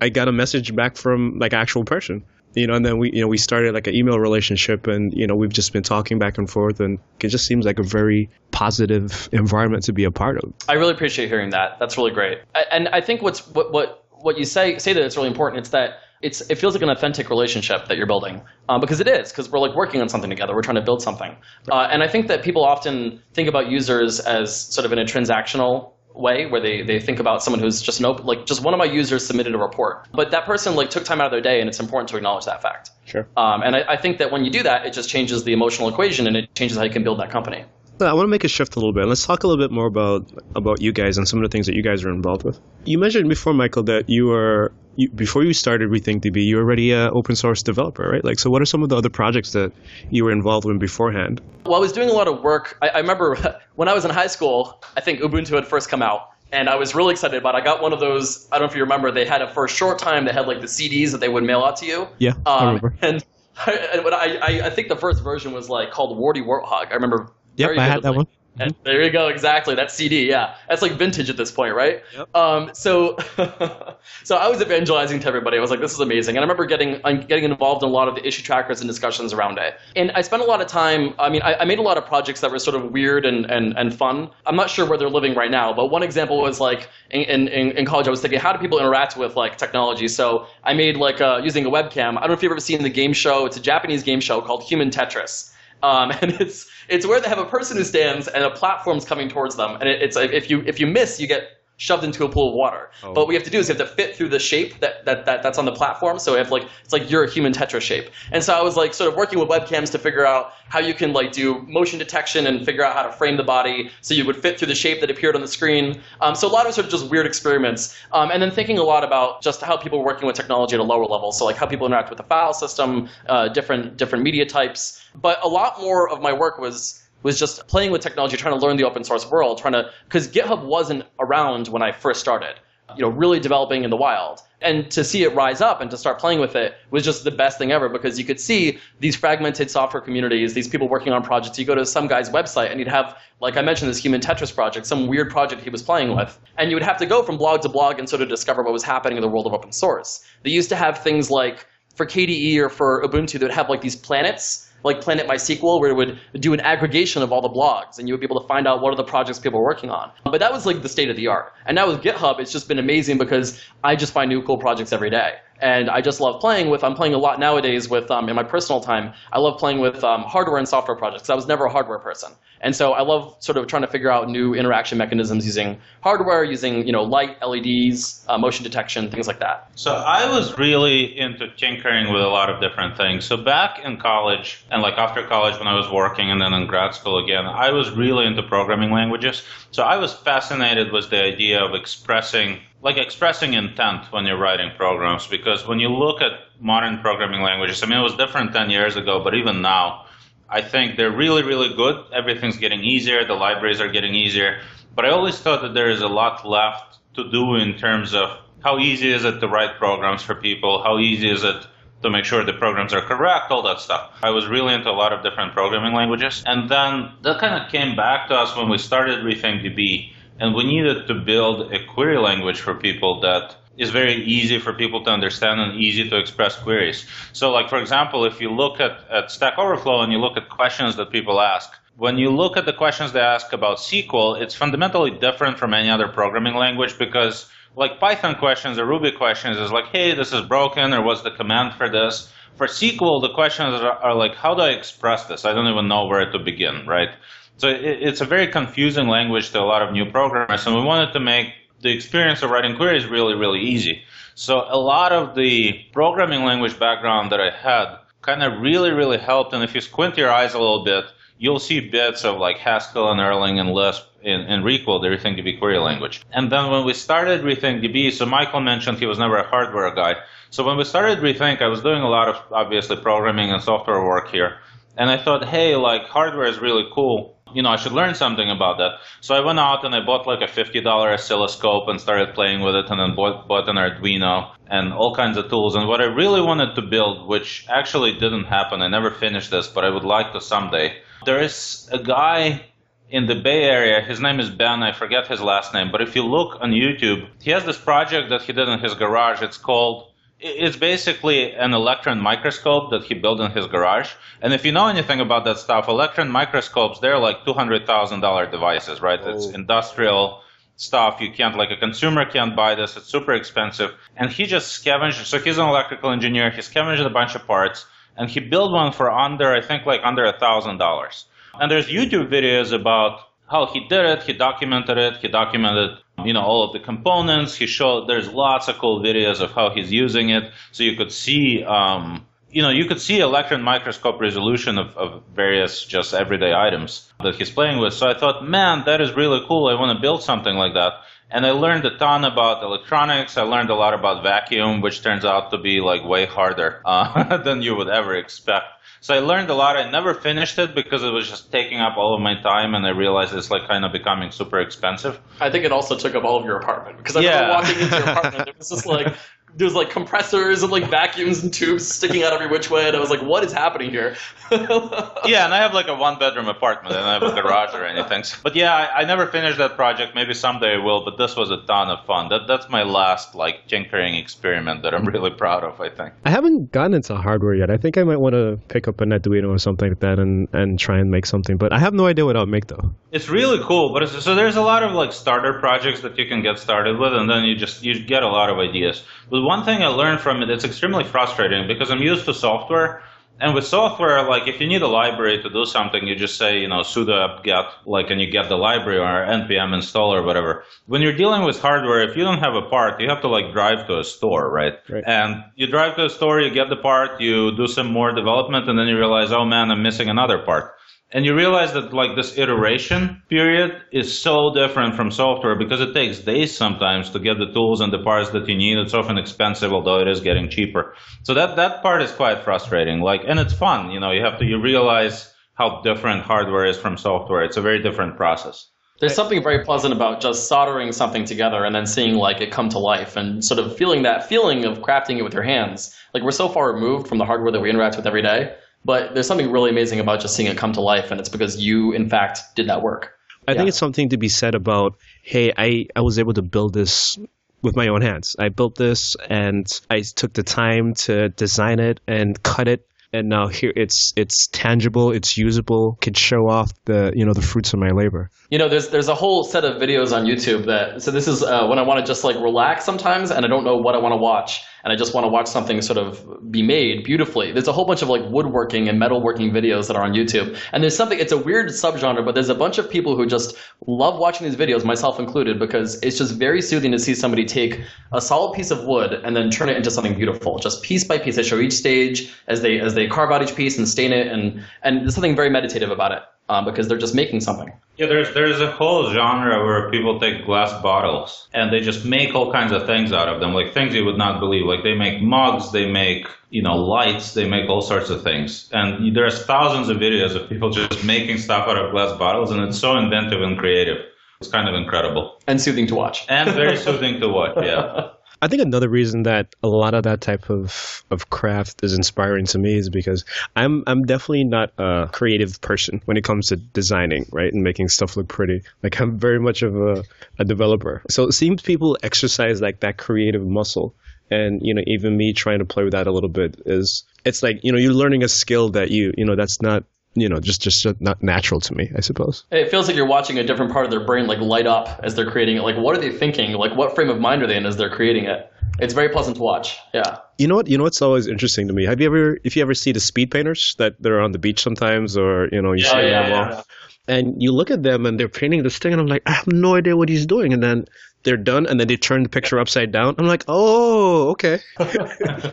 I 0.00 0.08
got 0.08 0.28
a 0.28 0.32
message 0.32 0.74
back 0.74 0.96
from 0.96 1.38
like 1.38 1.52
actual 1.52 1.84
person 1.84 2.24
you 2.56 2.66
know, 2.66 2.74
and 2.74 2.84
then 2.84 2.98
we, 2.98 3.10
you 3.12 3.20
know, 3.20 3.28
we 3.28 3.36
started 3.36 3.74
like 3.74 3.86
an 3.86 3.94
email 3.94 4.18
relationship, 4.18 4.86
and 4.86 5.12
you 5.14 5.26
know, 5.26 5.36
we've 5.36 5.52
just 5.52 5.72
been 5.72 5.82
talking 5.82 6.18
back 6.18 6.38
and 6.38 6.48
forth, 6.48 6.80
and 6.80 6.98
it 7.20 7.28
just 7.28 7.46
seems 7.46 7.66
like 7.66 7.78
a 7.78 7.82
very 7.82 8.30
positive 8.50 9.28
environment 9.32 9.84
to 9.84 9.92
be 9.92 10.04
a 10.04 10.10
part 10.10 10.38
of. 10.42 10.52
I 10.68 10.72
really 10.74 10.92
appreciate 10.92 11.28
hearing 11.28 11.50
that. 11.50 11.78
That's 11.78 11.98
really 11.98 12.12
great. 12.12 12.38
And 12.72 12.88
I 12.88 13.02
think 13.02 13.22
what's 13.22 13.46
what 13.48 13.72
what 13.72 14.04
what 14.10 14.38
you 14.38 14.44
say 14.44 14.78
say 14.78 14.94
that 14.94 15.02
it's 15.02 15.16
really 15.16 15.28
important. 15.28 15.60
It's 15.60 15.68
that 15.70 15.98
it's 16.22 16.40
it 16.50 16.56
feels 16.56 16.74
like 16.74 16.82
an 16.82 16.88
authentic 16.88 17.28
relationship 17.28 17.88
that 17.88 17.98
you're 17.98 18.06
building 18.06 18.40
um, 18.70 18.80
because 18.80 19.00
it 19.00 19.06
is 19.06 19.30
because 19.30 19.50
we're 19.50 19.58
like 19.58 19.76
working 19.76 20.00
on 20.00 20.08
something 20.08 20.30
together. 20.30 20.54
We're 20.54 20.62
trying 20.62 20.76
to 20.76 20.84
build 20.84 21.02
something, 21.02 21.36
uh, 21.70 21.88
and 21.90 22.02
I 22.02 22.08
think 22.08 22.28
that 22.28 22.42
people 22.42 22.64
often 22.64 23.22
think 23.34 23.48
about 23.48 23.70
users 23.70 24.18
as 24.18 24.56
sort 24.56 24.86
of 24.86 24.92
in 24.92 24.98
a 24.98 25.04
transactional 25.04 25.92
way 26.16 26.46
where 26.46 26.60
they, 26.60 26.82
they 26.82 26.98
think 26.98 27.18
about 27.18 27.42
someone 27.42 27.60
who's 27.60 27.82
just 27.82 28.00
an 28.00 28.06
open, 28.06 28.26
like 28.26 28.46
just 28.46 28.62
one 28.62 28.74
of 28.74 28.78
my 28.78 28.84
users 28.84 29.26
submitted 29.26 29.54
a 29.54 29.58
report, 29.58 30.08
but 30.12 30.30
that 30.30 30.44
person 30.44 30.74
like 30.74 30.90
took 30.90 31.04
time 31.04 31.20
out 31.20 31.26
of 31.26 31.32
their 31.32 31.40
day 31.40 31.60
and 31.60 31.68
it's 31.68 31.80
important 31.80 32.08
to 32.10 32.16
acknowledge 32.16 32.44
that 32.44 32.62
fact. 32.62 32.90
Sure. 33.04 33.28
Um, 33.36 33.62
and 33.62 33.76
I, 33.76 33.84
I 33.88 33.96
think 33.96 34.18
that 34.18 34.30
when 34.32 34.44
you 34.44 34.50
do 34.50 34.62
that, 34.62 34.86
it 34.86 34.92
just 34.92 35.08
changes 35.08 35.44
the 35.44 35.52
emotional 35.52 35.88
equation 35.88 36.26
and 36.26 36.36
it 36.36 36.54
changes 36.54 36.76
how 36.76 36.84
you 36.84 36.90
can 36.90 37.04
build 37.04 37.20
that 37.20 37.30
company. 37.30 37.64
I 37.98 38.12
want 38.12 38.24
to 38.24 38.28
make 38.28 38.44
a 38.44 38.48
shift 38.48 38.76
a 38.76 38.78
little 38.78 38.92
bit. 38.92 39.06
Let's 39.06 39.24
talk 39.24 39.42
a 39.44 39.46
little 39.46 39.62
bit 39.64 39.72
more 39.72 39.86
about 39.86 40.30
about 40.54 40.82
you 40.82 40.92
guys 40.92 41.16
and 41.16 41.26
some 41.26 41.42
of 41.42 41.44
the 41.44 41.48
things 41.48 41.66
that 41.66 41.74
you 41.74 41.82
guys 41.82 42.04
are 42.04 42.10
involved 42.10 42.42
with. 42.42 42.60
You 42.84 42.98
mentioned 42.98 43.28
before, 43.28 43.54
Michael, 43.54 43.84
that 43.84 44.10
you 44.10 44.26
were 44.26 44.72
you, 44.96 45.10
before 45.10 45.44
you 45.44 45.52
started 45.52 45.90
RethinkDB, 45.90 46.42
you 46.44 46.56
were 46.56 46.62
already 46.62 46.92
an 46.92 47.10
open 47.14 47.36
source 47.36 47.62
developer, 47.62 48.08
right? 48.08 48.24
Like, 48.24 48.38
so 48.38 48.50
what 48.50 48.62
are 48.62 48.66
some 48.66 48.82
of 48.82 48.88
the 48.88 48.96
other 48.96 49.10
projects 49.10 49.52
that 49.52 49.72
you 50.10 50.24
were 50.24 50.32
involved 50.32 50.66
in 50.66 50.78
beforehand? 50.78 51.40
Well, 51.64 51.76
I 51.76 51.78
was 51.78 51.92
doing 51.92 52.08
a 52.08 52.12
lot 52.12 52.28
of 52.28 52.42
work. 52.42 52.78
I, 52.82 52.88
I 52.88 52.98
remember 52.98 53.36
when 53.74 53.88
I 53.88 53.94
was 53.94 54.04
in 54.04 54.10
high 54.10 54.26
school, 54.28 54.82
I 54.96 55.00
think 55.00 55.20
Ubuntu 55.20 55.54
had 55.54 55.66
first 55.66 55.88
come 55.88 56.02
out. 56.02 56.30
And 56.52 56.68
I 56.68 56.76
was 56.76 56.94
really 56.94 57.12
excited 57.12 57.36
about 57.36 57.56
it. 57.56 57.58
I 57.62 57.64
got 57.64 57.82
one 57.82 57.92
of 57.92 57.98
those, 57.98 58.46
I 58.52 58.58
don't 58.58 58.66
know 58.66 58.70
if 58.70 58.76
you 58.76 58.82
remember, 58.82 59.10
they 59.10 59.24
had 59.26 59.42
it 59.42 59.52
for 59.52 59.64
a 59.64 59.68
short 59.68 59.98
time, 59.98 60.24
they 60.26 60.32
had 60.32 60.46
like 60.46 60.60
the 60.60 60.68
CDs 60.68 61.10
that 61.10 61.18
they 61.18 61.28
would 61.28 61.42
mail 61.42 61.60
out 61.64 61.76
to 61.78 61.86
you. 61.86 62.06
Yeah, 62.18 62.34
I 62.46 62.58
Um, 62.58 62.66
remember. 62.66 62.94
and 63.02 63.24
and 63.66 64.04
what 64.04 64.12
I, 64.12 64.36
I, 64.36 64.66
I 64.66 64.70
think 64.70 64.88
the 64.88 64.96
first 64.96 65.24
version 65.24 65.52
was 65.52 65.68
like 65.68 65.90
called 65.90 66.16
Warty 66.18 66.42
Warthog. 66.42 66.90
I 66.90 66.94
remember. 66.94 67.32
Yep, 67.56 67.70
I 67.78 67.84
had 67.84 68.02
that 68.02 68.14
one. 68.14 68.26
And 68.58 68.74
there 68.84 69.02
you 69.02 69.10
go, 69.10 69.28
exactly. 69.28 69.74
That 69.74 69.90
CD, 69.90 70.28
yeah. 70.28 70.54
That's 70.68 70.82
like 70.82 70.92
vintage 70.92 71.28
at 71.28 71.36
this 71.36 71.50
point, 71.50 71.74
right? 71.74 72.02
Yep. 72.16 72.36
Um, 72.36 72.70
so, 72.72 73.16
so 74.24 74.36
I 74.36 74.48
was 74.48 74.62
evangelizing 74.62 75.20
to 75.20 75.28
everybody. 75.28 75.58
I 75.58 75.60
was 75.60 75.70
like, 75.70 75.80
"This 75.80 75.92
is 75.92 76.00
amazing," 76.00 76.36
and 76.36 76.42
I 76.42 76.46
remember 76.46 76.64
getting 76.64 77.00
getting 77.26 77.44
involved 77.44 77.82
in 77.82 77.88
a 77.88 77.92
lot 77.92 78.08
of 78.08 78.14
the 78.14 78.26
issue 78.26 78.42
trackers 78.42 78.80
and 78.80 78.88
discussions 78.88 79.32
around 79.32 79.58
it. 79.58 79.74
And 79.94 80.10
I 80.12 80.22
spent 80.22 80.42
a 80.42 80.46
lot 80.46 80.60
of 80.60 80.66
time. 80.68 81.14
I 81.18 81.28
mean, 81.28 81.42
I, 81.42 81.54
I 81.54 81.64
made 81.64 81.78
a 81.78 81.82
lot 81.82 81.98
of 81.98 82.06
projects 82.06 82.40
that 82.40 82.50
were 82.50 82.58
sort 82.58 82.76
of 82.76 82.92
weird 82.92 83.26
and, 83.26 83.44
and, 83.50 83.76
and 83.76 83.94
fun. 83.94 84.30
I'm 84.46 84.56
not 84.56 84.70
sure 84.70 84.86
where 84.86 84.98
they're 84.98 85.10
living 85.10 85.34
right 85.34 85.50
now, 85.50 85.72
but 85.72 85.86
one 85.86 86.02
example 86.02 86.38
was 86.38 86.60
like 86.60 86.88
in, 87.10 87.48
in, 87.48 87.72
in 87.72 87.84
college, 87.84 88.06
I 88.06 88.10
was 88.10 88.20
thinking, 88.20 88.40
how 88.40 88.52
do 88.52 88.58
people 88.58 88.78
interact 88.78 89.16
with 89.16 89.36
like 89.36 89.58
technology? 89.58 90.08
So 90.08 90.46
I 90.64 90.74
made 90.74 90.96
like 90.96 91.20
uh, 91.20 91.40
using 91.42 91.66
a 91.66 91.70
webcam. 91.70 92.16
I 92.16 92.20
don't 92.20 92.28
know 92.28 92.34
if 92.34 92.42
you've 92.42 92.52
ever 92.52 92.60
seen 92.60 92.82
the 92.82 92.90
game 92.90 93.12
show. 93.12 93.46
It's 93.46 93.56
a 93.56 93.60
Japanese 93.60 94.02
game 94.02 94.20
show 94.20 94.40
called 94.40 94.62
Human 94.64 94.90
Tetris. 94.90 95.52
Um, 95.82 96.10
and 96.20 96.32
it's 96.40 96.68
it's 96.88 97.06
where 97.06 97.20
they 97.20 97.28
have 97.28 97.38
a 97.38 97.44
person 97.44 97.76
who 97.76 97.84
stands 97.84 98.28
and 98.28 98.44
a 98.44 98.50
platform's 98.50 99.04
coming 99.04 99.28
towards 99.28 99.56
them, 99.56 99.76
and 99.80 99.88
it, 99.88 100.02
it's 100.02 100.16
if 100.16 100.50
you 100.50 100.62
if 100.66 100.80
you 100.80 100.86
miss, 100.86 101.20
you 101.20 101.26
get 101.26 101.48
shoved 101.76 102.04
into 102.04 102.24
a 102.24 102.28
pool 102.28 102.48
of 102.48 102.54
water. 102.54 102.90
Oh. 103.02 103.12
But 103.12 103.22
what 103.22 103.28
we 103.28 103.34
have 103.34 103.44
to 103.44 103.50
do 103.50 103.58
is 103.58 103.68
you 103.68 103.74
have 103.74 103.88
to 103.88 103.94
fit 103.94 104.16
through 104.16 104.30
the 104.30 104.38
shape 104.38 104.80
that, 104.80 105.04
that, 105.04 105.26
that 105.26 105.42
that's 105.42 105.58
on 105.58 105.64
the 105.64 105.72
platform. 105.72 106.18
So 106.18 106.34
if 106.34 106.50
like 106.50 106.66
it's 106.82 106.92
like 106.92 107.10
you're 107.10 107.24
a 107.24 107.30
human 107.30 107.52
Tetris 107.52 107.82
shape. 107.82 108.10
And 108.32 108.42
so 108.42 108.54
I 108.54 108.62
was 108.62 108.76
like 108.76 108.94
sort 108.94 109.10
of 109.10 109.16
working 109.16 109.38
with 109.38 109.48
webcams 109.48 109.90
to 109.92 109.98
figure 109.98 110.24
out 110.24 110.52
how 110.68 110.78
you 110.78 110.94
can 110.94 111.12
like 111.12 111.32
do 111.32 111.62
motion 111.62 111.98
detection 111.98 112.46
and 112.46 112.64
figure 112.64 112.84
out 112.84 112.94
how 112.94 113.02
to 113.02 113.12
frame 113.12 113.36
the 113.36 113.44
body 113.44 113.90
so 114.00 114.14
you 114.14 114.24
would 114.24 114.36
fit 114.36 114.58
through 114.58 114.68
the 114.68 114.74
shape 114.74 115.00
that 115.00 115.10
appeared 115.10 115.34
on 115.34 115.42
the 115.42 115.48
screen. 115.48 116.00
Um, 116.20 116.34
so 116.34 116.48
a 116.48 116.50
lot 116.50 116.66
of 116.66 116.74
sort 116.74 116.86
of 116.86 116.90
just 116.90 117.10
weird 117.10 117.26
experiments. 117.26 117.96
Um, 118.12 118.30
and 118.30 118.42
then 118.42 118.50
thinking 118.50 118.78
a 118.78 118.82
lot 118.82 119.04
about 119.04 119.42
just 119.42 119.60
how 119.60 119.76
people 119.76 120.00
are 120.00 120.04
working 120.04 120.26
with 120.26 120.36
technology 120.36 120.74
at 120.74 120.80
a 120.80 120.84
lower 120.84 121.04
level. 121.04 121.30
So 121.32 121.44
like 121.44 121.56
how 121.56 121.66
people 121.66 121.86
interact 121.86 122.08
with 122.10 122.16
the 122.16 122.24
file 122.24 122.54
system, 122.54 123.08
uh, 123.28 123.48
different 123.48 123.96
different 123.96 124.24
media 124.24 124.46
types. 124.46 125.02
But 125.14 125.38
a 125.42 125.48
lot 125.48 125.80
more 125.80 126.08
of 126.08 126.20
my 126.20 126.32
work 126.32 126.58
was 126.58 127.02
was 127.26 127.38
just 127.38 127.66
playing 127.66 127.90
with 127.90 128.02
technology, 128.02 128.36
trying 128.36 128.58
to 128.58 128.64
learn 128.64 128.76
the 128.76 128.84
open 128.84 129.02
source 129.02 129.28
world, 129.28 129.58
trying 129.58 129.72
to 129.72 129.90
because 130.04 130.28
GitHub 130.28 130.64
wasn't 130.64 131.04
around 131.18 131.66
when 131.68 131.82
I 131.82 131.90
first 131.90 132.20
started. 132.20 132.54
You 132.96 133.02
know, 133.02 133.08
really 133.08 133.40
developing 133.40 133.82
in 133.82 133.90
the 133.90 133.96
wild. 133.96 134.40
And 134.62 134.88
to 134.92 135.02
see 135.02 135.24
it 135.24 135.34
rise 135.34 135.60
up 135.60 135.80
and 135.80 135.90
to 135.90 135.96
start 135.96 136.20
playing 136.20 136.38
with 136.38 136.54
it 136.54 136.74
was 136.92 137.04
just 137.04 137.24
the 137.24 137.32
best 137.32 137.58
thing 137.58 137.72
ever 137.72 137.88
because 137.88 138.16
you 138.16 138.24
could 138.24 138.38
see 138.38 138.78
these 139.00 139.16
fragmented 139.16 139.72
software 139.72 140.00
communities, 140.00 140.54
these 140.54 140.68
people 140.68 140.88
working 140.88 141.12
on 141.12 141.24
projects. 141.24 141.58
You 141.58 141.64
go 141.64 141.74
to 141.74 141.84
some 141.84 142.06
guy's 142.06 142.30
website 142.30 142.70
and 142.70 142.78
you'd 142.78 142.86
have, 142.86 143.18
like 143.40 143.56
I 143.56 143.62
mentioned, 143.62 143.90
this 143.90 143.98
human 143.98 144.20
Tetris 144.20 144.54
project, 144.54 144.86
some 144.86 145.08
weird 145.08 145.30
project 145.30 145.62
he 145.62 145.68
was 145.68 145.82
playing 145.82 146.14
with. 146.14 146.38
And 146.58 146.70
you 146.70 146.76
would 146.76 146.84
have 146.84 146.96
to 146.98 147.06
go 147.06 147.24
from 147.24 147.38
blog 147.38 147.62
to 147.62 147.68
blog 147.68 147.98
and 147.98 148.08
sort 148.08 148.22
of 148.22 148.28
discover 148.28 148.62
what 148.62 148.72
was 148.72 148.84
happening 148.84 149.18
in 149.18 149.22
the 149.22 149.28
world 149.28 149.48
of 149.48 149.52
open 149.52 149.72
source. 149.72 150.24
They 150.44 150.50
used 150.50 150.68
to 150.68 150.76
have 150.76 151.02
things 151.02 151.28
like 151.28 151.66
for 151.96 152.06
KDE 152.06 152.56
or 152.58 152.68
for 152.68 153.02
Ubuntu, 153.02 153.40
they 153.40 153.46
would 153.46 153.54
have 153.54 153.68
like 153.68 153.80
these 153.80 153.96
planets 153.96 154.65
like 154.82 155.00
Planet 155.00 155.26
MySQL, 155.26 155.80
where 155.80 155.90
it 155.90 155.94
would 155.94 156.18
do 156.40 156.52
an 156.52 156.60
aggregation 156.60 157.22
of 157.22 157.32
all 157.32 157.40
the 157.40 157.48
blogs, 157.48 157.98
and 157.98 158.08
you 158.08 158.14
would 158.14 158.20
be 158.20 158.26
able 158.26 158.40
to 158.40 158.46
find 158.46 158.66
out 158.66 158.80
what 158.80 158.92
are 158.92 158.96
the 158.96 159.04
projects 159.04 159.38
people 159.38 159.60
are 159.60 159.64
working 159.64 159.90
on. 159.90 160.10
But 160.24 160.38
that 160.38 160.52
was 160.52 160.66
like 160.66 160.82
the 160.82 160.88
state 160.88 161.10
of 161.10 161.16
the 161.16 161.26
art. 161.26 161.52
And 161.66 161.74
now 161.74 161.88
with 161.88 162.02
GitHub, 162.02 162.40
it's 162.40 162.52
just 162.52 162.68
been 162.68 162.78
amazing 162.78 163.18
because 163.18 163.60
I 163.84 163.96
just 163.96 164.12
find 164.12 164.28
new 164.28 164.42
cool 164.42 164.58
projects 164.58 164.92
every 164.92 165.10
day. 165.10 165.36
And 165.60 165.88
I 165.88 166.00
just 166.00 166.20
love 166.20 166.40
playing 166.40 166.70
with. 166.70 166.84
I'm 166.84 166.94
playing 166.94 167.14
a 167.14 167.18
lot 167.18 167.40
nowadays 167.40 167.88
with 167.88 168.10
um, 168.10 168.28
in 168.28 168.36
my 168.36 168.42
personal 168.42 168.80
time. 168.80 169.12
I 169.32 169.38
love 169.38 169.58
playing 169.58 169.80
with 169.80 170.04
um, 170.04 170.22
hardware 170.22 170.58
and 170.58 170.68
software 170.68 170.96
projects. 170.96 171.30
I 171.30 171.34
was 171.34 171.46
never 171.46 171.64
a 171.64 171.70
hardware 171.70 171.98
person, 171.98 172.32
and 172.60 172.74
so 172.74 172.92
I 172.92 173.02
love 173.02 173.36
sort 173.40 173.56
of 173.56 173.66
trying 173.66 173.82
to 173.82 173.88
figure 173.88 174.10
out 174.10 174.28
new 174.28 174.54
interaction 174.54 174.98
mechanisms 174.98 175.46
using 175.46 175.78
hardware, 176.02 176.44
using 176.44 176.86
you 176.86 176.92
know 176.92 177.02
light, 177.02 177.36
LEDs, 177.42 178.24
uh, 178.28 178.38
motion 178.38 178.64
detection, 178.64 179.10
things 179.10 179.26
like 179.26 179.40
that. 179.40 179.70
So 179.74 179.94
I 179.94 180.30
was 180.30 180.56
really 180.58 181.18
into 181.18 181.48
tinkering 181.56 182.12
with 182.12 182.22
a 182.22 182.28
lot 182.28 182.50
of 182.50 182.60
different 182.60 182.96
things. 182.96 183.24
So 183.24 183.36
back 183.36 183.80
in 183.84 183.98
college 183.98 184.64
and 184.70 184.82
like 184.82 184.94
after 184.98 185.26
college 185.26 185.58
when 185.58 185.68
I 185.68 185.74
was 185.74 185.90
working 185.90 186.30
and 186.30 186.40
then 186.40 186.52
in 186.52 186.66
grad 186.66 186.94
school 186.94 187.22
again, 187.22 187.46
I 187.46 187.70
was 187.70 187.90
really 187.90 188.26
into 188.26 188.42
programming 188.42 188.90
languages. 188.90 189.42
So 189.70 189.82
I 189.82 189.96
was 189.96 190.14
fascinated 190.14 190.92
with 190.92 191.10
the 191.10 191.22
idea 191.22 191.62
of 191.62 191.74
expressing 191.74 192.60
like 192.86 192.98
expressing 192.98 193.54
intent 193.54 194.12
when 194.12 194.24
you're 194.26 194.38
writing 194.38 194.70
programs 194.76 195.26
because 195.26 195.66
when 195.66 195.80
you 195.80 195.88
look 195.88 196.22
at 196.22 196.30
modern 196.60 197.00
programming 197.00 197.42
languages, 197.42 197.82
I 197.82 197.86
mean 197.86 197.98
it 197.98 198.02
was 198.02 198.14
different 198.14 198.52
10 198.52 198.70
years 198.70 198.94
ago, 198.94 199.24
but 199.24 199.34
even 199.34 199.60
now 199.60 200.06
I 200.48 200.62
think 200.62 200.96
they're 200.96 201.10
really, 201.10 201.42
really 201.42 201.74
good. 201.74 201.96
Everything's 202.12 202.58
getting 202.58 202.84
easier. 202.84 203.24
The 203.24 203.34
libraries 203.34 203.80
are 203.80 203.88
getting 203.88 204.14
easier. 204.14 204.60
But 204.94 205.04
I 205.04 205.10
always 205.10 205.36
thought 205.36 205.62
that 205.62 205.74
there 205.74 205.90
is 205.90 206.00
a 206.00 206.06
lot 206.06 206.46
left 206.46 206.98
to 207.14 207.28
do 207.28 207.56
in 207.56 207.76
terms 207.76 208.14
of 208.14 208.38
how 208.62 208.78
easy 208.78 209.10
is 209.10 209.24
it 209.24 209.40
to 209.40 209.48
write 209.48 209.78
programs 209.78 210.22
for 210.22 210.36
people? 210.36 210.80
How 210.84 211.00
easy 211.00 211.28
is 211.28 211.42
it 211.42 211.66
to 212.02 212.10
make 212.10 212.24
sure 212.24 212.44
the 212.44 212.52
programs 212.52 212.94
are 212.94 213.00
correct? 213.00 213.50
All 213.50 213.62
that 213.62 213.80
stuff. 213.80 214.12
I 214.22 214.30
was 214.30 214.46
really 214.46 214.74
into 214.74 214.90
a 214.90 214.98
lot 215.02 215.12
of 215.12 215.24
different 215.24 215.54
programming 215.54 215.92
languages. 215.92 216.44
And 216.46 216.70
then 216.70 217.10
that 217.22 217.40
kind 217.40 217.60
of 217.60 217.68
came 217.72 217.96
back 217.96 218.28
to 218.28 218.34
us 218.34 218.56
when 218.56 218.68
we 218.68 218.78
started 218.78 219.24
RethinkDB. 219.24 220.12
And 220.38 220.54
we 220.54 220.64
needed 220.64 221.06
to 221.06 221.14
build 221.14 221.72
a 221.72 221.84
query 221.86 222.18
language 222.18 222.60
for 222.60 222.74
people 222.74 223.20
that 223.20 223.56
is 223.78 223.90
very 223.90 224.24
easy 224.24 224.58
for 224.58 224.72
people 224.72 225.04
to 225.04 225.10
understand 225.10 225.60
and 225.60 225.80
easy 225.80 226.08
to 226.08 226.18
express 226.18 226.56
queries. 226.56 227.06
So, 227.32 227.50
like 227.50 227.68
for 227.68 227.78
example, 227.78 228.24
if 228.24 228.40
you 228.40 228.50
look 228.50 228.80
at, 228.80 228.92
at 229.10 229.30
Stack 229.30 229.58
Overflow 229.58 230.02
and 230.02 230.12
you 230.12 230.18
look 230.18 230.36
at 230.36 230.48
questions 230.48 230.96
that 230.96 231.10
people 231.10 231.40
ask, 231.40 231.70
when 231.96 232.18
you 232.18 232.30
look 232.30 232.56
at 232.56 232.66
the 232.66 232.72
questions 232.72 233.12
they 233.12 233.20
ask 233.20 233.52
about 233.52 233.78
SQL, 233.78 234.40
it's 234.40 234.54
fundamentally 234.54 235.10
different 235.10 235.58
from 235.58 235.72
any 235.72 235.88
other 235.88 236.08
programming 236.08 236.54
language 236.54 236.98
because, 236.98 237.48
like 237.74 237.98
Python 237.98 238.34
questions 238.34 238.78
or 238.78 238.86
Ruby 238.86 239.12
questions, 239.12 239.56
is 239.56 239.72
like, 239.72 239.86
hey, 239.86 240.14
this 240.14 240.32
is 240.32 240.42
broken, 240.42 240.92
or 240.92 241.02
what's 241.02 241.22
the 241.22 241.30
command 241.30 241.74
for 241.74 241.88
this? 241.88 242.30
For 242.56 242.66
SQL, 242.66 243.22
the 243.22 243.34
questions 243.34 243.80
are, 243.80 243.92
are 243.92 244.14
like, 244.14 244.34
how 244.34 244.54
do 244.54 244.62
I 244.62 244.70
express 244.70 245.24
this? 245.24 245.44
I 245.44 245.52
don't 245.52 245.68
even 245.68 245.88
know 245.88 246.06
where 246.06 246.30
to 246.30 246.38
begin, 246.38 246.86
right? 246.86 247.10
So 247.58 247.68
it, 247.68 247.82
it's 247.82 248.20
a 248.20 248.24
very 248.24 248.48
confusing 248.48 249.08
language 249.08 249.50
to 249.50 249.60
a 249.60 249.64
lot 249.64 249.82
of 249.82 249.92
new 249.92 250.10
programmers, 250.10 250.66
and 250.66 250.76
we 250.76 250.82
wanted 250.82 251.12
to 251.12 251.20
make 251.20 251.52
the 251.80 251.92
experience 251.92 252.42
of 252.42 252.50
writing 252.50 252.76
queries 252.76 253.06
really, 253.06 253.34
really 253.34 253.60
easy. 253.60 254.02
So 254.34 254.64
a 254.68 254.78
lot 254.78 255.12
of 255.12 255.34
the 255.34 255.80
programming 255.92 256.44
language 256.44 256.78
background 256.78 257.32
that 257.32 257.40
I 257.40 257.50
had 257.50 257.98
kind 258.22 258.42
of 258.42 258.60
really, 258.60 258.90
really 258.90 259.18
helped. 259.18 259.54
And 259.54 259.62
if 259.62 259.74
you 259.74 259.80
squint 259.80 260.16
your 260.16 260.30
eyes 260.30 260.54
a 260.54 260.58
little 260.58 260.84
bit, 260.84 261.04
you'll 261.38 261.58
see 261.58 261.80
bits 261.80 262.24
of 262.24 262.38
like 262.38 262.58
Haskell 262.58 263.10
and 263.10 263.20
Erlang 263.20 263.60
and 263.60 263.72
Lisp 263.72 264.04
in, 264.22 264.40
in 264.42 264.62
ReQL, 264.62 265.00
the 265.00 265.08
RethinkDB 265.08 265.58
query 265.58 265.78
language. 265.78 266.22
And 266.32 266.50
then 266.50 266.70
when 266.70 266.84
we 266.84 266.92
started 266.92 267.42
RethinkDB, 267.42 268.12
so 268.12 268.26
Michael 268.26 268.60
mentioned 268.60 268.98
he 268.98 269.06
was 269.06 269.18
never 269.18 269.36
a 269.36 269.46
hardware 269.46 269.94
guy. 269.94 270.16
So 270.50 270.64
when 270.64 270.76
we 270.76 270.84
started 270.84 271.18
Rethink, 271.20 271.62
I 271.62 271.68
was 271.68 271.82
doing 271.82 272.02
a 272.02 272.08
lot 272.08 272.28
of 272.28 272.36
obviously 272.52 272.96
programming 272.96 273.50
and 273.50 273.62
software 273.62 274.04
work 274.04 274.28
here. 274.28 274.58
And 274.96 275.10
I 275.10 275.22
thought, 275.22 275.44
hey, 275.44 275.76
like 275.76 276.06
hardware 276.06 276.46
is 276.46 276.58
really 276.58 276.88
cool 276.92 277.35
you 277.54 277.62
know, 277.62 277.70
I 277.70 277.76
should 277.76 277.92
learn 277.92 278.14
something 278.14 278.50
about 278.50 278.78
that. 278.78 278.98
So 279.20 279.34
I 279.34 279.40
went 279.40 279.58
out 279.58 279.84
and 279.84 279.94
I 279.94 280.04
bought 280.04 280.26
like 280.26 280.42
a 280.42 280.52
$50 280.52 280.84
oscilloscope 280.86 281.88
and 281.88 282.00
started 282.00 282.34
playing 282.34 282.60
with 282.60 282.74
it 282.74 282.90
and 282.90 283.00
then 283.00 283.14
bought, 283.14 283.46
bought 283.48 283.68
an 283.68 283.76
Arduino 283.76 284.54
and 284.66 284.92
all 284.92 285.14
kinds 285.14 285.36
of 285.36 285.48
tools. 285.48 285.74
And 285.74 285.88
what 285.88 286.00
I 286.00 286.04
really 286.04 286.40
wanted 286.40 286.74
to 286.74 286.82
build, 286.82 287.28
which 287.28 287.66
actually 287.68 288.12
didn't 288.14 288.44
happen, 288.44 288.82
I 288.82 288.88
never 288.88 289.10
finished 289.10 289.50
this, 289.50 289.68
but 289.68 289.84
I 289.84 289.90
would 289.90 290.04
like 290.04 290.32
to 290.32 290.40
someday. 290.40 290.98
There 291.24 291.40
is 291.40 291.88
a 291.92 291.98
guy 291.98 292.66
in 293.08 293.26
the 293.26 293.36
Bay 293.36 293.62
Area, 293.62 294.00
his 294.00 294.20
name 294.20 294.40
is 294.40 294.50
Ben, 294.50 294.82
I 294.82 294.92
forget 294.92 295.28
his 295.28 295.40
last 295.40 295.72
name, 295.72 295.92
but 295.92 296.02
if 296.02 296.16
you 296.16 296.24
look 296.24 296.58
on 296.60 296.72
YouTube, 296.72 297.28
he 297.40 297.52
has 297.52 297.64
this 297.64 297.78
project 297.78 298.30
that 298.30 298.42
he 298.42 298.52
did 298.52 298.68
in 298.68 298.80
his 298.80 298.94
garage. 298.94 299.42
It's 299.42 299.56
called 299.56 300.10
it's 300.46 300.76
basically 300.76 301.52
an 301.52 301.74
electron 301.74 302.20
microscope 302.20 302.90
that 302.90 303.04
he 303.04 303.14
built 303.14 303.40
in 303.40 303.50
his 303.50 303.66
garage. 303.66 304.10
And 304.40 304.52
if 304.52 304.64
you 304.64 304.72
know 304.72 304.88
anything 304.88 305.20
about 305.20 305.44
that 305.44 305.58
stuff, 305.58 305.88
electron 305.88 306.30
microscopes, 306.30 307.00
they're 307.00 307.18
like 307.18 307.44
$200,000 307.44 308.50
devices, 308.50 309.00
right? 309.00 309.20
Oh. 309.22 309.30
It's 309.30 309.46
industrial 309.48 310.42
stuff. 310.76 311.20
You 311.20 311.32
can't, 311.32 311.56
like 311.56 311.70
a 311.70 311.76
consumer 311.76 312.24
can't 312.24 312.54
buy 312.54 312.74
this. 312.74 312.96
It's 312.96 313.06
super 313.06 313.32
expensive. 313.32 313.90
And 314.16 314.30
he 314.30 314.44
just 314.44 314.72
scavenged. 314.72 315.26
So 315.26 315.38
he's 315.38 315.58
an 315.58 315.66
electrical 315.66 316.10
engineer. 316.10 316.50
He 316.50 316.62
scavenged 316.62 317.02
a 317.02 317.10
bunch 317.10 317.34
of 317.34 317.46
parts 317.46 317.84
and 318.16 318.30
he 318.30 318.40
built 318.40 318.72
one 318.72 318.92
for 318.92 319.10
under, 319.10 319.52
I 319.52 319.60
think 319.60 319.86
like 319.86 320.00
under 320.04 320.24
a 320.24 320.38
thousand 320.38 320.78
dollars. 320.78 321.26
And 321.54 321.70
there's 321.70 321.88
YouTube 321.88 322.30
videos 322.30 322.72
about 322.72 323.20
how 323.48 323.66
he 323.66 323.80
did 323.88 324.04
it. 324.04 324.22
He 324.22 324.32
documented 324.32 324.98
it. 324.98 325.16
He 325.18 325.28
documented 325.28 325.98
you 326.24 326.32
know, 326.32 326.40
all 326.40 326.64
of 326.64 326.72
the 326.72 326.80
components. 326.80 327.56
He 327.56 327.66
showed 327.66 328.08
there's 328.08 328.28
lots 328.28 328.68
of 328.68 328.78
cool 328.78 329.02
videos 329.02 329.40
of 329.40 329.52
how 329.52 329.70
he's 329.70 329.92
using 329.92 330.30
it. 330.30 330.44
So 330.72 330.82
you 330.82 330.96
could 330.96 331.12
see, 331.12 331.62
um, 331.64 332.26
you 332.50 332.62
know, 332.62 332.70
you 332.70 332.86
could 332.86 333.00
see 333.00 333.20
electron 333.20 333.62
microscope 333.62 334.20
resolution 334.20 334.78
of, 334.78 334.96
of 334.96 335.22
various 335.34 335.84
just 335.84 336.14
everyday 336.14 336.54
items 336.54 337.12
that 337.22 337.34
he's 337.34 337.50
playing 337.50 337.78
with. 337.78 337.92
So 337.94 338.08
I 338.08 338.18
thought, 338.18 338.46
man, 338.46 338.84
that 338.86 339.00
is 339.00 339.12
really 339.12 339.44
cool. 339.46 339.68
I 339.68 339.78
want 339.78 339.96
to 339.96 340.00
build 340.00 340.22
something 340.22 340.54
like 340.54 340.74
that. 340.74 340.94
And 341.28 341.44
I 341.44 341.50
learned 341.50 341.84
a 341.84 341.98
ton 341.98 342.24
about 342.24 342.62
electronics. 342.62 343.36
I 343.36 343.42
learned 343.42 343.70
a 343.70 343.74
lot 343.74 343.94
about 343.94 344.22
vacuum, 344.22 344.80
which 344.80 345.02
turns 345.02 345.24
out 345.24 345.50
to 345.50 345.58
be 345.58 345.80
like 345.80 346.04
way 346.04 346.24
harder 346.24 346.80
uh, 346.84 347.36
than 347.44 347.62
you 347.62 347.74
would 347.74 347.88
ever 347.88 348.14
expect. 348.14 348.66
So 349.06 349.14
I 349.14 349.20
learned 349.20 349.50
a 349.50 349.54
lot. 349.54 349.76
I 349.76 349.88
never 349.88 350.14
finished 350.14 350.58
it 350.58 350.74
because 350.74 351.04
it 351.04 351.12
was 351.12 351.28
just 351.28 351.52
taking 351.52 351.78
up 351.78 351.96
all 351.96 352.16
of 352.16 352.20
my 352.20 352.42
time, 352.42 352.74
and 352.74 352.84
I 352.84 352.88
realized 352.88 353.32
it's 353.34 353.52
like 353.52 353.68
kind 353.68 353.84
of 353.84 353.92
becoming 353.92 354.32
super 354.32 354.58
expensive. 354.58 355.20
I 355.38 355.48
think 355.48 355.64
it 355.64 355.70
also 355.70 355.96
took 355.96 356.16
up 356.16 356.24
all 356.24 356.36
of 356.40 356.44
your 356.44 356.56
apartment 356.56 356.98
because 356.98 357.14
I 357.14 357.20
remember 357.20 357.52
walking 357.52 357.78
into 357.78 357.96
your 357.98 358.08
apartment. 358.08 358.48
It 358.48 358.58
was 358.58 358.68
just 358.68 358.84
like 358.96 359.14
there 359.56 359.64
was 359.64 359.74
like 359.74 359.88
compressors 359.90 360.62
and 360.62 360.70
like 360.70 360.90
vacuums 360.90 361.42
and 361.42 361.52
tubes 361.52 361.88
sticking 361.88 362.22
out 362.22 362.32
every 362.32 362.46
which 362.46 362.70
way, 362.70 362.86
and 362.86 362.96
I 362.96 363.00
was 363.00 363.10
like, 363.10 363.22
"What 363.22 363.42
is 363.42 363.52
happening 363.52 363.90
here?" 363.90 364.16
yeah, 364.52 365.44
and 365.44 365.54
I 365.54 365.58
have 365.58 365.72
like 365.72 365.88
a 365.88 365.94
one 365.94 366.18
bedroom 366.18 366.46
apartment. 366.46 366.94
And 366.94 367.04
I 367.04 367.14
have 367.14 367.22
a 367.22 367.32
garage 367.32 367.74
or 367.74 367.84
anything. 367.84 368.22
But 368.42 368.54
yeah, 368.54 368.74
I, 368.74 369.00
I 369.00 369.04
never 369.04 369.26
finished 369.26 369.58
that 369.58 369.74
project. 369.74 370.14
Maybe 370.14 370.34
someday 370.34 370.74
I 370.74 370.76
will. 370.76 371.04
But 371.04 371.16
this 371.16 371.34
was 371.34 371.50
a 371.50 371.56
ton 371.66 371.90
of 371.90 372.04
fun. 372.04 372.28
That 372.28 372.46
that's 372.46 372.68
my 372.68 372.82
last 372.82 373.34
like 373.34 373.66
tinkering 373.66 374.14
experiment 374.14 374.82
that 374.82 374.94
I'm 374.94 375.04
really 375.14 375.30
proud 375.30 375.64
of. 375.64 375.80
I 375.80 375.88
think. 375.88 376.12
I 376.24 376.30
haven't 376.30 376.70
gotten 376.72 376.92
into 376.94 377.16
hardware 377.16 377.54
yet. 377.54 377.70
I 377.70 377.78
think 377.78 377.96
I 377.96 378.02
might 378.02 378.18
want 378.18 378.34
to 378.34 378.60
pick 378.68 378.88
up 378.88 379.00
an 379.00 379.10
Arduino 379.10 379.48
or 379.48 379.58
something 379.58 379.88
like 379.88 380.00
that 380.00 380.18
and, 380.18 380.48
and 380.52 380.78
try 380.78 380.98
and 380.98 381.10
make 381.10 381.24
something. 381.24 381.56
But 381.56 381.72
I 381.72 381.78
have 381.78 381.94
no 381.94 382.06
idea 382.06 382.26
what 382.26 382.36
I'll 382.36 382.46
make 382.46 382.66
though. 382.66 382.92
It's 383.10 383.30
really 383.30 383.64
cool, 383.64 383.94
but 383.94 384.02
it's, 384.02 384.22
so 384.22 384.34
there's 384.34 384.56
a 384.56 384.62
lot 384.62 384.82
of 384.82 384.92
like 384.92 385.12
starter 385.12 385.58
projects 385.60 386.02
that 386.02 386.18
you 386.18 386.26
can 386.26 386.42
get 386.42 386.58
started 386.58 386.98
with, 386.98 387.14
and 387.14 387.30
then 387.30 387.44
you 387.44 387.56
just 387.56 387.82
you 387.82 388.04
get 388.04 388.22
a 388.22 388.28
lot 388.28 388.50
of 388.50 388.58
ideas. 388.58 389.02
But 389.30 389.42
one 389.42 389.64
thing 389.64 389.82
I 389.82 389.88
learned 389.88 390.20
from 390.20 390.42
it, 390.42 390.50
it's 390.50 390.64
extremely 390.64 391.04
frustrating 391.04 391.66
because 391.66 391.90
I'm 391.90 392.02
used 392.02 392.24
to 392.26 392.34
software, 392.34 393.02
and 393.38 393.54
with 393.54 393.66
software, 393.66 394.22
like 394.22 394.48
if 394.48 394.60
you 394.60 394.66
need 394.66 394.80
a 394.80 394.88
library 394.88 395.42
to 395.42 395.50
do 395.50 395.66
something, 395.66 396.06
you 396.06 396.14
just 396.16 396.38
say 396.38 396.58
you 396.58 396.68
know 396.68 396.80
sudo 396.80 397.22
apt-get 397.22 397.66
like, 397.84 398.10
and 398.10 398.20
you 398.20 398.30
get 398.30 398.48
the 398.48 398.56
library 398.56 398.98
or 398.98 399.26
npm 399.26 399.74
install 399.74 400.14
or 400.14 400.22
whatever. 400.22 400.64
When 400.86 401.02
you're 401.02 401.16
dealing 401.16 401.44
with 401.44 401.60
hardware, 401.60 402.08
if 402.08 402.16
you 402.16 402.24
don't 402.24 402.38
have 402.38 402.54
a 402.54 402.62
part, 402.62 403.00
you 403.00 403.10
have 403.10 403.20
to 403.20 403.28
like 403.28 403.52
drive 403.52 403.86
to 403.88 403.98
a 403.98 404.04
store, 404.04 404.50
right? 404.50 404.74
Right. 404.88 405.04
And 405.06 405.44
you 405.54 405.66
drive 405.66 405.96
to 405.96 406.06
a 406.06 406.10
store, 406.10 406.40
you 406.40 406.50
get 406.50 406.70
the 406.70 406.76
part, 406.76 407.20
you 407.20 407.54
do 407.56 407.66
some 407.66 407.92
more 407.92 408.12
development, 408.12 408.70
and 408.70 408.78
then 408.78 408.86
you 408.86 408.96
realize, 408.96 409.32
oh 409.32 409.44
man, 409.44 409.70
I'm 409.70 409.82
missing 409.82 410.08
another 410.08 410.38
part. 410.38 410.75
And 411.12 411.24
you 411.24 411.36
realize 411.36 411.72
that 411.74 411.92
like 411.92 412.16
this 412.16 412.36
iteration 412.36 413.22
period 413.28 413.80
is 413.92 414.18
so 414.18 414.52
different 414.52 414.96
from 414.96 415.12
software 415.12 415.56
because 415.56 415.80
it 415.80 415.94
takes 415.94 416.18
days 416.18 416.56
sometimes 416.56 417.10
to 417.10 417.20
get 417.20 417.38
the 417.38 417.52
tools 417.52 417.80
and 417.80 417.92
the 417.92 418.02
parts 418.02 418.30
that 418.30 418.48
you 418.48 418.56
need. 418.56 418.78
It's 418.78 418.92
often 418.92 419.16
expensive, 419.16 419.72
although 419.72 420.00
it 420.00 420.08
is 420.08 420.20
getting 420.20 420.50
cheaper. 420.50 420.94
So 421.22 421.34
that, 421.34 421.56
that 421.56 421.80
part 421.82 422.02
is 422.02 422.10
quite 422.10 422.42
frustrating. 422.42 423.00
Like, 423.00 423.20
and 423.26 423.38
it's 423.38 423.54
fun. 423.54 423.92
You 423.92 424.00
know, 424.00 424.10
you 424.10 424.24
have 424.24 424.38
to, 424.40 424.44
you 424.44 424.60
realize 424.60 425.32
how 425.54 425.80
different 425.82 426.22
hardware 426.22 426.66
is 426.66 426.76
from 426.76 426.96
software. 426.96 427.44
It's 427.44 427.56
a 427.56 427.62
very 427.62 427.82
different 427.82 428.16
process. 428.16 428.68
There's 428.98 429.14
something 429.14 429.42
very 429.42 429.62
pleasant 429.62 429.92
about 429.92 430.20
just 430.20 430.48
soldering 430.48 430.90
something 430.90 431.24
together 431.24 431.64
and 431.64 431.74
then 431.74 431.86
seeing 431.86 432.14
like 432.14 432.40
it 432.40 432.50
come 432.50 432.70
to 432.70 432.78
life 432.78 433.16
and 433.16 433.44
sort 433.44 433.60
of 433.60 433.76
feeling 433.76 434.02
that 434.02 434.26
feeling 434.26 434.64
of 434.64 434.78
crafting 434.78 435.18
it 435.18 435.22
with 435.22 435.34
your 435.34 435.42
hands. 435.42 435.94
Like 436.14 436.22
we're 436.22 436.30
so 436.30 436.48
far 436.48 436.72
removed 436.72 437.06
from 437.06 437.18
the 437.18 437.26
hardware 437.26 437.52
that 437.52 437.60
we 437.60 437.68
interact 437.68 437.96
with 437.96 438.06
every 438.06 438.22
day, 438.22 438.54
but 438.86 439.14
there's 439.14 439.26
something 439.26 439.50
really 439.50 439.70
amazing 439.70 440.00
about 440.00 440.20
just 440.20 440.36
seeing 440.36 440.48
it 440.48 440.56
come 440.56 440.72
to 440.72 440.80
life, 440.80 441.10
and 441.10 441.18
it's 441.18 441.28
because 441.28 441.58
you, 441.58 441.92
in 441.92 442.08
fact, 442.08 442.40
did 442.54 442.68
that 442.68 442.82
work. 442.82 443.12
I 443.48 443.54
think 443.54 443.68
it's 443.68 443.78
something 443.78 444.08
to 444.08 444.16
be 444.16 444.28
said 444.28 444.54
about, 444.54 444.96
hey, 445.22 445.52
I, 445.56 445.86
I 445.94 446.00
was 446.00 446.18
able 446.18 446.34
to 446.34 446.42
build 446.42 446.72
this 446.72 447.18
with 447.62 447.76
my 447.76 447.88
own 447.88 448.02
hands. 448.02 448.36
I 448.38 448.48
built 448.48 448.76
this 448.76 449.16
and 449.28 449.66
I 449.90 450.00
took 450.00 450.32
the 450.32 450.42
time 450.42 450.94
to 450.94 451.28
design 451.30 451.78
it 451.78 452.00
and 452.06 452.40
cut 452.42 452.68
it. 452.68 452.86
And 453.12 453.28
now 453.28 453.46
here 453.46 453.72
it's 453.74 454.12
it's 454.16 454.48
tangible, 454.48 455.12
it's 455.12 455.38
usable, 455.38 455.96
can 456.00 456.12
show 456.12 456.48
off 456.48 456.72
the 456.84 457.12
you 457.14 457.24
know 457.24 457.32
the 457.32 457.40
fruits 457.40 457.72
of 457.72 457.78
my 457.78 457.90
labor. 457.90 458.30
You 458.50 458.58
know, 458.58 458.68
there's 458.68 458.88
there's 458.88 459.08
a 459.08 459.14
whole 459.14 459.44
set 459.44 459.64
of 459.64 459.80
videos 459.80 460.14
on 460.14 460.26
YouTube 460.26 460.66
that 460.66 461.02
so 461.02 461.12
this 461.12 461.28
is 461.28 461.42
uh, 461.42 461.66
when 461.66 461.78
I 461.78 461.82
want 461.82 462.00
to 462.00 462.06
just 462.06 462.24
like 462.24 462.36
relax 462.36 462.84
sometimes 462.84 463.30
and 463.30 463.46
I 463.46 463.48
don't 463.48 463.64
know 463.64 463.76
what 463.76 463.94
I 463.94 463.98
want 463.98 464.12
to 464.12 464.16
watch 464.16 464.64
and 464.86 464.92
I 464.92 464.96
just 464.96 465.14
want 465.14 465.24
to 465.24 465.28
watch 465.28 465.48
something 465.48 465.82
sort 465.82 465.98
of 465.98 466.48
be 466.48 466.62
made 466.62 467.02
beautifully. 467.02 467.50
There's 467.50 467.66
a 467.66 467.72
whole 467.72 467.86
bunch 467.86 468.02
of 468.02 468.08
like 468.08 468.22
woodworking 468.30 468.88
and 468.88 469.02
metalworking 469.02 469.50
videos 469.50 469.88
that 469.88 469.96
are 469.96 470.04
on 470.04 470.12
YouTube. 470.12 470.56
And 470.72 470.80
there's 470.80 470.96
something 470.96 471.18
it's 471.18 471.32
a 471.32 471.36
weird 471.36 471.70
subgenre, 471.70 472.24
but 472.24 472.36
there's 472.36 472.50
a 472.50 472.54
bunch 472.54 472.78
of 472.78 472.88
people 472.88 473.16
who 473.16 473.26
just 473.26 473.56
love 473.88 474.20
watching 474.20 474.46
these 474.46 474.54
videos, 474.54 474.84
myself 474.84 475.18
included, 475.18 475.58
because 475.58 476.00
it's 476.02 476.16
just 476.16 476.36
very 476.36 476.62
soothing 476.62 476.92
to 476.92 477.00
see 477.00 477.16
somebody 477.16 477.44
take 477.44 477.80
a 478.12 478.20
solid 478.20 478.54
piece 478.54 478.70
of 478.70 478.84
wood 478.84 479.12
and 479.12 479.34
then 479.34 479.50
turn 479.50 479.68
it 479.68 479.76
into 479.76 479.90
something 479.90 480.14
beautiful. 480.14 480.60
Just 480.60 480.84
piece 480.84 481.02
by 481.02 481.18
piece. 481.18 481.34
They 481.34 481.42
show 481.42 481.58
each 481.58 481.72
stage 481.72 482.32
as 482.46 482.62
they 482.62 482.78
as 482.78 482.94
they 482.94 483.08
carve 483.08 483.32
out 483.32 483.42
each 483.42 483.56
piece 483.56 483.76
and 483.78 483.88
stain 483.88 484.12
it 484.12 484.28
and 484.28 484.62
and 484.84 485.00
there's 485.00 485.14
something 485.14 485.34
very 485.34 485.50
meditative 485.50 485.90
about 485.90 486.12
it. 486.12 486.22
Um, 486.48 486.64
because 486.64 486.86
they're 486.86 486.96
just 486.96 487.14
making 487.14 487.40
something. 487.40 487.72
Yeah, 487.96 488.06
there's 488.06 488.32
there's 488.32 488.60
a 488.60 488.70
whole 488.70 489.10
genre 489.12 489.64
where 489.64 489.90
people 489.90 490.20
take 490.20 490.44
glass 490.46 490.70
bottles 490.80 491.48
and 491.52 491.72
they 491.72 491.80
just 491.80 492.04
make 492.04 492.36
all 492.36 492.52
kinds 492.52 492.70
of 492.70 492.86
things 492.86 493.12
out 493.12 493.28
of 493.28 493.40
them, 493.40 493.52
like 493.52 493.74
things 493.74 493.94
you 493.94 494.04
would 494.04 494.16
not 494.18 494.38
believe. 494.38 494.64
Like 494.64 494.84
they 494.84 494.94
make 494.94 495.20
mugs, 495.20 495.72
they 495.72 495.90
make 495.90 496.28
you 496.50 496.62
know 496.62 496.76
lights, 496.76 497.34
they 497.34 497.48
make 497.48 497.68
all 497.68 497.82
sorts 497.82 498.10
of 498.10 498.22
things. 498.22 498.68
And 498.72 499.16
there's 499.16 499.44
thousands 499.44 499.88
of 499.88 499.96
videos 499.96 500.36
of 500.36 500.48
people 500.48 500.70
just 500.70 501.02
making 501.04 501.38
stuff 501.38 501.66
out 501.66 501.78
of 501.78 501.90
glass 501.90 502.16
bottles, 502.16 502.52
and 502.52 502.60
it's 502.62 502.78
so 502.78 502.96
inventive 502.96 503.42
and 503.42 503.58
creative. 503.58 503.98
It's 504.40 504.50
kind 504.50 504.68
of 504.68 504.74
incredible 504.76 505.40
and 505.48 505.60
soothing 505.60 505.86
to 505.88 505.94
watch. 505.96 506.26
and 506.28 506.50
very 506.50 506.76
soothing 506.86 507.18
to 507.20 507.28
watch. 507.28 507.56
Yeah. 507.60 508.10
I 508.46 508.48
think 508.48 508.62
another 508.62 508.88
reason 508.88 509.24
that 509.24 509.56
a 509.60 509.66
lot 509.66 509.94
of 509.94 510.04
that 510.04 510.20
type 510.20 510.50
of, 510.50 511.02
of 511.10 511.30
craft 511.30 511.82
is 511.82 511.94
inspiring 511.94 512.46
to 512.46 512.58
me 512.60 512.78
is 512.78 512.88
because 512.90 513.24
I'm 513.56 513.82
I'm 513.88 514.04
definitely 514.04 514.44
not 514.44 514.72
a 514.78 515.08
creative 515.12 515.60
person 515.60 516.00
when 516.04 516.16
it 516.16 516.22
comes 516.22 516.50
to 516.50 516.56
designing, 516.56 517.26
right, 517.32 517.52
and 517.52 517.64
making 517.64 517.88
stuff 517.88 518.16
look 518.16 518.28
pretty. 518.28 518.62
Like 518.84 519.00
I'm 519.00 519.18
very 519.18 519.40
much 519.40 519.62
of 519.62 519.74
a, 519.74 520.04
a 520.38 520.44
developer. 520.44 521.02
So 521.10 521.24
it 521.24 521.32
seems 521.32 521.60
people 521.60 521.98
exercise 522.04 522.60
like 522.60 522.78
that 522.80 522.98
creative 522.98 523.44
muscle. 523.44 523.96
And 524.30 524.60
you 524.62 524.74
know, 524.74 524.82
even 524.86 525.16
me 525.16 525.32
trying 525.32 525.58
to 525.58 525.64
play 525.64 525.82
with 525.82 525.94
that 525.94 526.06
a 526.06 526.12
little 526.12 526.28
bit 526.28 526.62
is 526.66 527.02
it's 527.24 527.42
like, 527.42 527.64
you 527.64 527.72
know, 527.72 527.78
you're 527.78 527.94
learning 527.94 528.22
a 528.22 528.28
skill 528.28 528.68
that 528.70 528.92
you 528.92 529.12
you 529.18 529.24
know, 529.24 529.34
that's 529.34 529.60
not 529.60 529.82
you 530.16 530.28
know, 530.28 530.40
just 530.40 530.60
just 530.60 530.86
not 531.00 531.22
natural 531.22 531.60
to 531.60 531.74
me, 531.74 531.90
I 531.96 532.00
suppose. 532.00 532.44
It 532.50 532.70
feels 532.70 532.88
like 532.88 532.96
you're 532.96 533.06
watching 533.06 533.38
a 533.38 533.44
different 533.44 533.72
part 533.72 533.84
of 533.84 533.90
their 533.90 534.04
brain 534.04 534.26
like 534.26 534.38
light 534.38 534.66
up 534.66 535.00
as 535.02 535.14
they're 535.14 535.30
creating 535.30 535.56
it. 535.56 535.62
Like, 535.62 535.76
what 535.76 535.96
are 535.96 536.00
they 536.00 536.10
thinking? 536.10 536.52
Like, 536.52 536.76
what 536.76 536.94
frame 536.94 537.10
of 537.10 537.20
mind 537.20 537.42
are 537.42 537.46
they 537.46 537.56
in 537.56 537.66
as 537.66 537.76
they're 537.76 537.90
creating 537.94 538.24
it? 538.24 538.50
It's 538.78 538.92
very 538.92 539.08
pleasant 539.08 539.36
to 539.36 539.42
watch. 539.42 539.78
Yeah. 539.94 540.18
You 540.38 540.48
know 540.48 540.56
what? 540.56 540.68
You 540.68 540.76
know 540.76 540.84
what's 540.84 541.00
always 541.00 541.26
interesting 541.26 541.68
to 541.68 541.72
me. 541.74 541.84
Have 541.86 542.00
you 542.00 542.06
ever, 542.06 542.38
if 542.44 542.56
you 542.56 542.62
ever 542.62 542.74
see 542.74 542.92
the 542.92 543.00
speed 543.00 543.30
painters 543.30 543.74
that 543.78 543.94
they're 544.00 544.20
on 544.20 544.32
the 544.32 544.38
beach 544.38 544.62
sometimes, 544.62 545.16
or 545.16 545.48
you 545.52 545.62
know, 545.62 545.72
you 545.72 545.84
Yeah, 545.84 545.90
see 545.92 545.96
them 546.02 546.10
yeah, 546.10 546.20
on 546.20 546.26
the 546.26 546.32
wall, 546.56 546.64
yeah. 547.08 547.16
and 547.16 547.42
you 547.42 547.52
look 547.52 547.70
at 547.70 547.82
them 547.82 548.04
and 548.04 548.20
they're 548.20 548.28
painting 548.28 548.62
this 548.62 548.78
thing, 548.78 548.92
and 548.92 549.00
I'm 549.00 549.06
like, 549.06 549.22
I 549.26 549.32
have 549.32 549.46
no 549.46 549.74
idea 549.76 549.96
what 549.96 550.08
he's 550.10 550.26
doing, 550.26 550.52
and 550.52 550.62
then 550.62 550.84
they're 551.26 551.36
done, 551.36 551.66
and 551.66 551.78
then 551.78 551.88
they 551.88 551.96
turn 551.96 552.22
the 552.22 552.28
picture 552.28 552.58
upside 552.58 552.92
down. 552.92 553.16
I'm 553.18 553.26
like, 553.26 553.44
oh, 553.48 554.30
okay. 554.30 554.60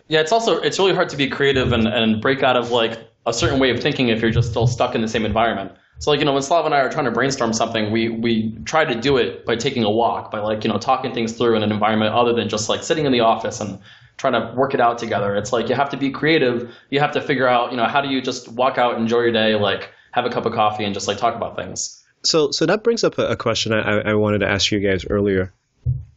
Yeah, 0.08 0.20
it's 0.20 0.32
also 0.32 0.60
it's 0.60 0.78
really 0.78 0.94
hard 0.94 1.08
to 1.10 1.16
be 1.16 1.28
creative 1.28 1.72
and, 1.72 1.86
and 1.88 2.20
break 2.22 2.42
out 2.42 2.56
of 2.56 2.70
like 2.70 2.98
a 3.26 3.32
certain 3.32 3.58
way 3.58 3.70
of 3.70 3.80
thinking 3.80 4.08
if 4.08 4.22
you're 4.22 4.30
just 4.30 4.50
still 4.50 4.66
stuck 4.66 4.94
in 4.94 5.00
the 5.02 5.08
same 5.08 5.24
environment. 5.24 5.72
So 5.98 6.10
like 6.10 6.20
you 6.20 6.26
know 6.26 6.32
when 6.32 6.42
Slav 6.42 6.64
and 6.64 6.74
I 6.74 6.80
are 6.80 6.90
trying 6.90 7.06
to 7.06 7.10
brainstorm 7.10 7.52
something, 7.52 7.90
we 7.90 8.08
we 8.08 8.56
try 8.64 8.84
to 8.84 8.94
do 8.94 9.16
it 9.16 9.44
by 9.44 9.56
taking 9.56 9.84
a 9.84 9.90
walk, 9.90 10.30
by 10.30 10.40
like 10.40 10.64
you 10.64 10.70
know 10.70 10.78
talking 10.78 11.12
things 11.12 11.32
through 11.32 11.56
in 11.56 11.62
an 11.62 11.72
environment 11.72 12.14
other 12.14 12.32
than 12.32 12.48
just 12.48 12.68
like 12.68 12.82
sitting 12.82 13.04
in 13.04 13.12
the 13.12 13.20
office 13.20 13.60
and 13.60 13.78
trying 14.16 14.34
to 14.34 14.54
work 14.56 14.74
it 14.74 14.80
out 14.80 14.98
together. 14.98 15.34
It's 15.36 15.52
like 15.52 15.68
you 15.68 15.74
have 15.74 15.90
to 15.90 15.96
be 15.96 16.10
creative. 16.10 16.72
You 16.90 17.00
have 17.00 17.12
to 17.12 17.20
figure 17.20 17.48
out 17.48 17.72
you 17.72 17.76
know 17.76 17.86
how 17.86 18.00
do 18.00 18.08
you 18.08 18.22
just 18.22 18.48
walk 18.48 18.78
out, 18.78 18.96
enjoy 18.96 19.20
your 19.20 19.32
day, 19.32 19.56
like 19.56 19.90
have 20.12 20.24
a 20.24 20.30
cup 20.30 20.46
of 20.46 20.52
coffee 20.52 20.84
and 20.84 20.94
just 20.94 21.08
like 21.08 21.18
talk 21.18 21.34
about 21.34 21.56
things. 21.56 22.04
So, 22.24 22.50
so 22.50 22.66
that 22.66 22.82
brings 22.82 23.04
up 23.04 23.18
a, 23.18 23.28
a 23.28 23.36
question 23.36 23.72
I, 23.72 24.00
I 24.00 24.14
wanted 24.14 24.38
to 24.38 24.48
ask 24.48 24.72
you 24.72 24.80
guys 24.80 25.04
earlier. 25.08 25.52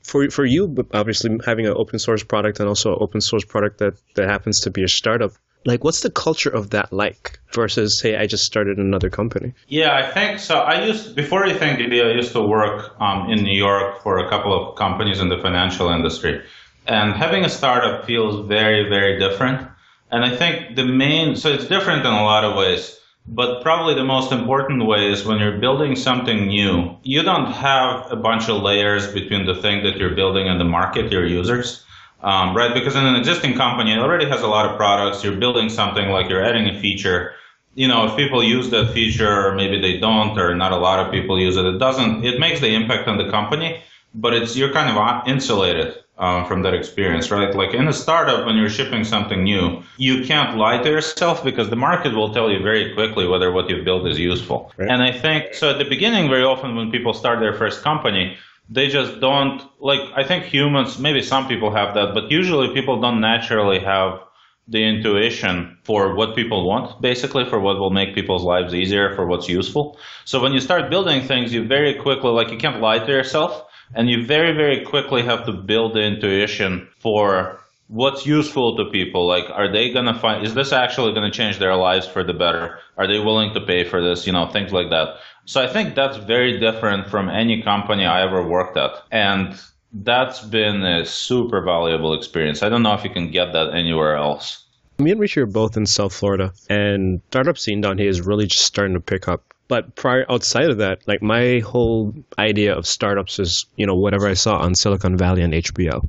For 0.08 0.30
for 0.30 0.46
you, 0.46 0.88
obviously 0.94 1.38
having 1.46 1.68
an 1.68 1.74
open 1.76 2.00
source 2.00 2.24
product 2.24 2.60
and 2.60 2.68
also 2.68 2.94
an 2.94 3.00
open 3.02 3.22
source 3.22 3.46
product 3.46 3.80
that 3.80 3.94
that 4.16 4.30
happens 4.30 4.62
to 4.62 4.72
be 4.72 4.84
a 4.84 4.88
startup, 4.88 5.34
like 5.66 5.84
what's 5.84 6.00
the 6.00 6.10
culture 6.10 6.50
of 6.50 6.70
that 6.70 6.94
like 6.94 7.40
versus 7.54 8.00
hey, 8.00 8.16
I 8.16 8.26
just 8.26 8.46
started 8.46 8.78
another 8.78 9.10
company? 9.10 9.54
Yeah, 9.68 9.94
I 9.94 10.10
think 10.10 10.40
so. 10.40 10.56
I 10.56 10.86
used 10.86 11.14
before 11.16 11.44
I 11.44 11.54
think 11.54 11.80
I 11.80 12.12
used 12.22 12.32
to 12.32 12.42
work 12.42 12.96
um, 13.02 13.30
in 13.30 13.44
New 13.44 13.58
York 13.58 14.02
for 14.02 14.18
a 14.20 14.30
couple 14.30 14.54
of 14.58 14.78
companies 14.78 15.20
in 15.20 15.28
the 15.28 15.40
financial 15.40 15.90
industry, 15.90 16.42
and 16.88 17.14
having 17.14 17.44
a 17.44 17.50
startup 17.50 18.06
feels 18.06 18.48
very, 18.48 18.88
very 18.90 19.20
different. 19.20 19.68
And 20.10 20.24
I 20.24 20.34
think 20.34 20.78
the 20.78 20.86
main 20.86 21.36
so 21.36 21.50
it's 21.50 21.68
different 21.68 22.06
in 22.06 22.14
a 22.14 22.24
lot 22.24 22.46
of 22.46 22.56
ways, 22.56 22.98
but 23.28 23.62
probably 23.62 23.94
the 23.94 24.04
most 24.04 24.32
important 24.32 24.86
way 24.86 25.12
is 25.12 25.26
when 25.26 25.40
you're 25.40 25.58
building 25.58 25.96
something 25.96 26.48
new, 26.48 26.98
you 27.04 27.24
don't 27.24 27.52
have 27.52 28.12
a 28.12 28.16
bunch 28.16 28.50
of 28.50 28.62
layers 28.62 29.12
between 29.12 29.46
the 29.46 29.56
thing 29.56 29.84
that 29.84 29.98
you're 29.98 30.16
building 30.16 30.48
and 30.48 30.60
the 30.60 30.66
market, 30.66 31.12
your 31.12 31.26
users. 31.26 31.84
Um, 32.24 32.58
right? 32.58 32.74
Because 32.74 32.96
in 32.96 33.06
an 33.06 33.16
existing 33.16 33.56
company, 33.56 33.94
it 33.94 34.00
already 34.00 34.26
has 34.26 34.42
a 34.42 34.48
lot 34.48 34.66
of 34.66 34.76
products. 34.76 35.24
You're 35.24 35.36
building 35.36 35.70
something 35.70 36.10
like 36.10 36.30
you're 36.30 36.44
adding 36.44 36.68
a 36.68 36.80
feature 36.80 37.34
you 37.78 37.88
know, 37.88 38.08
if 38.08 38.16
people 38.16 38.44
use 38.44 38.72
that 38.72 38.92
feature, 38.92 39.32
or 39.32 39.54
maybe 39.54 39.80
they 39.80 40.00
don't, 40.00 40.36
or 40.40 40.56
not 40.56 40.72
a 40.72 40.78
lot 40.78 41.00
of 41.00 41.12
people 41.12 41.40
use 41.40 41.58
it, 41.58 41.66
it 41.66 41.78
doesn't, 41.78 42.26
it 42.26 42.40
makes 42.40 42.60
the 42.60 42.74
impact 42.74 43.08
on 43.08 43.20
the 43.20 43.30
company, 43.30 43.80
but 44.16 44.34
it's 44.34 44.58
you're 44.58 44.74
kind 44.74 44.90
of 44.90 45.28
insulated 45.28 45.96
uh, 46.18 46.44
from 46.46 46.64
that 46.64 46.74
experience, 46.74 47.30
right? 47.30 47.54
Like 47.56 47.74
in 47.74 47.88
a 47.88 47.94
startup, 47.94 48.46
when 48.46 48.56
you're 48.56 48.70
shipping 48.70 49.04
something 49.04 49.44
new, 49.44 49.84
you 49.98 50.26
can't 50.26 50.58
lie 50.58 50.82
to 50.82 50.90
yourself 50.90 51.44
because 51.44 51.70
the 51.70 51.76
market 51.76 52.14
will 52.16 52.34
tell 52.34 52.50
you 52.52 52.62
very 52.62 52.94
quickly 52.94 53.28
whether 53.28 53.52
what 53.52 53.70
you've 53.70 53.86
built 53.86 54.08
is 54.08 54.20
useful. 54.20 54.72
Right. 54.78 54.90
And 54.90 55.02
I 55.04 55.12
think 55.12 55.54
so. 55.54 55.70
At 55.70 55.78
the 55.78 55.86
beginning, 55.86 56.30
very 56.30 56.44
often 56.44 56.76
when 56.76 56.92
people 56.92 57.14
start 57.14 57.40
their 57.40 57.54
first 57.54 57.84
company, 57.84 58.38
they 58.70 58.88
just 58.88 59.20
don't 59.20 59.62
like. 59.80 60.02
I 60.16 60.24
think 60.24 60.44
humans, 60.46 61.00
maybe 61.00 61.22
some 61.22 61.48
people 61.48 61.72
have 61.74 61.94
that, 61.94 62.14
but 62.14 62.32
usually 62.32 62.74
people 62.74 63.00
don't 63.00 63.22
naturally 63.22 63.80
have 63.80 64.20
the 64.68 64.84
intuition 64.84 65.78
for 65.84 66.14
what 66.16 66.36
people 66.36 66.68
want, 66.68 67.02
basically, 67.02 67.46
for 67.46 67.60
what 67.60 67.80
will 67.80 67.90
make 67.90 68.14
people's 68.14 68.44
lives 68.44 68.74
easier, 68.74 69.16
for 69.16 69.26
what's 69.26 69.48
useful. 69.48 69.98
So 70.26 70.42
when 70.42 70.52
you 70.52 70.60
start 70.60 70.90
building 70.90 71.26
things, 71.26 71.54
you 71.54 71.66
very 71.66 71.94
quickly, 71.94 72.32
like, 72.32 72.52
you 72.52 72.58
can't 72.58 72.82
lie 72.82 73.00
to 73.00 73.10
yourself, 73.10 73.64
and 73.94 74.10
you 74.10 74.26
very, 74.26 74.54
very 74.54 74.84
quickly 74.84 75.24
have 75.24 75.46
to 75.46 75.54
build 75.54 75.94
the 75.94 76.02
intuition 76.02 76.88
for 77.00 77.62
what's 77.88 78.26
useful 78.26 78.76
to 78.78 78.86
people. 78.92 79.28
Like, 79.28 79.46
are 79.50 79.72
they 79.72 79.92
going 79.92 80.06
to 80.06 80.14
find, 80.14 80.46
is 80.46 80.54
this 80.54 80.74
actually 80.74 81.14
going 81.14 81.30
to 81.30 81.36
change 81.36 81.60
their 81.60 81.76
lives 81.76 82.06
for 82.08 82.24
the 82.24 82.34
better? 82.34 82.80
Are 82.98 83.08
they 83.08 83.20
willing 83.20 83.54
to 83.54 83.62
pay 83.62 83.84
for 83.84 84.04
this? 84.04 84.28
You 84.28 84.34
know, 84.34 84.48
things 84.50 84.74
like 84.74 84.90
that. 84.90 85.16
So 85.46 85.64
I 85.64 85.68
think 85.68 85.96
that's 85.96 86.18
very 86.18 86.60
different 86.60 87.10
from 87.10 87.30
any 87.30 87.62
company 87.62 88.06
I 88.06 88.24
ever 88.24 88.46
worked 88.46 88.78
at. 88.78 88.92
And 89.12 89.58
that's 89.94 90.42
been 90.42 90.84
a 90.84 91.06
super 91.06 91.62
valuable 91.62 92.14
experience. 92.14 92.62
I 92.62 92.70
don't 92.70 92.84
know 92.84 92.94
if 92.94 93.06
you 93.06 93.10
can 93.10 93.32
get 93.32 93.54
that 93.54 93.74
anywhere 93.74 94.18
else. 94.18 94.66
Me 95.00 95.12
and 95.12 95.20
Richie 95.20 95.42
are 95.42 95.46
both 95.46 95.78
in 95.78 95.86
South 95.86 96.12
Florida, 96.12 96.54
and 96.70 97.22
startup 97.30 97.60
scene 97.60 97.82
down 97.82 98.00
here 98.00 98.10
is 98.10 98.20
really 98.20 98.48
just 98.48 98.66
starting 98.66 98.96
to 98.96 99.00
pick 99.00 99.28
up. 99.28 99.47
But 99.68 99.96
prior 99.96 100.26
outside 100.30 100.70
of 100.70 100.78
that, 100.78 101.08
like 101.08 101.22
my 101.22 101.60
whole 101.60 102.14
idea 102.38 102.76
of 102.76 102.88
startups 102.88 103.40
is, 103.40 103.66
you 103.76 103.86
know, 103.86 103.96
whatever 103.96 104.28
I 104.28 104.34
saw 104.34 104.58
on 104.60 104.76
Silicon 104.76 105.18
Valley 105.18 105.42
and 105.42 105.54
HBO. 105.54 106.08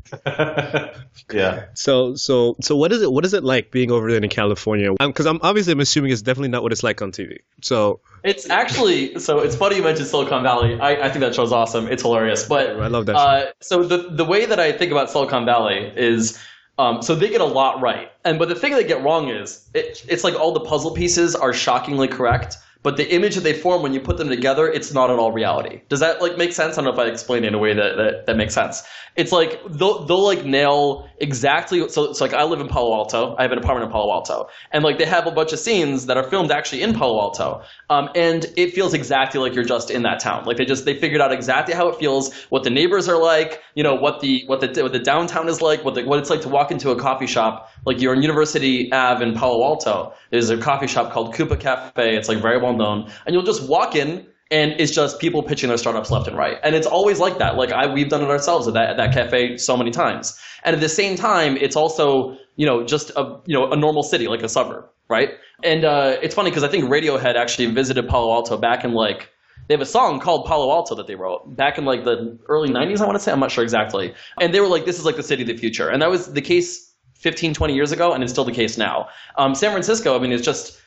yeah. 1.32 1.64
So 1.74 2.14
so 2.14 2.56
so 2.60 2.76
what 2.76 2.92
is 2.92 3.02
it 3.02 3.10
what 3.10 3.24
is 3.24 3.34
it 3.34 3.42
like 3.42 3.70
being 3.70 3.90
over 3.90 4.10
there 4.10 4.22
in 4.22 4.28
California? 4.28 4.92
Because 4.98 5.26
I'm 5.26 5.40
obviously 5.42 5.72
I'm 5.72 5.80
assuming 5.80 6.12
it's 6.12 6.22
definitely 6.22 6.50
not 6.50 6.62
what 6.62 6.72
it's 6.72 6.84
like 6.84 7.02
on 7.02 7.10
TV. 7.10 7.38
So 7.60 8.00
it's 8.22 8.48
actually 8.48 9.18
so 9.18 9.40
it's 9.40 9.56
funny 9.56 9.76
you 9.76 9.82
mentioned 9.82 10.08
Silicon 10.08 10.42
Valley. 10.42 10.78
I, 10.78 11.06
I 11.06 11.08
think 11.08 11.20
that 11.20 11.34
show's 11.34 11.52
awesome. 11.52 11.88
It's 11.88 12.02
hilarious. 12.02 12.46
But 12.46 12.80
I 12.80 12.86
love 12.86 13.06
that. 13.06 13.16
Uh, 13.16 13.46
so 13.60 13.82
the 13.82 14.08
the 14.10 14.24
way 14.24 14.46
that 14.46 14.60
I 14.60 14.72
think 14.72 14.92
about 14.92 15.10
Silicon 15.10 15.44
Valley 15.44 15.92
is 15.96 16.38
um, 16.78 17.02
so 17.02 17.16
they 17.16 17.28
get 17.28 17.40
a 17.40 17.44
lot 17.44 17.80
right. 17.80 18.10
And 18.24 18.38
but 18.38 18.48
the 18.48 18.54
thing 18.54 18.72
they 18.72 18.84
get 18.84 19.02
wrong 19.02 19.28
is 19.30 19.68
it, 19.74 20.04
it's 20.08 20.22
like 20.22 20.34
all 20.34 20.52
the 20.52 20.60
puzzle 20.60 20.92
pieces 20.92 21.34
are 21.34 21.52
shockingly 21.52 22.06
correct, 22.06 22.56
but 22.82 22.96
the 22.96 23.12
image 23.12 23.34
that 23.34 23.42
they 23.42 23.52
form 23.52 23.82
when 23.82 23.92
you 23.92 24.00
put 24.00 24.18
them 24.18 24.28
together, 24.28 24.68
it's 24.68 24.92
not 24.92 25.10
at 25.10 25.18
all 25.18 25.32
reality. 25.32 25.80
Does 25.88 26.00
that 26.00 26.22
like 26.22 26.36
make 26.36 26.52
sense? 26.52 26.74
I 26.78 26.82
don't 26.82 26.84
know 26.84 27.00
if 27.00 27.06
I 27.06 27.10
explained 27.10 27.44
it 27.44 27.48
in 27.48 27.54
a 27.54 27.58
way 27.58 27.74
that, 27.74 27.96
that, 27.96 28.26
that 28.26 28.36
makes 28.36 28.54
sense. 28.54 28.82
It's 29.16 29.32
like 29.32 29.60
they'll, 29.68 30.04
they'll 30.04 30.24
like 30.24 30.44
nail 30.44 31.07
exactly. 31.20 31.88
So 31.88 32.04
it's 32.04 32.20
like 32.20 32.32
I 32.32 32.44
live 32.44 32.60
in 32.60 32.68
Palo 32.68 32.94
Alto. 32.94 33.34
I 33.38 33.42
have 33.42 33.52
an 33.52 33.58
apartment 33.58 33.86
in 33.86 33.92
Palo 33.92 34.12
Alto, 34.12 34.48
and 34.72 34.84
like 34.84 34.98
they 34.98 35.04
have 35.04 35.26
a 35.26 35.30
bunch 35.30 35.52
of 35.52 35.58
scenes 35.58 36.06
that 36.06 36.16
are 36.16 36.22
filmed 36.22 36.50
actually 36.50 36.82
in 36.82 36.94
Palo 36.94 37.20
Alto, 37.20 37.62
um, 37.90 38.08
and 38.14 38.46
it 38.56 38.74
feels 38.74 38.94
exactly 38.94 39.40
like 39.40 39.54
you're 39.54 39.64
just 39.64 39.90
in 39.90 40.02
that 40.02 40.20
town. 40.20 40.44
Like 40.44 40.56
they 40.56 40.64
just 40.64 40.84
they 40.84 40.94
figured 40.94 41.20
out 41.20 41.32
exactly 41.32 41.74
how 41.74 41.88
it 41.88 41.96
feels, 41.96 42.34
what 42.50 42.64
the 42.64 42.70
neighbors 42.70 43.08
are 43.08 43.20
like, 43.20 43.62
you 43.74 43.82
know, 43.82 43.94
what 43.94 44.20
the 44.20 44.44
what 44.46 44.60
the 44.60 44.82
what 44.82 44.92
the 44.92 44.98
downtown 44.98 45.48
is 45.48 45.60
like, 45.60 45.84
what 45.84 45.94
the, 45.94 46.04
what 46.04 46.18
it's 46.18 46.30
like 46.30 46.42
to 46.42 46.48
walk 46.48 46.70
into 46.70 46.90
a 46.90 46.96
coffee 46.96 47.26
shop. 47.26 47.70
Like 47.84 48.00
you're 48.00 48.14
in 48.14 48.22
University 48.22 48.92
Ave 48.92 49.24
in 49.24 49.34
Palo 49.34 49.64
Alto. 49.64 50.12
There's 50.30 50.50
a 50.50 50.58
coffee 50.58 50.86
shop 50.86 51.12
called 51.12 51.34
Coupa 51.34 51.58
Cafe. 51.58 52.16
It's 52.16 52.28
like 52.28 52.38
very 52.38 52.58
well 52.58 52.74
known, 52.74 53.10
and 53.26 53.34
you'll 53.34 53.44
just 53.44 53.68
walk 53.68 53.94
in 53.94 54.26
and 54.50 54.72
it's 54.78 54.92
just 54.92 55.18
people 55.18 55.42
pitching 55.42 55.68
their 55.68 55.76
startups 55.76 56.10
left 56.10 56.26
and 56.26 56.36
right. 56.36 56.58
And 56.62 56.74
it's 56.74 56.86
always 56.86 57.18
like 57.18 57.38
that. 57.38 57.56
Like 57.56 57.72
I, 57.72 57.86
we've 57.92 58.08
done 58.08 58.22
it 58.22 58.28
ourselves 58.28 58.66
at 58.66 58.74
that, 58.74 58.90
at 58.90 58.96
that 58.96 59.12
cafe 59.12 59.56
so 59.58 59.76
many 59.76 59.90
times. 59.90 60.38
And 60.64 60.74
at 60.74 60.80
the 60.80 60.88
same 60.88 61.16
time, 61.16 61.56
it's 61.58 61.76
also, 61.76 62.36
you 62.56 62.66
know, 62.66 62.84
just 62.84 63.10
a, 63.10 63.40
you 63.44 63.54
know, 63.54 63.70
a 63.70 63.76
normal 63.76 64.02
city, 64.02 64.26
like 64.26 64.42
a 64.42 64.48
suburb, 64.48 64.86
right? 65.08 65.30
And, 65.62 65.84
uh, 65.84 66.16
it's 66.22 66.34
funny 66.34 66.50
because 66.50 66.64
I 66.64 66.68
think 66.68 66.84
Radiohead 66.84 67.36
actually 67.36 67.66
visited 67.66 68.08
Palo 68.08 68.32
Alto 68.32 68.56
back 68.56 68.84
in 68.84 68.92
like, 68.92 69.30
they 69.66 69.74
have 69.74 69.82
a 69.82 69.86
song 69.86 70.18
called 70.18 70.46
Palo 70.46 70.70
Alto 70.70 70.94
that 70.94 71.06
they 71.06 71.14
wrote 71.14 71.54
back 71.54 71.76
in 71.76 71.84
like 71.84 72.04
the 72.04 72.38
early 72.48 72.70
90s, 72.70 73.00
I 73.02 73.04
want 73.04 73.16
to 73.16 73.22
say. 73.22 73.30
I'm 73.30 73.40
not 73.40 73.50
sure 73.50 73.62
exactly. 73.62 74.14
And 74.40 74.54
they 74.54 74.60
were 74.60 74.66
like, 74.66 74.86
this 74.86 74.98
is 74.98 75.04
like 75.04 75.16
the 75.16 75.22
city 75.22 75.42
of 75.42 75.48
the 75.48 75.56
future. 75.58 75.90
And 75.90 76.00
that 76.00 76.08
was 76.08 76.32
the 76.32 76.40
case 76.40 76.94
15, 77.16 77.52
20 77.52 77.74
years 77.74 77.92
ago, 77.92 78.12
and 78.12 78.22
it's 78.22 78.32
still 78.32 78.44
the 78.44 78.52
case 78.52 78.78
now. 78.78 79.08
Um, 79.36 79.54
San 79.54 79.72
Francisco, 79.72 80.16
I 80.16 80.20
mean, 80.20 80.32
it's 80.32 80.44
just, 80.44 80.80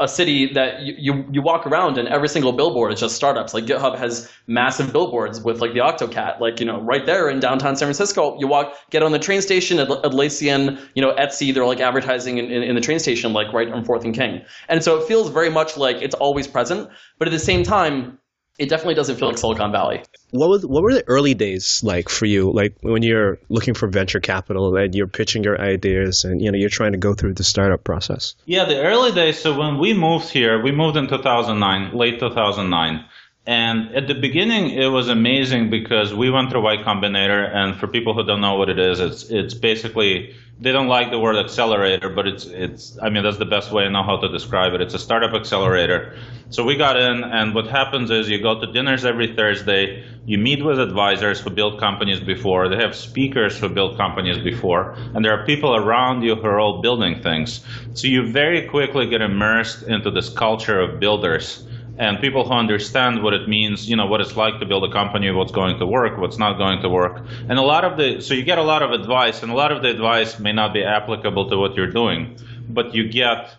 a 0.00 0.08
city 0.08 0.52
that 0.54 0.80
you, 0.80 0.94
you, 0.98 1.24
you 1.30 1.42
walk 1.42 1.66
around 1.66 1.98
and 1.98 2.08
every 2.08 2.28
single 2.28 2.52
billboard 2.52 2.92
is 2.92 3.00
just 3.00 3.14
startups. 3.14 3.52
Like 3.52 3.64
GitHub 3.64 3.98
has 3.98 4.30
massive 4.46 4.92
billboards 4.92 5.42
with 5.42 5.60
like 5.60 5.74
the 5.74 5.80
Octocat, 5.80 6.40
like 6.40 6.58
you 6.58 6.66
know 6.66 6.80
right 6.80 7.04
there 7.04 7.28
in 7.28 7.38
downtown 7.38 7.76
San 7.76 7.86
Francisco. 7.86 8.38
You 8.38 8.46
walk, 8.46 8.74
get 8.90 9.02
on 9.02 9.12
the 9.12 9.18
train 9.18 9.42
station 9.42 9.78
at 9.78 9.88
Atlassian, 9.88 10.80
you 10.94 11.02
know 11.02 11.14
Etsy. 11.14 11.52
They're 11.52 11.66
like 11.66 11.80
advertising 11.80 12.38
in, 12.38 12.50
in, 12.50 12.62
in 12.62 12.74
the 12.74 12.80
train 12.80 12.98
station, 12.98 13.32
like 13.32 13.52
right 13.52 13.68
on 13.68 13.84
Fourth 13.84 14.04
and 14.04 14.14
King. 14.14 14.42
And 14.68 14.82
so 14.82 14.98
it 14.98 15.06
feels 15.06 15.28
very 15.28 15.50
much 15.50 15.76
like 15.76 15.96
it's 15.96 16.14
always 16.14 16.48
present, 16.48 16.88
but 17.18 17.28
at 17.28 17.32
the 17.32 17.38
same 17.38 17.62
time, 17.62 18.18
it 18.58 18.68
definitely 18.68 18.94
doesn't 18.94 19.16
feel 19.16 19.28
like 19.28 19.38
Silicon 19.38 19.72
Valley. 19.72 20.02
What 20.30 20.48
was 20.48 20.64
what 20.64 20.82
were 20.82 20.94
the 20.94 21.06
early 21.08 21.34
days 21.34 21.82
like 21.82 22.08
for 22.08 22.26
you? 22.26 22.52
Like 22.52 22.76
when 22.82 23.02
you're 23.02 23.38
looking 23.48 23.74
for 23.74 23.88
venture 23.88 24.20
capital 24.20 24.76
and 24.76 24.94
you're 24.94 25.08
pitching 25.08 25.42
your 25.42 25.60
ideas 25.60 26.24
and 26.24 26.40
you 26.40 26.52
know 26.52 26.58
you're 26.58 26.68
trying 26.68 26.92
to 26.92 26.98
go 26.98 27.14
through 27.14 27.34
the 27.34 27.44
startup 27.44 27.82
process. 27.82 28.36
Yeah, 28.44 28.64
the 28.64 28.80
early 28.80 29.12
days. 29.12 29.38
So 29.38 29.58
when 29.58 29.78
we 29.78 29.92
moved 29.92 30.28
here, 30.28 30.62
we 30.62 30.70
moved 30.70 30.96
in 30.96 31.08
2009, 31.08 31.96
late 31.96 32.20
2009. 32.20 33.04
And 33.46 33.94
at 33.94 34.06
the 34.06 34.14
beginning, 34.14 34.70
it 34.70 34.86
was 34.86 35.08
amazing 35.10 35.68
because 35.68 36.14
we 36.14 36.30
went 36.30 36.50
through 36.50 36.62
Y 36.62 36.78
Combinator, 36.78 37.54
and 37.54 37.76
for 37.78 37.86
people 37.86 38.14
who 38.14 38.24
don't 38.24 38.40
know 38.40 38.54
what 38.54 38.70
it 38.70 38.78
is, 38.78 39.00
it's 39.00 39.24
it's 39.24 39.52
basically 39.52 40.34
they 40.58 40.72
don't 40.72 40.88
like 40.88 41.10
the 41.10 41.18
word 41.18 41.36
accelerator, 41.36 42.08
but 42.08 42.26
it's 42.26 42.46
it's 42.46 42.96
I 43.02 43.10
mean 43.10 43.22
that's 43.22 43.36
the 43.36 43.44
best 43.44 43.70
way 43.70 43.84
I 43.84 43.90
know 43.90 44.02
how 44.02 44.16
to 44.16 44.28
describe 44.30 44.72
it. 44.72 44.80
It's 44.80 44.94
a 44.94 44.98
startup 44.98 45.34
accelerator. 45.34 46.16
So 46.48 46.64
we 46.64 46.76
got 46.76 46.96
in, 46.96 47.22
and 47.22 47.54
what 47.54 47.66
happens 47.66 48.10
is 48.10 48.30
you 48.30 48.40
go 48.40 48.58
to 48.58 48.72
dinners 48.72 49.04
every 49.04 49.34
Thursday. 49.34 50.08
You 50.24 50.38
meet 50.38 50.64
with 50.64 50.80
advisors 50.80 51.38
who 51.38 51.50
built 51.50 51.78
companies 51.78 52.20
before. 52.20 52.70
They 52.70 52.76
have 52.76 52.96
speakers 52.96 53.58
who 53.58 53.68
built 53.68 53.98
companies 53.98 54.38
before, 54.38 54.96
and 55.14 55.22
there 55.22 55.38
are 55.38 55.44
people 55.44 55.76
around 55.76 56.22
you 56.22 56.34
who 56.34 56.46
are 56.46 56.58
all 56.58 56.80
building 56.80 57.22
things. 57.22 57.62
So 57.92 58.08
you 58.08 58.32
very 58.32 58.66
quickly 58.68 59.06
get 59.06 59.20
immersed 59.20 59.82
into 59.82 60.10
this 60.10 60.30
culture 60.30 60.80
of 60.80 60.98
builders 60.98 61.66
and 61.98 62.20
people 62.20 62.44
who 62.44 62.52
understand 62.52 63.22
what 63.22 63.34
it 63.34 63.48
means, 63.48 63.88
you 63.88 63.96
know, 63.96 64.06
what 64.06 64.20
it's 64.20 64.36
like 64.36 64.58
to 64.60 64.66
build 64.66 64.84
a 64.84 64.92
company, 64.92 65.30
what's 65.30 65.52
going 65.52 65.78
to 65.78 65.86
work, 65.86 66.18
what's 66.18 66.38
not 66.38 66.58
going 66.58 66.82
to 66.82 66.88
work. 66.88 67.24
And 67.48 67.58
a 67.58 67.62
lot 67.62 67.84
of 67.84 67.96
the, 67.96 68.20
so 68.20 68.34
you 68.34 68.42
get 68.42 68.58
a 68.58 68.62
lot 68.62 68.82
of 68.82 68.90
advice, 68.90 69.42
and 69.42 69.52
a 69.52 69.54
lot 69.54 69.70
of 69.70 69.82
the 69.82 69.90
advice 69.90 70.38
may 70.38 70.52
not 70.52 70.72
be 70.72 70.82
applicable 70.82 71.50
to 71.50 71.56
what 71.56 71.76
you're 71.76 71.90
doing, 71.90 72.38
but 72.68 72.94
you 72.94 73.08
get 73.08 73.54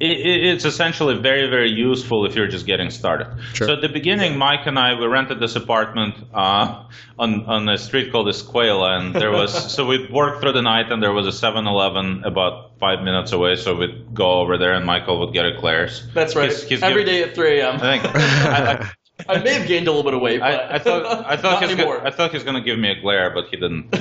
it's 0.00 0.64
essentially 0.64 1.18
very, 1.18 1.48
very 1.50 1.70
useful 1.70 2.24
if 2.24 2.34
you're 2.34 2.46
just 2.46 2.64
getting 2.64 2.90
started. 2.90 3.28
Sure. 3.52 3.66
So 3.66 3.74
at 3.74 3.82
the 3.82 3.88
beginning, 3.88 4.38
Mike 4.38 4.66
and 4.66 4.78
I 4.78 4.98
we 4.98 5.06
rented 5.06 5.40
this 5.40 5.56
apartment 5.56 6.14
uh, 6.32 6.84
on 7.18 7.44
on 7.44 7.68
a 7.68 7.76
street 7.76 8.10
called 8.10 8.26
Escuela, 8.26 8.98
and 8.98 9.14
there 9.14 9.30
was 9.30 9.72
so 9.74 9.86
we'd 9.86 10.10
work 10.10 10.40
through 10.40 10.52
the 10.52 10.62
night, 10.62 10.90
and 10.90 11.02
there 11.02 11.12
was 11.12 11.26
a 11.26 11.46
7-Eleven 11.46 12.24
about 12.24 12.78
five 12.78 13.02
minutes 13.02 13.32
away, 13.32 13.56
so 13.56 13.76
we'd 13.76 14.14
go 14.14 14.40
over 14.40 14.56
there, 14.56 14.72
and 14.72 14.86
Michael 14.86 15.20
would 15.20 15.34
get 15.34 15.44
a 15.44 15.50
eclairs. 15.50 16.06
That's 16.14 16.34
right. 16.34 16.50
He's, 16.50 16.62
he's 16.62 16.82
Every 16.82 17.04
day 17.04 17.22
at 17.22 17.34
3 17.34 17.60
a.m. 17.60 17.74
I 17.74 17.78
think. 17.78 18.04
I, 18.14 18.90
I, 19.28 19.34
I, 19.34 19.42
may 19.42 19.52
have 19.52 19.68
gained 19.68 19.86
a 19.86 19.90
little 19.90 20.04
bit 20.04 20.14
of 20.14 20.22
weight. 20.22 20.40
I, 20.40 20.76
I, 20.76 20.78
thought 20.78 21.26
I 21.26 21.36
thought 21.36 21.62
he's 21.68 21.76
gonna, 21.76 22.00
I 22.02 22.10
thought 22.10 22.30
he 22.30 22.38
was 22.38 22.44
going 22.44 22.56
to 22.56 22.62
give 22.62 22.78
me 22.78 22.90
a 22.90 22.98
glare, 22.98 23.28
but 23.34 23.48
he 23.48 23.58
didn't. 23.58 23.94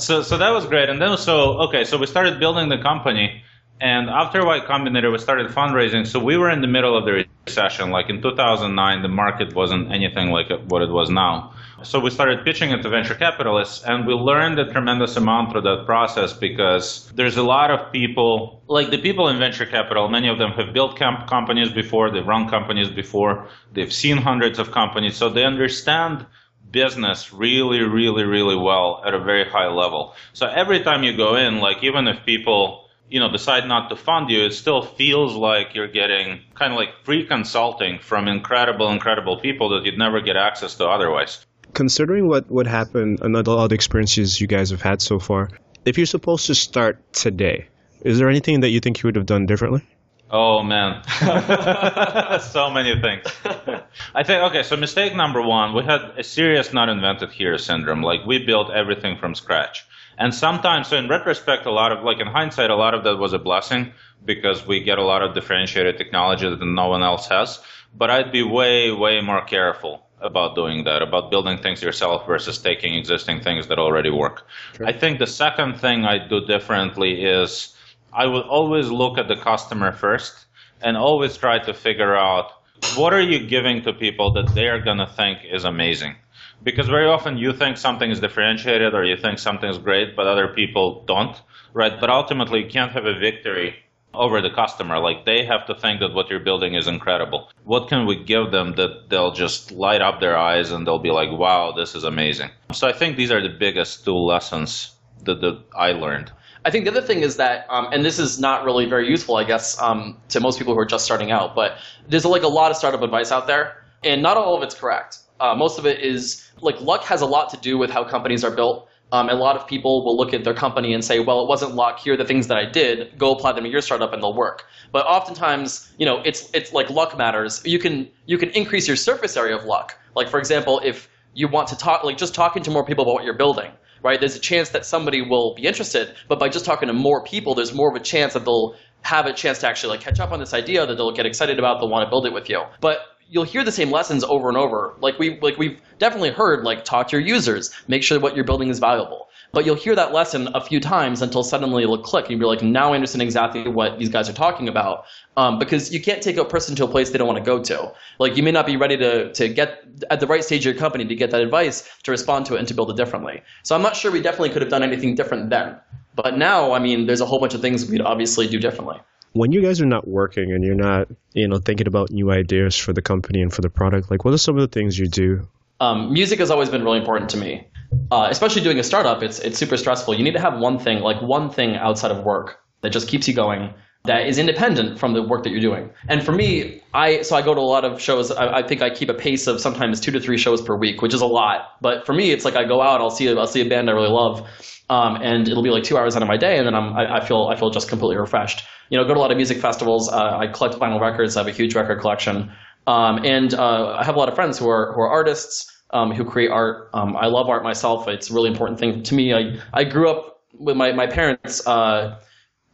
so 0.00 0.22
so 0.22 0.38
that 0.38 0.50
was 0.50 0.66
great, 0.66 0.88
and 0.88 1.02
then 1.02 1.18
so 1.18 1.62
okay, 1.62 1.82
so 1.82 1.98
we 1.98 2.06
started 2.06 2.38
building 2.38 2.68
the 2.68 2.78
company 2.78 3.42
and 3.80 4.08
after 4.08 4.44
Y 4.46 4.60
Combinator, 4.60 5.10
we 5.10 5.18
started 5.18 5.50
fundraising. 5.50 6.06
So 6.06 6.20
we 6.20 6.36
were 6.36 6.50
in 6.50 6.60
the 6.60 6.68
middle 6.68 6.96
of 6.96 7.04
the 7.04 7.24
recession. 7.46 7.90
Like 7.90 8.08
in 8.08 8.22
2009, 8.22 9.02
the 9.02 9.08
market 9.08 9.54
wasn't 9.54 9.92
anything 9.92 10.30
like 10.30 10.50
what 10.68 10.82
it 10.82 10.90
was 10.90 11.10
now. 11.10 11.54
So 11.82 11.98
we 11.98 12.10
started 12.10 12.44
pitching 12.44 12.70
it 12.70 12.82
to 12.82 12.88
venture 12.88 13.16
capitalists, 13.16 13.82
and 13.82 14.06
we 14.06 14.14
learned 14.14 14.58
a 14.60 14.70
tremendous 14.70 15.16
amount 15.16 15.50
through 15.50 15.62
that 15.62 15.84
process 15.84 16.32
because 16.32 17.10
there's 17.16 17.36
a 17.36 17.42
lot 17.42 17.72
of 17.72 17.92
people, 17.92 18.62
like 18.68 18.90
the 18.90 18.98
people 18.98 19.28
in 19.28 19.38
venture 19.40 19.66
capital, 19.66 20.08
many 20.08 20.28
of 20.28 20.38
them 20.38 20.52
have 20.52 20.72
built 20.72 20.96
comp- 20.96 21.28
companies 21.28 21.72
before, 21.72 22.12
they've 22.12 22.26
run 22.26 22.48
companies 22.48 22.88
before, 22.88 23.48
they've 23.72 23.92
seen 23.92 24.16
hundreds 24.16 24.60
of 24.60 24.70
companies, 24.70 25.16
so 25.16 25.28
they 25.28 25.44
understand 25.44 26.24
business 26.70 27.32
really, 27.32 27.80
really, 27.80 28.22
really 28.22 28.56
well 28.56 29.02
at 29.04 29.12
a 29.12 29.18
very 29.18 29.48
high 29.48 29.68
level. 29.68 30.14
So 30.32 30.46
every 30.46 30.84
time 30.84 31.02
you 31.02 31.16
go 31.16 31.34
in, 31.34 31.58
like 31.58 31.82
even 31.82 32.06
if 32.06 32.24
people 32.24 32.88
you 33.12 33.20
know 33.20 33.30
decide 33.30 33.68
not 33.68 33.90
to 33.90 33.96
fund 33.96 34.30
you, 34.30 34.46
it 34.46 34.54
still 34.54 34.82
feels 34.82 35.34
like 35.34 35.74
you're 35.74 35.92
getting 36.00 36.40
kind 36.54 36.72
of 36.72 36.78
like 36.78 37.04
free 37.04 37.26
consulting 37.26 37.98
from 37.98 38.26
incredible, 38.26 38.90
incredible 38.90 39.38
people 39.38 39.68
that 39.70 39.84
you'd 39.84 39.98
never 39.98 40.22
get 40.22 40.36
access 40.36 40.76
to 40.76 40.88
otherwise. 40.88 41.44
Considering 41.74 42.26
what 42.26 42.50
what 42.50 42.66
happened 42.66 43.20
and 43.20 43.36
all 43.36 43.68
the 43.68 43.74
experiences 43.74 44.40
you 44.40 44.46
guys 44.46 44.70
have 44.70 44.80
had 44.80 45.02
so 45.02 45.18
far, 45.18 45.50
if 45.84 45.98
you're 45.98 46.06
supposed 46.06 46.46
to 46.46 46.54
start 46.54 47.12
today, 47.12 47.68
is 48.00 48.18
there 48.18 48.30
anything 48.30 48.60
that 48.60 48.70
you 48.70 48.80
think 48.80 49.02
you 49.02 49.08
would 49.08 49.16
have 49.16 49.26
done 49.26 49.44
differently? 49.44 49.82
Oh 50.30 50.62
man, 50.62 51.02
so 52.40 52.70
many 52.70 52.98
things. 52.98 53.26
I 54.14 54.22
think 54.24 54.42
okay. 54.44 54.62
So 54.62 54.78
mistake 54.78 55.14
number 55.14 55.42
one, 55.42 55.74
we 55.74 55.84
had 55.84 56.00
a 56.16 56.24
serious 56.24 56.72
not 56.72 56.88
invented 56.88 57.30
here 57.30 57.58
syndrome. 57.58 58.02
Like 58.02 58.24
we 58.24 58.46
built 58.46 58.70
everything 58.70 59.18
from 59.18 59.34
scratch, 59.34 59.84
and 60.18 60.34
sometimes, 60.34 60.88
so 60.88 60.96
in 60.96 61.08
retrospect, 61.08 61.66
a 61.66 61.70
lot 61.70 61.92
of 61.92 62.04
like 62.04 62.20
in 62.20 62.26
hindsight, 62.26 62.70
a 62.70 62.76
lot 62.76 62.94
of 62.94 63.04
that 63.04 63.16
was 63.16 63.32
a 63.32 63.38
blessing 63.38 63.92
because 64.24 64.66
we 64.66 64.82
get 64.82 64.98
a 64.98 65.04
lot 65.04 65.22
of 65.22 65.34
differentiated 65.34 65.98
technology 65.98 66.48
that 66.48 66.64
no 66.64 66.88
one 66.88 67.02
else 67.02 67.26
has. 67.28 67.60
But 67.94 68.10
I'd 68.10 68.32
be 68.32 68.42
way, 68.42 68.90
way 68.92 69.20
more 69.20 69.44
careful 69.44 70.06
about 70.20 70.54
doing 70.54 70.84
that, 70.84 71.02
about 71.02 71.30
building 71.30 71.58
things 71.58 71.82
yourself 71.82 72.26
versus 72.26 72.58
taking 72.58 72.94
existing 72.94 73.40
things 73.40 73.66
that 73.68 73.78
already 73.78 74.10
work. 74.10 74.46
Sure. 74.76 74.86
I 74.86 74.92
think 74.92 75.18
the 75.18 75.26
second 75.26 75.74
thing 75.80 76.04
I 76.04 76.26
do 76.26 76.46
differently 76.46 77.24
is 77.24 77.74
I 78.12 78.26
would 78.26 78.44
always 78.44 78.88
look 78.90 79.18
at 79.18 79.28
the 79.28 79.36
customer 79.36 79.92
first 79.92 80.46
and 80.80 80.96
always 80.96 81.36
try 81.36 81.58
to 81.58 81.74
figure 81.74 82.16
out 82.16 82.52
what 82.96 83.12
are 83.12 83.20
you 83.20 83.46
giving 83.46 83.82
to 83.82 83.92
people 83.92 84.32
that 84.34 84.54
they 84.54 84.68
are 84.68 84.80
going 84.80 84.98
to 84.98 85.06
think 85.06 85.38
is 85.50 85.64
amazing. 85.64 86.16
Because 86.62 86.88
very 86.88 87.06
often 87.06 87.38
you 87.38 87.52
think 87.52 87.76
something 87.76 88.10
is 88.10 88.20
differentiated 88.20 88.94
or 88.94 89.04
you 89.04 89.16
think 89.16 89.38
something 89.38 89.68
is 89.68 89.78
great, 89.78 90.14
but 90.14 90.26
other 90.26 90.48
people 90.48 91.04
don't, 91.06 91.36
right? 91.72 91.98
But 92.00 92.10
ultimately, 92.10 92.64
you 92.64 92.70
can't 92.70 92.92
have 92.92 93.04
a 93.04 93.18
victory 93.18 93.74
over 94.14 94.40
the 94.40 94.50
customer. 94.50 94.98
Like 94.98 95.24
they 95.24 95.44
have 95.44 95.66
to 95.66 95.74
think 95.74 96.00
that 96.00 96.12
what 96.12 96.28
you're 96.28 96.40
building 96.40 96.74
is 96.74 96.86
incredible. 96.86 97.50
What 97.64 97.88
can 97.88 98.06
we 98.06 98.22
give 98.22 98.50
them 98.50 98.74
that 98.76 99.08
they'll 99.08 99.32
just 99.32 99.72
light 99.72 100.02
up 100.02 100.20
their 100.20 100.36
eyes 100.36 100.70
and 100.70 100.86
they'll 100.86 100.98
be 100.98 101.10
like, 101.10 101.30
wow, 101.30 101.72
this 101.72 101.94
is 101.94 102.04
amazing. 102.04 102.50
So 102.72 102.86
I 102.86 102.92
think 102.92 103.16
these 103.16 103.30
are 103.30 103.42
the 103.42 103.54
biggest 103.58 104.04
two 104.04 104.14
lessons 104.14 104.94
that, 105.24 105.40
that 105.40 105.62
I 105.76 105.92
learned. 105.92 106.30
I 106.64 106.70
think 106.70 106.84
the 106.84 106.92
other 106.92 107.02
thing 107.02 107.22
is 107.22 107.36
that, 107.36 107.66
um, 107.70 107.88
and 107.92 108.04
this 108.04 108.18
is 108.18 108.38
not 108.38 108.64
really 108.64 108.86
very 108.86 109.08
useful, 109.08 109.36
I 109.36 109.44
guess, 109.44 109.80
um, 109.80 110.16
to 110.28 110.40
most 110.40 110.58
people 110.58 110.74
who 110.74 110.80
are 110.80 110.86
just 110.86 111.04
starting 111.04 111.32
out, 111.32 111.56
but 111.56 111.76
there's 112.08 112.24
like 112.24 112.44
a 112.44 112.48
lot 112.48 112.70
of 112.70 112.76
startup 112.76 113.02
advice 113.02 113.32
out 113.32 113.48
there, 113.48 113.84
and 114.04 114.22
not 114.22 114.36
all 114.36 114.56
of 114.56 114.62
it's 114.62 114.74
correct. 114.74 115.18
Uh, 115.40 115.56
most 115.56 115.76
of 115.76 115.86
it 115.86 115.98
is 116.00 116.51
like 116.62 116.80
luck 116.80 117.02
has 117.04 117.20
a 117.20 117.26
lot 117.26 117.50
to 117.50 117.56
do 117.58 117.76
with 117.76 117.90
how 117.90 118.04
companies 118.04 118.44
are 118.44 118.50
built. 118.50 118.88
Um, 119.10 119.28
a 119.28 119.34
lot 119.34 119.56
of 119.56 119.66
people 119.66 120.04
will 120.04 120.16
look 120.16 120.32
at 120.32 120.42
their 120.42 120.54
company 120.54 120.94
and 120.94 121.04
say, 121.04 121.20
well, 121.20 121.42
it 121.42 121.48
wasn't 121.48 121.74
luck. 121.74 121.98
Here 121.98 122.14
are 122.14 122.16
the 122.16 122.24
things 122.24 122.46
that 122.46 122.56
I 122.56 122.64
did. 122.64 123.18
Go 123.18 123.32
apply 123.32 123.52
them 123.52 123.64
to 123.64 123.70
your 123.70 123.82
startup 123.82 124.14
and 124.14 124.22
they'll 124.22 124.34
work. 124.34 124.64
But 124.90 125.04
oftentimes, 125.04 125.92
you 125.98 126.06
know, 126.06 126.22
it's 126.24 126.50
it's 126.54 126.72
like 126.72 126.88
luck 126.88 127.18
matters. 127.18 127.60
You 127.66 127.78
can 127.78 128.08
you 128.26 128.38
can 128.38 128.48
increase 128.50 128.86
your 128.86 128.96
surface 128.96 129.36
area 129.36 129.56
of 129.56 129.64
luck. 129.64 129.98
Like 130.14 130.28
for 130.28 130.38
example, 130.38 130.80
if 130.82 131.10
you 131.34 131.48
want 131.48 131.68
to 131.68 131.76
talk, 131.76 132.04
like 132.04 132.16
just 132.16 132.34
talking 132.34 132.62
to 132.62 132.70
more 132.70 132.84
people 132.84 133.04
about 133.04 133.14
what 133.14 133.24
you're 133.24 133.36
building, 133.36 133.70
right? 134.02 134.18
There's 134.18 134.36
a 134.36 134.40
chance 134.40 134.70
that 134.70 134.86
somebody 134.86 135.22
will 135.22 135.54
be 135.54 135.62
interested, 135.62 136.14
but 136.28 136.38
by 136.38 136.48
just 136.48 136.64
talking 136.64 136.88
to 136.88 136.92
more 136.94 137.22
people, 137.24 137.54
there's 137.54 137.72
more 137.72 137.90
of 137.90 137.96
a 137.96 138.00
chance 138.04 138.34
that 138.34 138.44
they'll 138.44 138.76
have 139.02 139.26
a 139.26 139.32
chance 139.32 139.58
to 139.60 139.68
actually 139.68 139.90
like 139.90 140.00
catch 140.00 140.20
up 140.20 140.30
on 140.30 140.38
this 140.38 140.54
idea 140.54 140.86
that 140.86 140.94
they'll 140.96 141.12
get 141.12 141.26
excited 141.26 141.58
about, 141.58 141.80
they'll 141.80 141.88
want 141.88 142.06
to 142.06 142.10
build 142.10 142.26
it 142.26 142.32
with 142.32 142.48
you. 142.48 142.62
But 142.80 142.98
you'll 143.32 143.44
hear 143.44 143.64
the 143.64 143.72
same 143.72 143.90
lessons 143.90 144.22
over 144.22 144.48
and 144.48 144.58
over. 144.58 144.94
Like 145.00 145.18
we 145.18 145.40
like 145.40 145.56
we've 145.56 145.80
definitely 145.98 146.30
heard 146.30 146.64
like 146.64 146.84
talk 146.84 147.08
to 147.08 147.16
your 147.16 147.26
users, 147.26 147.70
make 147.88 148.02
sure 148.02 148.20
what 148.20 148.36
you're 148.36 148.44
building 148.44 148.68
is 148.68 148.78
valuable. 148.78 149.28
But 149.52 149.66
you'll 149.66 149.74
hear 149.74 149.94
that 149.94 150.12
lesson 150.12 150.48
a 150.54 150.60
few 150.60 150.80
times 150.80 151.20
until 151.20 151.42
suddenly 151.42 151.82
it'll 151.82 151.98
click, 151.98 152.24
and 152.24 152.32
you'll 152.32 152.40
be 152.40 152.46
like, 152.46 152.62
now 152.62 152.92
I 152.92 152.94
understand 152.94 153.22
exactly 153.22 153.68
what 153.68 153.98
these 153.98 154.08
guys 154.08 154.28
are 154.28 154.34
talking 154.34 154.68
about. 154.68 155.04
Um, 155.36 155.58
because 155.58 155.92
you 155.92 156.00
can't 156.00 156.22
take 156.22 156.36
a 156.36 156.44
person 156.44 156.76
to 156.76 156.84
a 156.84 156.88
place 156.88 157.10
they 157.10 157.18
don't 157.18 157.26
want 157.26 157.38
to 157.38 157.44
go 157.44 157.62
to. 157.62 157.92
Like 158.18 158.36
you 158.36 158.42
may 158.42 158.52
not 158.52 158.66
be 158.66 158.76
ready 158.76 158.98
to 158.98 159.32
to 159.32 159.48
get 159.48 159.82
at 160.10 160.20
the 160.20 160.26
right 160.26 160.44
stage 160.44 160.66
of 160.66 160.74
your 160.74 160.80
company 160.80 161.06
to 161.06 161.14
get 161.14 161.30
that 161.30 161.40
advice 161.40 161.88
to 162.02 162.10
respond 162.10 162.46
to 162.46 162.56
it 162.56 162.58
and 162.58 162.68
to 162.68 162.74
build 162.74 162.90
it 162.90 162.96
differently. 162.96 163.42
So 163.62 163.74
I'm 163.74 163.82
not 163.82 163.96
sure 163.96 164.12
we 164.12 164.20
definitely 164.20 164.50
could 164.50 164.62
have 164.62 164.70
done 164.70 164.82
anything 164.82 165.14
different 165.14 165.48
then. 165.48 165.76
But 166.14 166.36
now, 166.36 166.72
I 166.72 166.78
mean, 166.78 167.06
there's 167.06 167.22
a 167.22 167.26
whole 167.26 167.40
bunch 167.40 167.54
of 167.54 167.62
things 167.62 167.90
we'd 167.90 168.02
obviously 168.02 168.46
do 168.46 168.58
differently 168.58 169.00
when 169.32 169.52
you 169.52 169.62
guys 169.62 169.80
are 169.80 169.86
not 169.86 170.06
working 170.06 170.52
and 170.52 170.64
you're 170.64 170.74
not 170.74 171.08
you 171.32 171.48
know 171.48 171.58
thinking 171.58 171.86
about 171.86 172.10
new 172.10 172.30
ideas 172.30 172.76
for 172.76 172.92
the 172.92 173.02
company 173.02 173.40
and 173.40 173.52
for 173.52 173.62
the 173.62 173.70
product 173.70 174.10
like 174.10 174.24
what 174.24 174.34
are 174.34 174.38
some 174.38 174.56
of 174.56 174.60
the 174.60 174.68
things 174.68 174.98
you 174.98 175.06
do 175.06 175.46
um, 175.80 176.12
music 176.12 176.38
has 176.38 176.50
always 176.50 176.68
been 176.68 176.84
really 176.84 176.98
important 176.98 177.30
to 177.30 177.36
me 177.36 177.66
uh, 178.10 178.28
especially 178.30 178.62
doing 178.62 178.78
a 178.78 178.82
startup, 178.82 179.22
it's 179.22 179.38
it's 179.38 179.58
super 179.58 179.76
stressful. 179.76 180.14
You 180.14 180.24
need 180.24 180.34
to 180.34 180.40
have 180.40 180.58
one 180.58 180.78
thing, 180.78 181.00
like 181.00 181.20
one 181.22 181.50
thing 181.50 181.76
outside 181.76 182.10
of 182.10 182.24
work 182.24 182.60
that 182.80 182.90
just 182.90 183.08
keeps 183.08 183.28
you 183.28 183.34
going, 183.34 183.74
that 184.04 184.26
is 184.26 184.38
independent 184.38 184.98
from 184.98 185.12
the 185.12 185.22
work 185.22 185.44
that 185.44 185.50
you're 185.50 185.60
doing. 185.60 185.90
And 186.08 186.22
for 186.22 186.32
me, 186.32 186.82
I 186.92 187.22
so 187.22 187.36
I 187.36 187.42
go 187.42 187.54
to 187.54 187.60
a 187.60 187.62
lot 187.62 187.84
of 187.84 188.00
shows. 188.00 188.30
I, 188.30 188.58
I, 188.58 188.66
think 188.66 188.82
I 188.82 188.90
keep 188.90 189.08
a 189.08 189.14
pace 189.14 189.46
of 189.46 189.60
sometimes 189.60 190.00
two 190.00 190.10
to 190.12 190.20
three 190.20 190.38
shows 190.38 190.60
per 190.60 190.76
week, 190.76 191.02
which 191.02 191.14
is 191.14 191.20
a 191.20 191.26
lot. 191.26 191.76
But 191.80 192.06
for 192.06 192.12
me, 192.12 192.30
it's 192.30 192.44
like 192.44 192.56
I 192.56 192.64
go 192.64 192.80
out, 192.80 193.00
I'll 193.00 193.10
see 193.10 193.28
I'll 193.28 193.46
see 193.46 193.60
a 193.60 193.68
band 193.68 193.88
I 193.88 193.92
really 193.92 194.08
love, 194.08 194.48
um, 194.90 195.16
and 195.16 195.48
it'll 195.48 195.62
be 195.62 195.70
like 195.70 195.84
two 195.84 195.98
hours 195.98 196.16
out 196.16 196.22
of 196.22 196.28
my 196.28 196.36
day, 196.36 196.58
and 196.58 196.66
then 196.66 196.74
I'm 196.74 196.94
I, 196.94 197.18
I, 197.18 197.24
feel 197.24 197.48
I 197.52 197.56
feel 197.56 197.70
just 197.70 197.88
completely 197.88 198.16
refreshed. 198.16 198.62
You 198.92 198.98
know, 198.98 199.04
go 199.04 199.14
to 199.14 199.20
a 199.20 199.24
lot 199.24 199.30
of 199.30 199.38
music 199.38 199.56
festivals. 199.56 200.12
Uh, 200.12 200.36
I 200.36 200.48
collect 200.48 200.74
vinyl 200.74 201.00
records. 201.00 201.34
I 201.34 201.40
have 201.40 201.48
a 201.48 201.56
huge 201.56 201.74
record 201.74 201.98
collection, 201.98 202.52
um, 202.86 203.24
and 203.24 203.54
uh, 203.54 203.96
I 203.98 204.04
have 204.04 204.16
a 204.16 204.18
lot 204.18 204.28
of 204.28 204.34
friends 204.34 204.58
who 204.58 204.68
are 204.68 204.92
who 204.92 205.00
are 205.00 205.08
artists 205.08 205.72
um, 205.92 206.12
who 206.12 206.26
create 206.26 206.50
art. 206.50 206.90
Um, 206.92 207.16
I 207.16 207.26
love 207.26 207.48
art 207.48 207.62
myself. 207.62 208.06
It's 208.06 208.30
a 208.30 208.34
really 208.34 208.50
important 208.50 208.78
thing 208.78 209.02
to 209.02 209.14
me. 209.14 209.32
I, 209.32 209.58
I 209.72 209.84
grew 209.84 210.10
up 210.10 210.42
with 210.58 210.76
my, 210.76 210.92
my 210.92 211.06
parents. 211.06 211.66
Uh, 211.66 212.20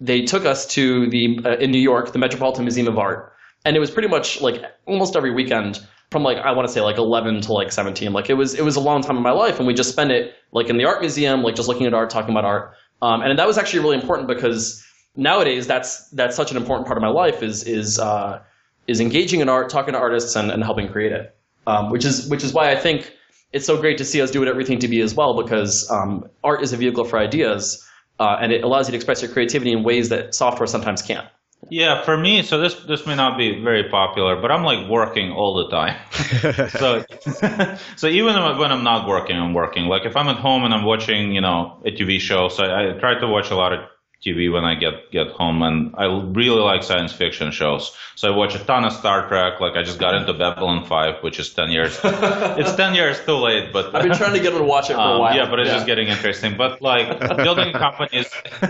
they 0.00 0.22
took 0.22 0.44
us 0.44 0.66
to 0.74 1.08
the 1.08 1.38
uh, 1.44 1.56
in 1.58 1.70
New 1.70 1.80
York, 1.80 2.12
the 2.12 2.18
Metropolitan 2.18 2.64
Museum 2.64 2.88
of 2.88 2.98
Art, 2.98 3.32
and 3.64 3.76
it 3.76 3.80
was 3.80 3.90
pretty 3.90 4.08
much 4.08 4.40
like 4.40 4.62
almost 4.86 5.16
every 5.16 5.32
weekend 5.32 5.86
from 6.10 6.22
like 6.22 6.38
I 6.38 6.52
want 6.52 6.66
to 6.66 6.72
say 6.72 6.80
like 6.80 6.98
11 6.98 7.42
to 7.42 7.52
like 7.52 7.72
17. 7.72 8.12
Like 8.12 8.30
it 8.30 8.34
was 8.34 8.54
it 8.54 8.64
was 8.64 8.76
a 8.76 8.80
long 8.80 9.02
time 9.02 9.16
in 9.16 9.22
my 9.22 9.30
life, 9.30 9.58
and 9.58 9.66
we 9.66 9.74
just 9.74 9.90
spent 9.90 10.10
it 10.10 10.34
like 10.50 10.68
in 10.68 10.78
the 10.78 10.84
art 10.84 11.00
museum, 11.00 11.42
like 11.42 11.54
just 11.54 11.68
looking 11.68 11.86
at 11.86 11.94
art, 11.94 12.10
talking 12.10 12.30
about 12.30 12.44
art, 12.44 12.74
um, 13.02 13.22
and 13.22 13.38
that 13.38 13.46
was 13.46 13.58
actually 13.58 13.80
really 13.80 13.96
important 13.96 14.28
because 14.28 14.84
nowadays 15.16 15.66
that's 15.66 16.08
that's 16.10 16.36
such 16.36 16.50
an 16.50 16.56
important 16.56 16.86
part 16.86 16.98
of 16.98 17.02
my 17.02 17.08
life 17.08 17.42
is 17.42 17.64
is 17.64 17.98
uh, 17.98 18.40
is 18.86 19.00
engaging 19.00 19.40
in 19.40 19.48
art, 19.48 19.68
talking 19.68 19.92
to 19.92 19.98
artists, 19.98 20.34
and, 20.36 20.50
and 20.50 20.64
helping 20.64 20.88
create 20.88 21.12
it 21.12 21.34
um, 21.68 21.90
which 21.90 22.04
is 22.04 22.28
which 22.28 22.42
is 22.42 22.52
why 22.52 22.72
I 22.72 22.76
think 22.76 23.14
it's 23.52 23.66
so 23.66 23.78
great 23.78 23.98
to 23.98 24.04
see 24.04 24.20
us 24.22 24.30
do 24.30 24.42
it 24.42 24.48
everything 24.48 24.80
to 24.80 24.88
be 24.88 25.00
as 25.00 25.14
well 25.14 25.40
because 25.40 25.88
um, 25.90 26.28
art 26.42 26.62
is 26.62 26.72
a 26.72 26.76
vehicle 26.76 27.04
for 27.04 27.18
ideas 27.18 27.86
uh, 28.18 28.38
and 28.40 28.52
it 28.52 28.64
allows 28.64 28.88
you 28.88 28.92
to 28.92 28.96
express 28.96 29.22
your 29.22 29.30
creativity 29.30 29.72
in 29.72 29.84
ways 29.84 30.08
that 30.08 30.34
software 30.34 30.66
sometimes 30.66 31.02
can't. 31.02 31.28
Yeah, 31.70 32.02
for 32.04 32.16
me, 32.16 32.42
so 32.42 32.60
this 32.60 32.74
this 32.84 33.04
may 33.04 33.16
not 33.16 33.36
be 33.36 33.62
very 33.62 33.90
popular, 33.90 34.40
but 34.40 34.50
I'm 34.50 34.62
like 34.62 34.88
working 34.88 35.32
all 35.32 35.54
the 35.54 35.68
time. 35.68 35.96
so 36.70 37.04
so 37.96 38.06
even 38.06 38.58
when 38.58 38.70
I'm 38.72 38.84
not 38.84 39.08
working, 39.08 39.36
I'm 39.36 39.54
working. 39.54 39.86
Like 39.86 40.06
if 40.06 40.16
I'm 40.16 40.28
at 40.28 40.36
home 40.36 40.64
and 40.64 40.72
I'm 40.72 40.84
watching, 40.84 41.32
you 41.32 41.40
know, 41.40 41.82
a 41.84 41.90
TV 41.90 42.20
show, 42.20 42.48
so 42.48 42.64
I, 42.64 42.90
I 42.90 42.98
try 42.98 43.18
to 43.18 43.26
watch 43.26 43.50
a 43.50 43.56
lot 43.56 43.72
of 43.72 43.80
TV 44.24 44.52
when 44.52 44.64
I 44.64 44.74
get 44.74 45.12
get 45.12 45.28
home, 45.28 45.62
and 45.62 45.94
I 45.96 46.06
really 46.06 46.60
like 46.60 46.82
science 46.82 47.12
fiction 47.12 47.52
shows. 47.52 47.94
So 48.16 48.32
I 48.32 48.36
watch 48.36 48.56
a 48.56 48.58
ton 48.58 48.84
of 48.84 48.92
Star 48.92 49.28
Trek. 49.28 49.60
Like 49.60 49.76
I 49.76 49.84
just 49.84 50.00
got 50.00 50.14
into 50.14 50.34
Babylon 50.34 50.84
Five, 50.84 51.22
which 51.22 51.38
is 51.38 51.54
ten 51.54 51.70
years. 51.70 51.98
it's 52.04 52.74
ten 52.74 52.94
years 52.94 53.24
too 53.24 53.36
late, 53.36 53.72
but 53.72 53.94
I've 53.94 54.02
been 54.02 54.16
trying 54.16 54.34
to 54.34 54.40
get 54.40 54.50
to 54.50 54.62
watch 54.62 54.90
it 54.90 54.94
for 54.94 55.00
um, 55.00 55.16
a 55.16 55.18
while. 55.20 55.36
Yeah, 55.36 55.48
but 55.48 55.60
it's 55.60 55.68
yeah. 55.68 55.74
just 55.74 55.86
getting 55.86 56.08
interesting. 56.08 56.56
But 56.56 56.82
like 56.82 57.20
building 57.36 57.72
companies, 57.72 58.26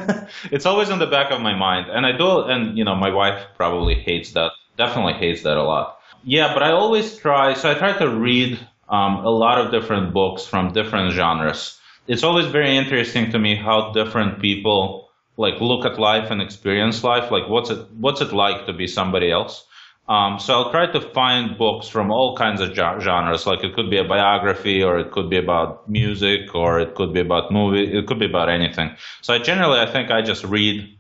it's 0.53 0.67
always 0.67 0.91
in 0.91 0.99
the 0.99 1.07
back 1.07 1.33
of 1.33 1.41
my 1.41 1.55
mind, 1.55 1.91
and 1.91 2.05
I 2.05 2.13
do. 2.13 2.43
And 2.43 2.77
you 2.77 2.85
know, 2.85 2.95
my 2.95 3.11
wife 3.11 3.43
probably 3.57 3.95
hates 3.95 4.33
that. 4.33 4.53
Definitely 4.77 5.15
hates 5.15 5.43
that 5.43 5.57
a 5.57 5.63
lot. 5.63 5.99
Yeah, 6.25 6.53
but 6.53 6.63
I 6.63 6.73
always 6.73 7.17
try. 7.17 7.55
So 7.55 7.71
I 7.71 7.75
try 7.75 7.97
to 7.99 8.11
read 8.11 8.59
um, 8.89 9.25
a 9.25 9.31
lot 9.31 9.59
of 9.59 9.71
different 9.71 10.13
books 10.13 10.45
from 10.45 10.73
different 10.73 11.13
genres. 11.13 11.79
It's 12.07 12.23
always 12.23 12.47
very 12.47 12.77
interesting 12.77 13.33
to 13.33 13.39
me 13.39 13.55
how 13.55 13.93
different 13.93 14.41
people 14.41 15.08
like 15.39 15.61
look 15.61 15.87
at 15.87 15.99
life 15.99 16.31
and 16.31 16.43
experience 16.43 17.03
life. 17.03 17.31
Like 17.31 17.49
what's 17.49 17.71
it 17.71 17.79
what's 17.93 18.21
it 18.21 18.33
like 18.33 18.67
to 18.67 18.73
be 18.75 18.87
somebody 18.87 19.31
else? 19.31 19.65
Um, 20.09 20.39
so 20.39 20.55
I'll 20.55 20.71
try 20.71 20.91
to 20.91 21.01
find 21.01 21.59
books 21.59 21.87
from 21.87 22.11
all 22.11 22.35
kinds 22.37 22.61
of 22.63 22.75
genres. 22.75 23.47
Like 23.47 23.63
it 23.63 23.75
could 23.75 23.91
be 23.91 23.99
a 23.99 24.05
biography, 24.05 24.83
or 24.83 24.99
it 24.99 25.13
could 25.13 25.31
be 25.31 25.37
about 25.37 25.89
music, 25.89 26.55
or 26.55 26.81
it 26.81 26.95
could 26.95 27.13
be 27.13 27.21
about 27.21 27.53
movie. 27.53 27.97
It 27.97 28.07
could 28.07 28.19
be 28.19 28.27
about 28.27 28.49
anything. 28.49 28.97
So 29.23 29.35
I 29.35 29.39
generally, 29.39 29.79
I 29.79 29.87
think 29.87 30.11
I 30.11 30.23
just 30.23 30.45
read. 30.45 30.95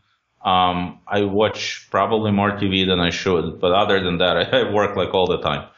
Um, 0.44 1.00
I 1.08 1.22
watch 1.22 1.88
probably 1.90 2.30
more 2.30 2.52
TV 2.52 2.86
than 2.86 3.00
I 3.00 3.10
should, 3.10 3.60
but 3.60 3.72
other 3.72 4.02
than 4.02 4.18
that, 4.18 4.36
I, 4.36 4.42
I 4.60 4.72
work 4.72 4.94
like 4.94 5.12
all 5.12 5.26
the 5.26 5.40
time. 5.40 5.68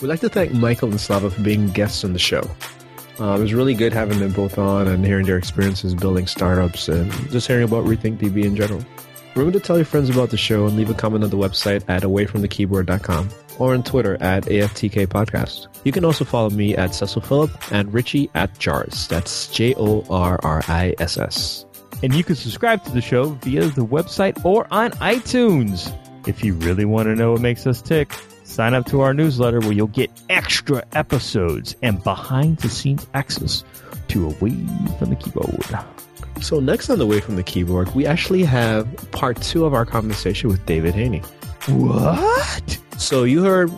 We'd 0.00 0.08
like 0.08 0.20
to 0.20 0.28
thank 0.28 0.52
Michael 0.52 0.90
and 0.90 1.00
Slava 1.00 1.30
for 1.30 1.42
being 1.42 1.70
guests 1.70 2.04
on 2.04 2.12
the 2.12 2.18
show. 2.18 2.42
Uh, 3.18 3.36
it 3.36 3.40
was 3.40 3.54
really 3.54 3.74
good 3.74 3.92
having 3.92 4.18
them 4.18 4.32
both 4.32 4.58
on 4.58 4.86
and 4.86 5.04
hearing 5.04 5.24
their 5.26 5.38
experiences 5.38 5.94
building 5.94 6.26
startups 6.26 6.88
and 6.88 7.10
just 7.30 7.46
hearing 7.46 7.64
about 7.64 7.84
Rethink 7.84 8.18
DB 8.18 8.44
in 8.44 8.56
general. 8.56 8.84
Remember 9.34 9.58
to 9.58 9.64
tell 9.64 9.76
your 9.76 9.84
friends 9.84 10.08
about 10.08 10.30
the 10.30 10.36
show 10.36 10.66
and 10.66 10.76
leave 10.76 10.88
a 10.88 10.94
comment 10.94 11.22
on 11.22 11.30
the 11.30 11.36
website 11.36 11.84
at 11.88 12.02
awayfromthekeyboard.com 12.02 13.28
or 13.58 13.74
on 13.74 13.82
Twitter 13.82 14.16
at 14.22 14.44
AFTK 14.44 15.06
Podcast. 15.06 15.68
You 15.84 15.92
can 15.92 16.04
also 16.04 16.24
follow 16.24 16.50
me 16.50 16.74
at 16.76 16.94
Cecil 16.94 17.22
Phillip 17.22 17.50
and 17.72 17.92
Richie 17.92 18.30
at 18.34 18.54
Joriss. 18.58 19.08
That's 19.08 19.48
J 19.48 19.74
O 19.76 20.04
R 20.08 20.38
R 20.42 20.62
I 20.68 20.94
S 20.98 21.18
S. 21.18 21.66
And 22.02 22.14
you 22.14 22.24
can 22.24 22.34
subscribe 22.34 22.84
to 22.84 22.90
the 22.90 23.00
show 23.00 23.30
via 23.30 23.66
the 23.68 23.84
website 23.84 24.42
or 24.44 24.66
on 24.70 24.90
iTunes. 24.92 25.94
If 26.26 26.44
you 26.44 26.54
really 26.54 26.84
want 26.84 27.06
to 27.06 27.14
know 27.14 27.32
what 27.32 27.40
makes 27.40 27.66
us 27.66 27.80
tick, 27.80 28.12
Sign 28.56 28.72
up 28.72 28.86
to 28.86 29.02
our 29.02 29.12
newsletter 29.12 29.60
where 29.60 29.72
you'll 29.72 29.86
get 29.88 30.10
extra 30.30 30.82
episodes 30.94 31.76
and 31.82 32.02
behind 32.02 32.56
the 32.56 32.70
scenes 32.70 33.06
access 33.12 33.62
to 34.08 34.24
Away 34.24 34.56
from 34.98 35.10
the 35.10 35.16
Keyboard. 35.16 35.78
So 36.40 36.58
next 36.58 36.88
on 36.88 36.98
the 36.98 37.04
way 37.04 37.20
from 37.20 37.36
the 37.36 37.42
keyboard, 37.42 37.94
we 37.94 38.06
actually 38.06 38.44
have 38.44 38.88
part 39.10 39.42
two 39.42 39.66
of 39.66 39.74
our 39.74 39.84
conversation 39.84 40.48
with 40.48 40.64
David 40.64 40.94
Haynie. 40.94 41.18
What? 41.68 42.78
So 42.96 43.24
you 43.24 43.44
heard 43.44 43.70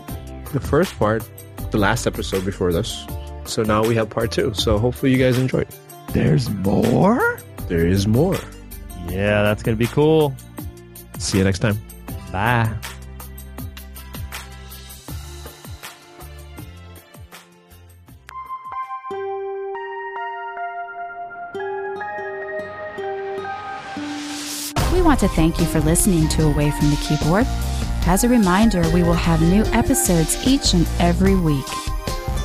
the 0.53 0.61
first 0.61 0.97
part, 0.97 1.29
the 1.73 1.79
last 1.79 2.07
episode 2.07 2.45
before 2.45 2.73
this. 2.73 3.05
So 3.47 3.65
now 3.65 3.83
we 3.83 3.97
have 3.97 4.09
part 4.09 4.31
two. 4.31 4.55
So 4.55 4.79
hopefully 4.79 5.11
you 5.11 5.19
guys 5.19 5.39
enjoyed. 5.39 5.67
There's 6.13 6.51
more? 6.51 7.41
There 7.67 7.85
is 7.85 8.07
more. 8.07 8.39
Yeah, 9.09 9.43
that's 9.43 9.65
going 9.65 9.77
to 9.77 9.85
be 9.85 9.91
cool. 9.91 10.37
See 11.19 11.39
you 11.39 11.43
next 11.43 11.59
time. 11.59 11.81
Bye. 12.31 12.73
We 24.99 25.05
want 25.05 25.21
to 25.21 25.29
thank 25.29 25.61
you 25.61 25.65
for 25.65 25.79
listening 25.79 26.29
to 26.31 26.49
Away 26.49 26.73
from 26.73 26.91
the 26.91 26.97
Keyboard. 26.97 27.47
As 28.09 28.25
a 28.25 28.29
reminder, 28.29 28.83
we 28.91 29.05
will 29.05 29.13
have 29.13 29.41
new 29.41 29.63
episodes 29.67 30.45
each 30.45 30.75
and 30.75 30.89
every 30.99 31.37
week. 31.37 31.65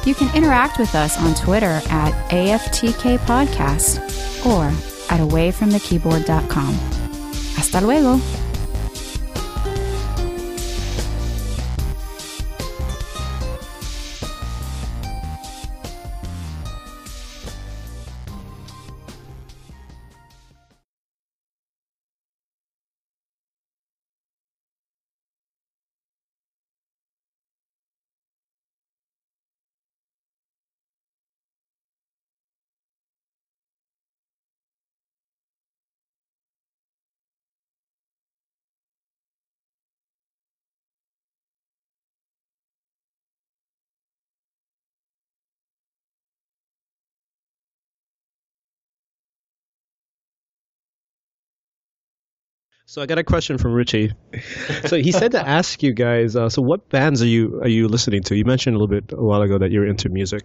You 0.06 0.14
can 0.14 0.34
interact 0.36 0.78
with 0.78 0.94
us 0.94 1.18
on 1.20 1.34
Twitter 1.34 1.82
at 1.90 2.14
AFTK 2.30 3.18
Podcast 3.26 3.98
or 4.46 4.66
at 5.12 5.20
awayfromthekeyboard.com. 5.20 6.76
Hasta 7.56 7.82
luego. 7.82 8.43
So 52.94 53.02
I 53.02 53.08
got 53.08 53.18
a 53.18 53.24
question 53.24 53.58
from 53.58 53.74
Richie. 53.74 54.14
so 54.86 54.98
he 54.98 55.12
said 55.12 55.32
to 55.32 55.40
ask 55.48 55.82
you 55.82 55.94
guys. 55.94 56.36
Uh, 56.36 56.48
so 56.48 56.62
what 56.62 56.90
bands 56.90 57.24
are 57.24 57.28
you 57.28 57.60
are 57.62 57.68
you 57.68 57.88
listening 57.88 58.22
to? 58.22 58.36
You 58.36 58.46
mentioned 58.46 58.76
a 58.76 58.78
little 58.78 58.88
bit 59.02 59.12
a 59.18 59.24
while 59.24 59.42
ago 59.42 59.58
that 59.58 59.72
you're 59.72 59.88
into 59.88 60.10
music. 60.10 60.44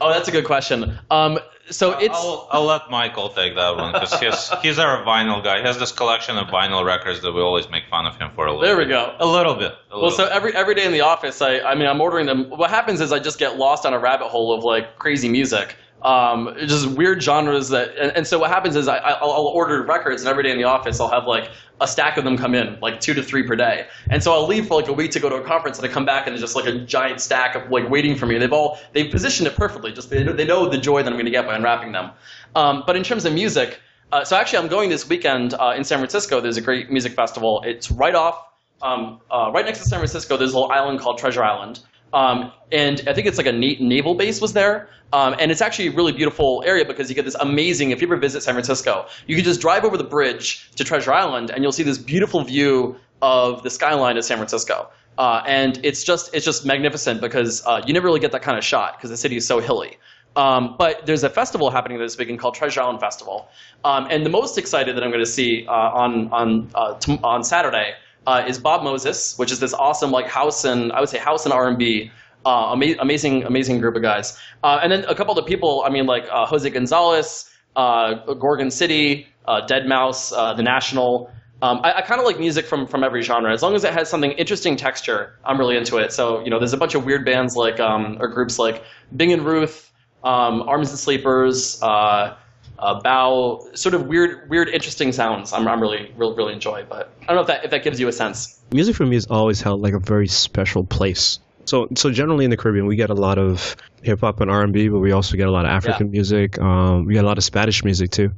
Oh, 0.00 0.12
that's 0.12 0.28
a 0.28 0.30
good 0.30 0.44
question. 0.44 0.96
Um, 1.10 1.40
so 1.70 1.98
it's 1.98 2.14
I'll, 2.14 2.46
I'll 2.52 2.64
let 2.66 2.88
Michael 2.88 3.30
take 3.30 3.56
that 3.56 3.74
one 3.74 3.94
because 3.94 4.14
he's 4.20 4.48
he's 4.62 4.78
our 4.78 5.04
vinyl 5.04 5.42
guy. 5.42 5.58
He 5.58 5.64
has 5.64 5.76
this 5.76 5.90
collection 5.90 6.38
of 6.38 6.46
vinyl 6.46 6.86
records 6.86 7.20
that 7.22 7.32
we 7.32 7.40
always 7.40 7.68
make 7.68 7.88
fun 7.90 8.06
of 8.06 8.14
him 8.16 8.30
for 8.36 8.46
a 8.46 8.52
little. 8.52 8.62
there 8.62 8.76
we 8.76 8.84
bit. 8.84 8.90
go. 8.90 9.16
A 9.18 9.26
little 9.26 9.56
bit. 9.56 9.72
A 9.90 9.96
Well, 9.98 10.10
little 10.10 10.16
so 10.18 10.26
every 10.26 10.54
every 10.54 10.76
day 10.76 10.86
in 10.86 10.92
the 10.92 11.00
office, 11.00 11.42
I 11.42 11.58
I 11.58 11.74
mean, 11.74 11.88
I'm 11.88 12.00
ordering 12.00 12.26
them. 12.26 12.48
What 12.48 12.70
happens 12.70 13.00
is 13.00 13.10
I 13.12 13.18
just 13.18 13.40
get 13.40 13.56
lost 13.56 13.84
on 13.84 13.92
a 13.92 13.98
rabbit 13.98 14.28
hole 14.28 14.56
of 14.56 14.62
like 14.62 15.00
crazy 15.00 15.28
music, 15.28 15.74
um, 16.02 16.54
just 16.60 16.86
weird 16.88 17.22
genres 17.22 17.68
that. 17.70 17.96
And, 17.96 18.12
and 18.16 18.26
so 18.26 18.38
what 18.38 18.50
happens 18.50 18.76
is 18.76 18.88
I 18.88 18.98
I'll, 18.98 19.30
I'll 19.30 19.46
order 19.46 19.82
records, 19.82 20.22
and 20.22 20.28
every 20.28 20.42
day 20.42 20.50
in 20.50 20.58
the 20.58 20.64
office 20.64 21.00
I'll 21.00 21.10
have 21.10 21.26
like 21.26 21.50
a 21.80 21.88
stack 21.88 22.16
of 22.16 22.24
them 22.24 22.36
come 22.36 22.54
in, 22.54 22.78
like 22.80 23.00
two 23.00 23.14
to 23.14 23.22
three 23.22 23.42
per 23.42 23.56
day. 23.56 23.86
And 24.10 24.22
so 24.22 24.32
I'll 24.32 24.46
leave 24.46 24.66
for 24.66 24.80
like 24.80 24.88
a 24.88 24.92
week 24.92 25.10
to 25.12 25.20
go 25.20 25.28
to 25.28 25.36
a 25.36 25.42
conference, 25.42 25.78
and 25.78 25.88
I 25.88 25.92
come 25.92 26.04
back 26.04 26.26
and 26.26 26.34
there's 26.34 26.40
just 26.40 26.56
like 26.56 26.66
a 26.66 26.78
giant 26.78 27.20
stack 27.20 27.54
of 27.54 27.70
like 27.70 27.88
waiting 27.88 28.16
for 28.16 28.26
me. 28.26 28.38
They've 28.38 28.52
all 28.52 28.78
they've 28.92 29.10
positioned 29.10 29.46
it 29.46 29.56
perfectly. 29.56 29.92
Just 29.92 30.10
they 30.10 30.24
know, 30.24 30.32
they 30.32 30.46
know 30.46 30.68
the 30.68 30.78
joy 30.78 31.02
that 31.02 31.08
I'm 31.08 31.16
going 31.16 31.26
to 31.26 31.30
get 31.30 31.46
by 31.46 31.56
unwrapping 31.56 31.92
them. 31.92 32.10
Um, 32.54 32.84
but 32.86 32.96
in 32.96 33.02
terms 33.02 33.24
of 33.24 33.32
music. 33.32 33.80
Uh, 34.10 34.24
so 34.24 34.36
actually, 34.36 34.58
I'm 34.58 34.68
going 34.68 34.88
this 34.88 35.06
weekend 35.06 35.52
uh, 35.52 35.74
in 35.76 35.84
San 35.84 35.98
Francisco. 35.98 36.40
There's 36.40 36.56
a 36.56 36.62
great 36.62 36.90
music 36.90 37.12
festival. 37.12 37.60
It's 37.66 37.90
right 37.90 38.14
off 38.14 38.42
um, 38.82 39.20
uh, 39.30 39.50
right 39.52 39.64
next 39.64 39.78
to 39.78 39.84
San 39.84 39.98
Francisco, 39.98 40.36
there's 40.36 40.52
a 40.52 40.58
little 40.58 40.70
island 40.70 41.00
called 41.00 41.18
Treasure 41.18 41.42
Island. 41.42 41.80
Um, 42.12 42.52
and 42.72 43.02
I 43.06 43.14
think 43.14 43.26
it's 43.26 43.38
like 43.38 43.46
a 43.46 43.52
na- 43.52 43.76
naval 43.80 44.14
base 44.14 44.40
was 44.40 44.52
there. 44.52 44.88
Um, 45.12 45.34
and 45.38 45.50
it's 45.50 45.62
actually 45.62 45.88
a 45.88 45.92
really 45.92 46.12
beautiful 46.12 46.62
area 46.66 46.84
because 46.84 47.08
you 47.08 47.14
get 47.14 47.24
this 47.24 47.36
amazing, 47.36 47.90
if 47.90 48.02
you 48.02 48.08
ever 48.08 48.16
visit 48.16 48.42
San 48.42 48.54
Francisco, 48.54 49.06
you 49.26 49.36
can 49.36 49.44
just 49.44 49.60
drive 49.60 49.84
over 49.84 49.96
the 49.96 50.04
bridge 50.04 50.70
to 50.76 50.84
Treasure 50.84 51.12
Island 51.12 51.50
and 51.50 51.62
you'll 51.62 51.72
see 51.72 51.82
this 51.82 51.98
beautiful 51.98 52.42
view 52.44 52.96
of 53.22 53.62
the 53.62 53.70
skyline 53.70 54.16
of 54.18 54.24
San 54.24 54.36
Francisco. 54.36 54.90
Uh, 55.16 55.42
and 55.46 55.80
it's 55.82 56.04
just, 56.04 56.32
it's 56.34 56.44
just 56.44 56.64
magnificent 56.64 57.20
because 57.20 57.64
uh, 57.66 57.82
you 57.86 57.92
never 57.92 58.06
really 58.06 58.20
get 58.20 58.32
that 58.32 58.42
kind 58.42 58.58
of 58.58 58.64
shot 58.64 58.96
because 58.96 59.10
the 59.10 59.16
city 59.16 59.36
is 59.36 59.46
so 59.46 59.60
hilly. 59.60 59.96
Um, 60.36 60.76
but 60.78 61.06
there's 61.06 61.24
a 61.24 61.30
festival 61.30 61.70
happening 61.70 61.98
this 61.98 62.16
weekend 62.16 62.38
called 62.38 62.54
Treasure 62.54 62.82
Island 62.82 63.00
Festival. 63.00 63.48
Um, 63.84 64.06
and 64.10 64.24
the 64.24 64.30
most 64.30 64.58
excited 64.58 64.94
that 64.96 65.02
I'm 65.02 65.10
going 65.10 65.24
to 65.24 65.30
see 65.30 65.66
uh, 65.66 65.72
on, 65.72 66.28
on, 66.28 66.70
uh, 66.74 67.16
on 67.24 67.42
Saturday 67.42 67.94
uh, 68.26 68.44
is 68.46 68.58
Bob 68.58 68.82
Moses, 68.82 69.38
which 69.38 69.50
is 69.52 69.60
this 69.60 69.74
awesome 69.74 70.10
like 70.10 70.26
house 70.26 70.64
and 70.64 70.92
I 70.92 71.00
would 71.00 71.08
say 71.08 71.18
house 71.18 71.44
and 71.44 71.52
R 71.52 71.68
and 71.68 71.78
B, 71.78 72.10
uh, 72.44 72.72
ama- 72.72 72.96
amazing 73.00 73.44
amazing 73.44 73.78
group 73.80 73.96
of 73.96 74.02
guys. 74.02 74.38
Uh, 74.62 74.80
and 74.82 74.92
then 74.92 75.04
a 75.04 75.14
couple 75.14 75.36
of 75.38 75.44
the 75.44 75.48
people, 75.48 75.82
I 75.86 75.90
mean 75.90 76.06
like 76.06 76.24
uh, 76.30 76.46
Jose 76.46 76.68
Gonzalez, 76.68 77.50
uh, 77.76 78.34
Gorgon 78.34 78.70
City, 78.70 79.26
uh, 79.46 79.66
Deadmau5, 79.66 80.56
The 80.56 80.62
National. 80.62 81.30
Um, 81.60 81.80
I, 81.82 81.94
I 81.94 82.02
kind 82.02 82.20
of 82.20 82.26
like 82.26 82.38
music 82.38 82.66
from 82.66 82.86
from 82.86 83.02
every 83.02 83.22
genre 83.22 83.52
as 83.52 83.62
long 83.62 83.74
as 83.74 83.82
it 83.82 83.92
has 83.92 84.08
something 84.08 84.30
interesting 84.32 84.76
texture. 84.76 85.38
I'm 85.44 85.58
really 85.58 85.76
into 85.76 85.96
it. 85.96 86.12
So 86.12 86.44
you 86.44 86.50
know, 86.50 86.58
there's 86.58 86.72
a 86.72 86.76
bunch 86.76 86.94
of 86.94 87.04
weird 87.04 87.24
bands 87.24 87.56
like 87.56 87.80
um, 87.80 88.18
or 88.20 88.28
groups 88.28 88.58
like 88.58 88.84
Bing 89.16 89.32
and 89.32 89.44
Ruth, 89.44 89.90
um, 90.22 90.62
Arms 90.62 90.90
and 90.90 90.98
Sleepers. 90.98 91.82
Uh, 91.82 92.36
uh, 92.78 93.00
bow, 93.00 93.66
sort 93.74 93.94
of 93.94 94.06
weird, 94.06 94.48
weird, 94.48 94.68
interesting 94.68 95.12
sounds. 95.12 95.52
I'm, 95.52 95.66
I'm 95.66 95.80
really, 95.80 96.12
really, 96.16 96.36
really 96.36 96.52
enjoy. 96.52 96.84
But 96.88 97.12
I 97.22 97.26
don't 97.26 97.36
know 97.36 97.40
if 97.42 97.46
that 97.48 97.64
if 97.64 97.70
that 97.72 97.84
gives 97.84 97.98
you 97.98 98.08
a 98.08 98.12
sense. 98.12 98.60
Music 98.72 98.94
for 98.94 99.06
me 99.06 99.16
has 99.16 99.26
always 99.26 99.60
held 99.60 99.82
like 99.82 99.94
a 99.94 99.98
very 99.98 100.28
special 100.28 100.84
place. 100.84 101.40
So, 101.64 101.86
so 101.96 102.10
generally 102.10 102.46
in 102.46 102.50
the 102.50 102.56
Caribbean, 102.56 102.86
we 102.86 102.96
get 102.96 103.10
a 103.10 103.14
lot 103.14 103.36
of 103.36 103.76
hip 104.02 104.20
hop 104.20 104.40
and 104.40 104.50
R 104.50 104.62
and 104.62 104.72
B, 104.72 104.88
but 104.88 105.00
we 105.00 105.12
also 105.12 105.36
get 105.36 105.48
a 105.48 105.50
lot 105.50 105.66
of 105.66 105.70
African 105.70 106.10
music. 106.10 106.58
Um, 106.58 107.04
we 107.04 107.12
get 107.12 107.24
a 107.24 107.26
lot 107.26 107.36
of 107.36 107.44
Spanish 107.44 107.84
music 107.84 108.10
too. 108.10 108.32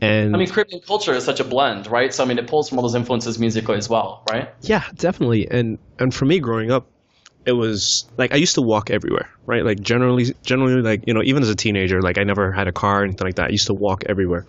And 0.00 0.36
I 0.36 0.38
mean, 0.38 0.48
Caribbean 0.48 0.80
culture 0.82 1.12
is 1.12 1.24
such 1.24 1.40
a 1.40 1.44
blend, 1.44 1.88
right? 1.88 2.14
So 2.14 2.22
I 2.22 2.26
mean, 2.26 2.38
it 2.38 2.46
pulls 2.46 2.68
from 2.68 2.78
all 2.78 2.82
those 2.82 2.94
influences 2.94 3.40
musically 3.40 3.76
as 3.76 3.88
well, 3.88 4.22
right? 4.30 4.50
yeah, 4.60 4.84
definitely. 4.94 5.50
And 5.50 5.78
and 5.98 6.14
for 6.14 6.26
me, 6.26 6.38
growing 6.38 6.70
up, 6.70 6.86
it 7.44 7.52
was 7.52 8.08
like 8.16 8.32
I 8.32 8.36
used 8.36 8.56
to 8.56 8.62
walk 8.62 8.90
everywhere, 8.90 9.30
right? 9.46 9.64
Like 9.64 9.80
generally, 9.80 10.34
generally, 10.42 10.82
like 10.82 11.06
you 11.06 11.14
know, 11.14 11.22
even 11.22 11.42
as 11.42 11.48
a 11.48 11.54
teenager, 11.54 12.02
like 12.02 12.18
I 12.18 12.24
never 12.24 12.52
had 12.52 12.68
a 12.68 12.72
car 12.72 13.00
or 13.00 13.04
anything 13.04 13.26
like 13.26 13.36
that. 13.36 13.48
I 13.48 13.50
used 13.50 13.66
to 13.68 13.74
walk 13.74 14.04
everywhere, 14.06 14.46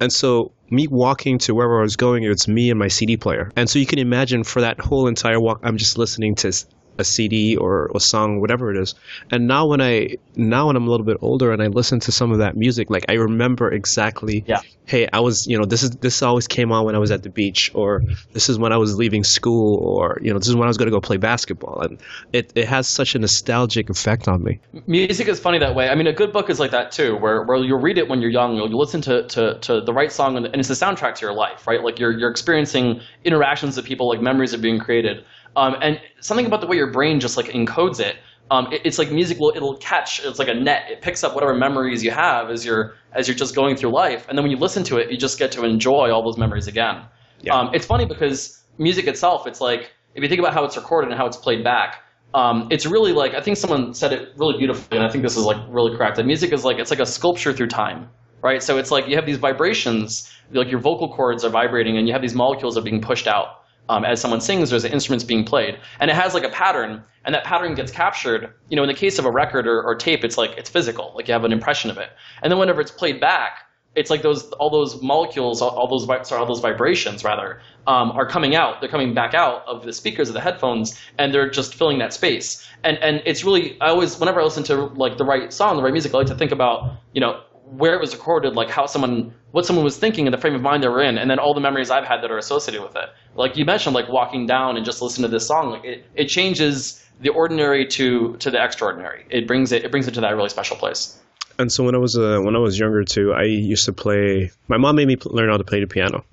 and 0.00 0.12
so 0.12 0.52
me 0.70 0.86
walking 0.86 1.38
to 1.38 1.54
wherever 1.54 1.78
I 1.78 1.82
was 1.82 1.96
going, 1.96 2.24
it's 2.24 2.46
me 2.46 2.70
and 2.70 2.78
my 2.78 2.88
CD 2.88 3.16
player. 3.16 3.50
And 3.56 3.68
so 3.68 3.78
you 3.78 3.86
can 3.86 3.98
imagine 3.98 4.44
for 4.44 4.60
that 4.60 4.78
whole 4.78 5.08
entire 5.08 5.40
walk, 5.40 5.60
I'm 5.62 5.78
just 5.78 5.96
listening 5.96 6.34
to 6.36 6.52
a 6.98 7.04
CD 7.04 7.56
or 7.56 7.90
a 7.94 8.00
song, 8.00 8.40
whatever 8.40 8.70
it 8.70 8.80
is. 8.80 8.94
And 9.30 9.46
now 9.46 9.66
when 9.66 9.80
I 9.80 10.16
now 10.34 10.66
when 10.66 10.76
I'm 10.76 10.86
a 10.86 10.90
little 10.90 11.06
bit 11.06 11.18
older 11.20 11.52
and 11.52 11.62
I 11.62 11.66
listen 11.66 12.00
to 12.00 12.12
some 12.12 12.32
of 12.32 12.38
that 12.38 12.56
music, 12.56 12.90
like 12.90 13.06
I 13.08 13.14
remember 13.14 13.70
exactly. 13.72 14.44
Yeah. 14.46 14.60
Hey, 14.86 15.08
I 15.12 15.20
was 15.20 15.46
you 15.46 15.58
know 15.58 15.64
this 15.64 15.82
is 15.82 15.90
this 15.90 16.22
always 16.22 16.46
came 16.46 16.72
on 16.72 16.84
when 16.84 16.94
I 16.94 16.98
was 16.98 17.10
at 17.10 17.22
the 17.22 17.30
beach, 17.30 17.70
or 17.74 18.00
mm-hmm. 18.00 18.12
this 18.32 18.48
is 18.48 18.58
when 18.58 18.72
I 18.72 18.78
was 18.78 18.96
leaving 18.96 19.22
school, 19.24 19.76
or 19.76 20.18
you 20.22 20.32
know 20.32 20.38
this 20.38 20.48
is 20.48 20.54
when 20.54 20.64
I 20.64 20.68
was 20.68 20.78
going 20.78 20.86
to 20.86 20.96
go 20.96 21.00
play 21.00 21.18
basketball, 21.18 21.82
and 21.82 21.98
it 22.32 22.52
it 22.54 22.66
has 22.68 22.88
such 22.88 23.14
a 23.14 23.18
nostalgic 23.18 23.90
effect 23.90 24.28
on 24.28 24.42
me. 24.42 24.60
Music 24.86 25.28
is 25.28 25.38
funny 25.38 25.58
that 25.58 25.74
way. 25.74 25.88
I 25.88 25.94
mean, 25.94 26.06
a 26.06 26.12
good 26.12 26.32
book 26.32 26.50
is 26.50 26.58
like 26.58 26.70
that 26.72 26.92
too, 26.92 27.16
where, 27.16 27.42
where 27.42 27.58
you'll 27.58 27.80
read 27.80 27.98
it 27.98 28.08
when 28.08 28.20
you're 28.20 28.30
young, 28.30 28.56
you'll, 28.56 28.68
you'll 28.68 28.80
listen 28.80 29.00
to, 29.02 29.26
to, 29.28 29.58
to 29.60 29.80
the 29.80 29.92
right 29.92 30.10
song, 30.10 30.36
and, 30.36 30.46
and 30.46 30.56
it's 30.56 30.68
the 30.68 30.74
soundtrack 30.74 31.16
to 31.16 31.26
your 31.26 31.34
life, 31.34 31.66
right? 31.66 31.82
Like 31.82 31.98
you're, 31.98 32.12
you're 32.12 32.30
experiencing 32.30 33.00
interactions 33.24 33.76
with 33.76 33.86
people, 33.86 34.08
like 34.08 34.20
memories 34.20 34.54
are 34.54 34.58
being 34.58 34.78
created. 34.78 35.24
Um, 35.56 35.76
and 35.80 36.00
something 36.20 36.46
about 36.46 36.60
the 36.60 36.66
way 36.66 36.76
your 36.76 36.90
brain 36.92 37.20
just 37.20 37.36
like 37.36 37.46
encodes 37.46 38.00
it, 38.00 38.16
um, 38.50 38.72
it- 38.72 38.82
it's 38.84 38.98
like 38.98 39.10
music 39.10 39.38
will 39.38 39.52
it'll 39.54 39.76
catch. 39.76 40.24
It's 40.24 40.38
like 40.38 40.48
a 40.48 40.54
net. 40.54 40.84
It 40.90 41.00
picks 41.02 41.22
up 41.24 41.34
whatever 41.34 41.54
memories 41.54 42.02
you 42.04 42.10
have 42.10 42.50
as 42.50 42.64
you're 42.64 42.94
as 43.12 43.28
you're 43.28 43.36
just 43.36 43.54
going 43.54 43.76
through 43.76 43.90
life, 43.90 44.26
and 44.28 44.36
then 44.38 44.44
when 44.44 44.50
you 44.50 44.56
listen 44.58 44.84
to 44.84 44.96
it, 44.98 45.10
you 45.10 45.16
just 45.16 45.38
get 45.38 45.52
to 45.52 45.64
enjoy 45.64 46.10
all 46.10 46.22
those 46.22 46.38
memories 46.38 46.66
again. 46.66 47.02
Yeah. 47.42 47.54
Um, 47.54 47.70
it's 47.74 47.86
funny 47.86 48.04
because 48.06 48.60
music 48.78 49.06
itself, 49.06 49.46
it's 49.46 49.60
like 49.60 49.92
if 50.14 50.22
you 50.22 50.28
think 50.28 50.40
about 50.40 50.54
how 50.54 50.64
it's 50.64 50.76
recorded 50.76 51.10
and 51.10 51.18
how 51.18 51.26
it's 51.26 51.36
played 51.36 51.62
back, 51.62 52.02
um, 52.34 52.68
it's 52.70 52.86
really 52.86 53.12
like 53.12 53.34
I 53.34 53.40
think 53.40 53.56
someone 53.56 53.94
said 53.94 54.12
it 54.12 54.32
really 54.36 54.56
beautifully, 54.58 54.96
and 54.98 55.06
I 55.06 55.10
think 55.10 55.22
this 55.22 55.36
is 55.36 55.44
like 55.44 55.58
really 55.68 55.96
correct. 55.96 56.16
That 56.16 56.26
music 56.26 56.52
is 56.52 56.64
like 56.64 56.78
it's 56.78 56.90
like 56.90 57.00
a 57.00 57.06
sculpture 57.06 57.52
through 57.52 57.68
time, 57.68 58.08
right? 58.42 58.62
So 58.62 58.78
it's 58.78 58.90
like 58.90 59.08
you 59.08 59.16
have 59.16 59.26
these 59.26 59.38
vibrations, 59.38 60.30
like 60.52 60.70
your 60.70 60.80
vocal 60.80 61.12
cords 61.12 61.44
are 61.44 61.50
vibrating, 61.50 61.96
and 61.98 62.06
you 62.06 62.12
have 62.12 62.22
these 62.22 62.34
molecules 62.34 62.74
that 62.74 62.80
are 62.80 62.84
being 62.84 63.00
pushed 63.02 63.26
out 63.26 63.62
um, 63.88 64.04
as 64.04 64.20
someone 64.20 64.40
sings. 64.40 64.70
There's 64.70 64.84
instruments 64.84 65.24
being 65.24 65.44
played, 65.44 65.78
and 66.00 66.10
it 66.10 66.14
has 66.14 66.34
like 66.34 66.44
a 66.44 66.48
pattern, 66.50 67.02
and 67.24 67.34
that 67.34 67.44
pattern 67.44 67.74
gets 67.74 67.90
captured. 67.92 68.52
You 68.68 68.76
know, 68.76 68.82
in 68.82 68.88
the 68.88 68.94
case 68.94 69.18
of 69.18 69.24
a 69.24 69.30
record 69.30 69.66
or, 69.66 69.82
or 69.82 69.94
tape, 69.94 70.24
it's 70.24 70.38
like 70.38 70.52
it's 70.56 70.70
physical, 70.70 71.12
like 71.14 71.28
you 71.28 71.32
have 71.32 71.44
an 71.44 71.52
impression 71.52 71.90
of 71.90 71.98
it, 71.98 72.10
and 72.42 72.50
then 72.50 72.58
whenever 72.58 72.80
it's 72.80 72.90
played 72.90 73.20
back. 73.20 73.64
it's 73.94 74.10
like 74.10 74.22
those 74.22 74.50
all 74.52 74.70
those 74.70 75.02
molecules, 75.02 75.60
all, 75.60 75.70
all 75.70 75.88
those 75.88 76.06
sorry, 76.28 76.40
all 76.40 76.46
those 76.46 76.60
vibrations 76.60 77.24
rather, 77.24 77.60
um, 77.86 78.12
are 78.12 78.26
coming 78.26 78.54
out. 78.54 78.80
They're 78.80 78.88
coming 78.88 79.14
back 79.14 79.34
out 79.34 79.64
of 79.66 79.84
the 79.84 79.92
speakers 79.92 80.28
of 80.28 80.34
the 80.34 80.40
headphones, 80.40 80.98
and 81.18 81.34
they're 81.34 81.50
just 81.50 81.74
filling 81.74 81.98
that 81.98 82.12
space. 82.12 82.66
And 82.84 82.98
and 82.98 83.22
it's 83.26 83.44
really 83.44 83.80
I 83.80 83.88
always 83.88 84.18
whenever 84.20 84.40
I 84.40 84.44
listen 84.44 84.62
to 84.64 84.76
like 84.76 85.18
the 85.18 85.24
right 85.24 85.52
song, 85.52 85.76
the 85.76 85.82
right 85.82 85.92
music, 85.92 86.14
I 86.14 86.18
like 86.18 86.26
to 86.28 86.36
think 86.36 86.52
about 86.52 86.92
you 87.12 87.20
know 87.20 87.40
where 87.70 87.94
it 87.94 88.00
was 88.00 88.14
recorded, 88.14 88.54
like 88.54 88.70
how 88.70 88.86
someone 88.86 89.34
what 89.50 89.66
someone 89.66 89.84
was 89.84 89.96
thinking 89.96 90.26
in 90.26 90.32
the 90.32 90.38
frame 90.38 90.54
of 90.54 90.62
mind 90.62 90.82
they 90.82 90.88
were 90.88 91.02
in, 91.02 91.18
and 91.18 91.30
then 91.30 91.38
all 91.38 91.54
the 91.54 91.60
memories 91.60 91.90
I've 91.90 92.06
had 92.06 92.22
that 92.22 92.30
are 92.30 92.38
associated 92.38 92.82
with 92.82 92.96
it. 92.96 93.08
Like 93.34 93.56
you 93.56 93.64
mentioned, 93.64 93.94
like 93.94 94.08
walking 94.08 94.46
down 94.46 94.76
and 94.76 94.84
just 94.84 95.02
listening 95.02 95.28
to 95.28 95.34
this 95.34 95.46
song, 95.46 95.70
like 95.70 95.84
it, 95.84 96.04
it 96.14 96.26
changes 96.26 97.04
the 97.20 97.30
ordinary 97.30 97.86
to 97.86 98.36
to 98.36 98.50
the 98.50 98.62
extraordinary. 98.62 99.26
It 99.30 99.46
brings 99.46 99.72
it 99.72 99.84
it 99.84 99.90
brings 99.90 100.08
it 100.08 100.14
to 100.14 100.20
that 100.20 100.34
really 100.34 100.48
special 100.48 100.76
place. 100.76 101.18
And 101.58 101.72
so 101.72 101.84
when 101.84 101.94
I 101.94 101.98
was 101.98 102.16
uh, 102.16 102.38
when 102.42 102.54
I 102.54 102.60
was 102.60 102.78
younger 102.78 103.04
too, 103.04 103.32
I 103.32 103.42
used 103.42 103.84
to 103.86 103.92
play. 103.92 104.50
My 104.68 104.76
mom 104.76 104.96
made 104.96 105.08
me 105.08 105.16
learn 105.24 105.50
how 105.50 105.56
to 105.56 105.64
play 105.64 105.80
the 105.80 105.86
piano. 105.86 106.24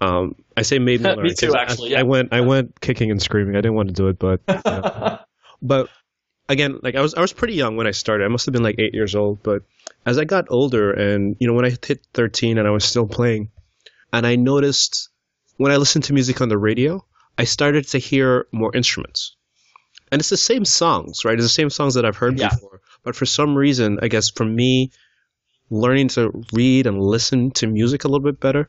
Um, 0.00 0.34
I 0.56 0.62
say 0.62 0.78
made 0.78 1.02
me 1.02 1.10
learn. 1.14 1.22
me 1.22 1.34
too, 1.34 1.54
actually. 1.54 1.90
I, 1.90 1.92
yeah. 1.92 2.00
I, 2.00 2.02
went 2.04 2.32
I 2.32 2.40
went 2.40 2.80
kicking 2.80 3.10
and 3.10 3.20
screaming. 3.20 3.54
I 3.54 3.60
didn't 3.60 3.74
want 3.74 3.88
to 3.88 3.94
do 3.94 4.08
it, 4.08 4.18
but 4.18 4.40
but 5.62 5.88
again, 6.52 6.78
like 6.82 6.94
I 6.94 7.00
was 7.00 7.14
I 7.14 7.20
was 7.20 7.32
pretty 7.32 7.54
young 7.54 7.76
when 7.76 7.86
I 7.86 7.90
started. 7.92 8.24
I 8.24 8.28
must 8.28 8.46
have 8.46 8.52
been 8.52 8.62
like 8.62 8.78
eight 8.78 8.94
years 8.94 9.14
old. 9.14 9.42
But 9.42 9.62
as 10.06 10.18
I 10.18 10.24
got 10.24 10.46
older, 10.50 10.92
and 10.92 11.36
you 11.40 11.46
know, 11.48 11.54
when 11.54 11.64
I 11.64 11.70
hit 11.70 12.06
thirteen 12.14 12.58
and 12.58 12.68
I 12.68 12.70
was 12.70 12.84
still 12.84 13.06
playing, 13.06 13.50
and 14.12 14.26
I 14.26 14.36
noticed 14.36 15.08
when 15.56 15.72
I 15.72 15.76
listened 15.76 16.04
to 16.04 16.12
music 16.12 16.40
on 16.40 16.48
the 16.48 16.58
radio, 16.58 17.04
I 17.36 17.44
started 17.44 17.88
to 17.88 17.98
hear 17.98 18.46
more 18.52 18.74
instruments. 18.74 19.36
And 20.10 20.20
it's 20.20 20.30
the 20.30 20.36
same 20.36 20.64
songs, 20.64 21.24
right? 21.24 21.34
It's 21.34 21.44
the 21.44 21.48
same 21.48 21.70
songs 21.70 21.94
that 21.94 22.04
I've 22.04 22.16
heard 22.16 22.38
Yeah. 22.38 22.50
before. 22.50 22.80
But 23.02 23.16
for 23.16 23.26
some 23.26 23.56
reason, 23.56 23.98
I 24.02 24.08
guess 24.08 24.30
for 24.30 24.44
me, 24.44 24.90
learning 25.70 26.08
to 26.08 26.44
read 26.52 26.86
and 26.86 27.00
listen 27.00 27.50
to 27.52 27.66
music 27.66 28.04
a 28.04 28.08
little 28.08 28.24
bit 28.24 28.38
better, 28.38 28.68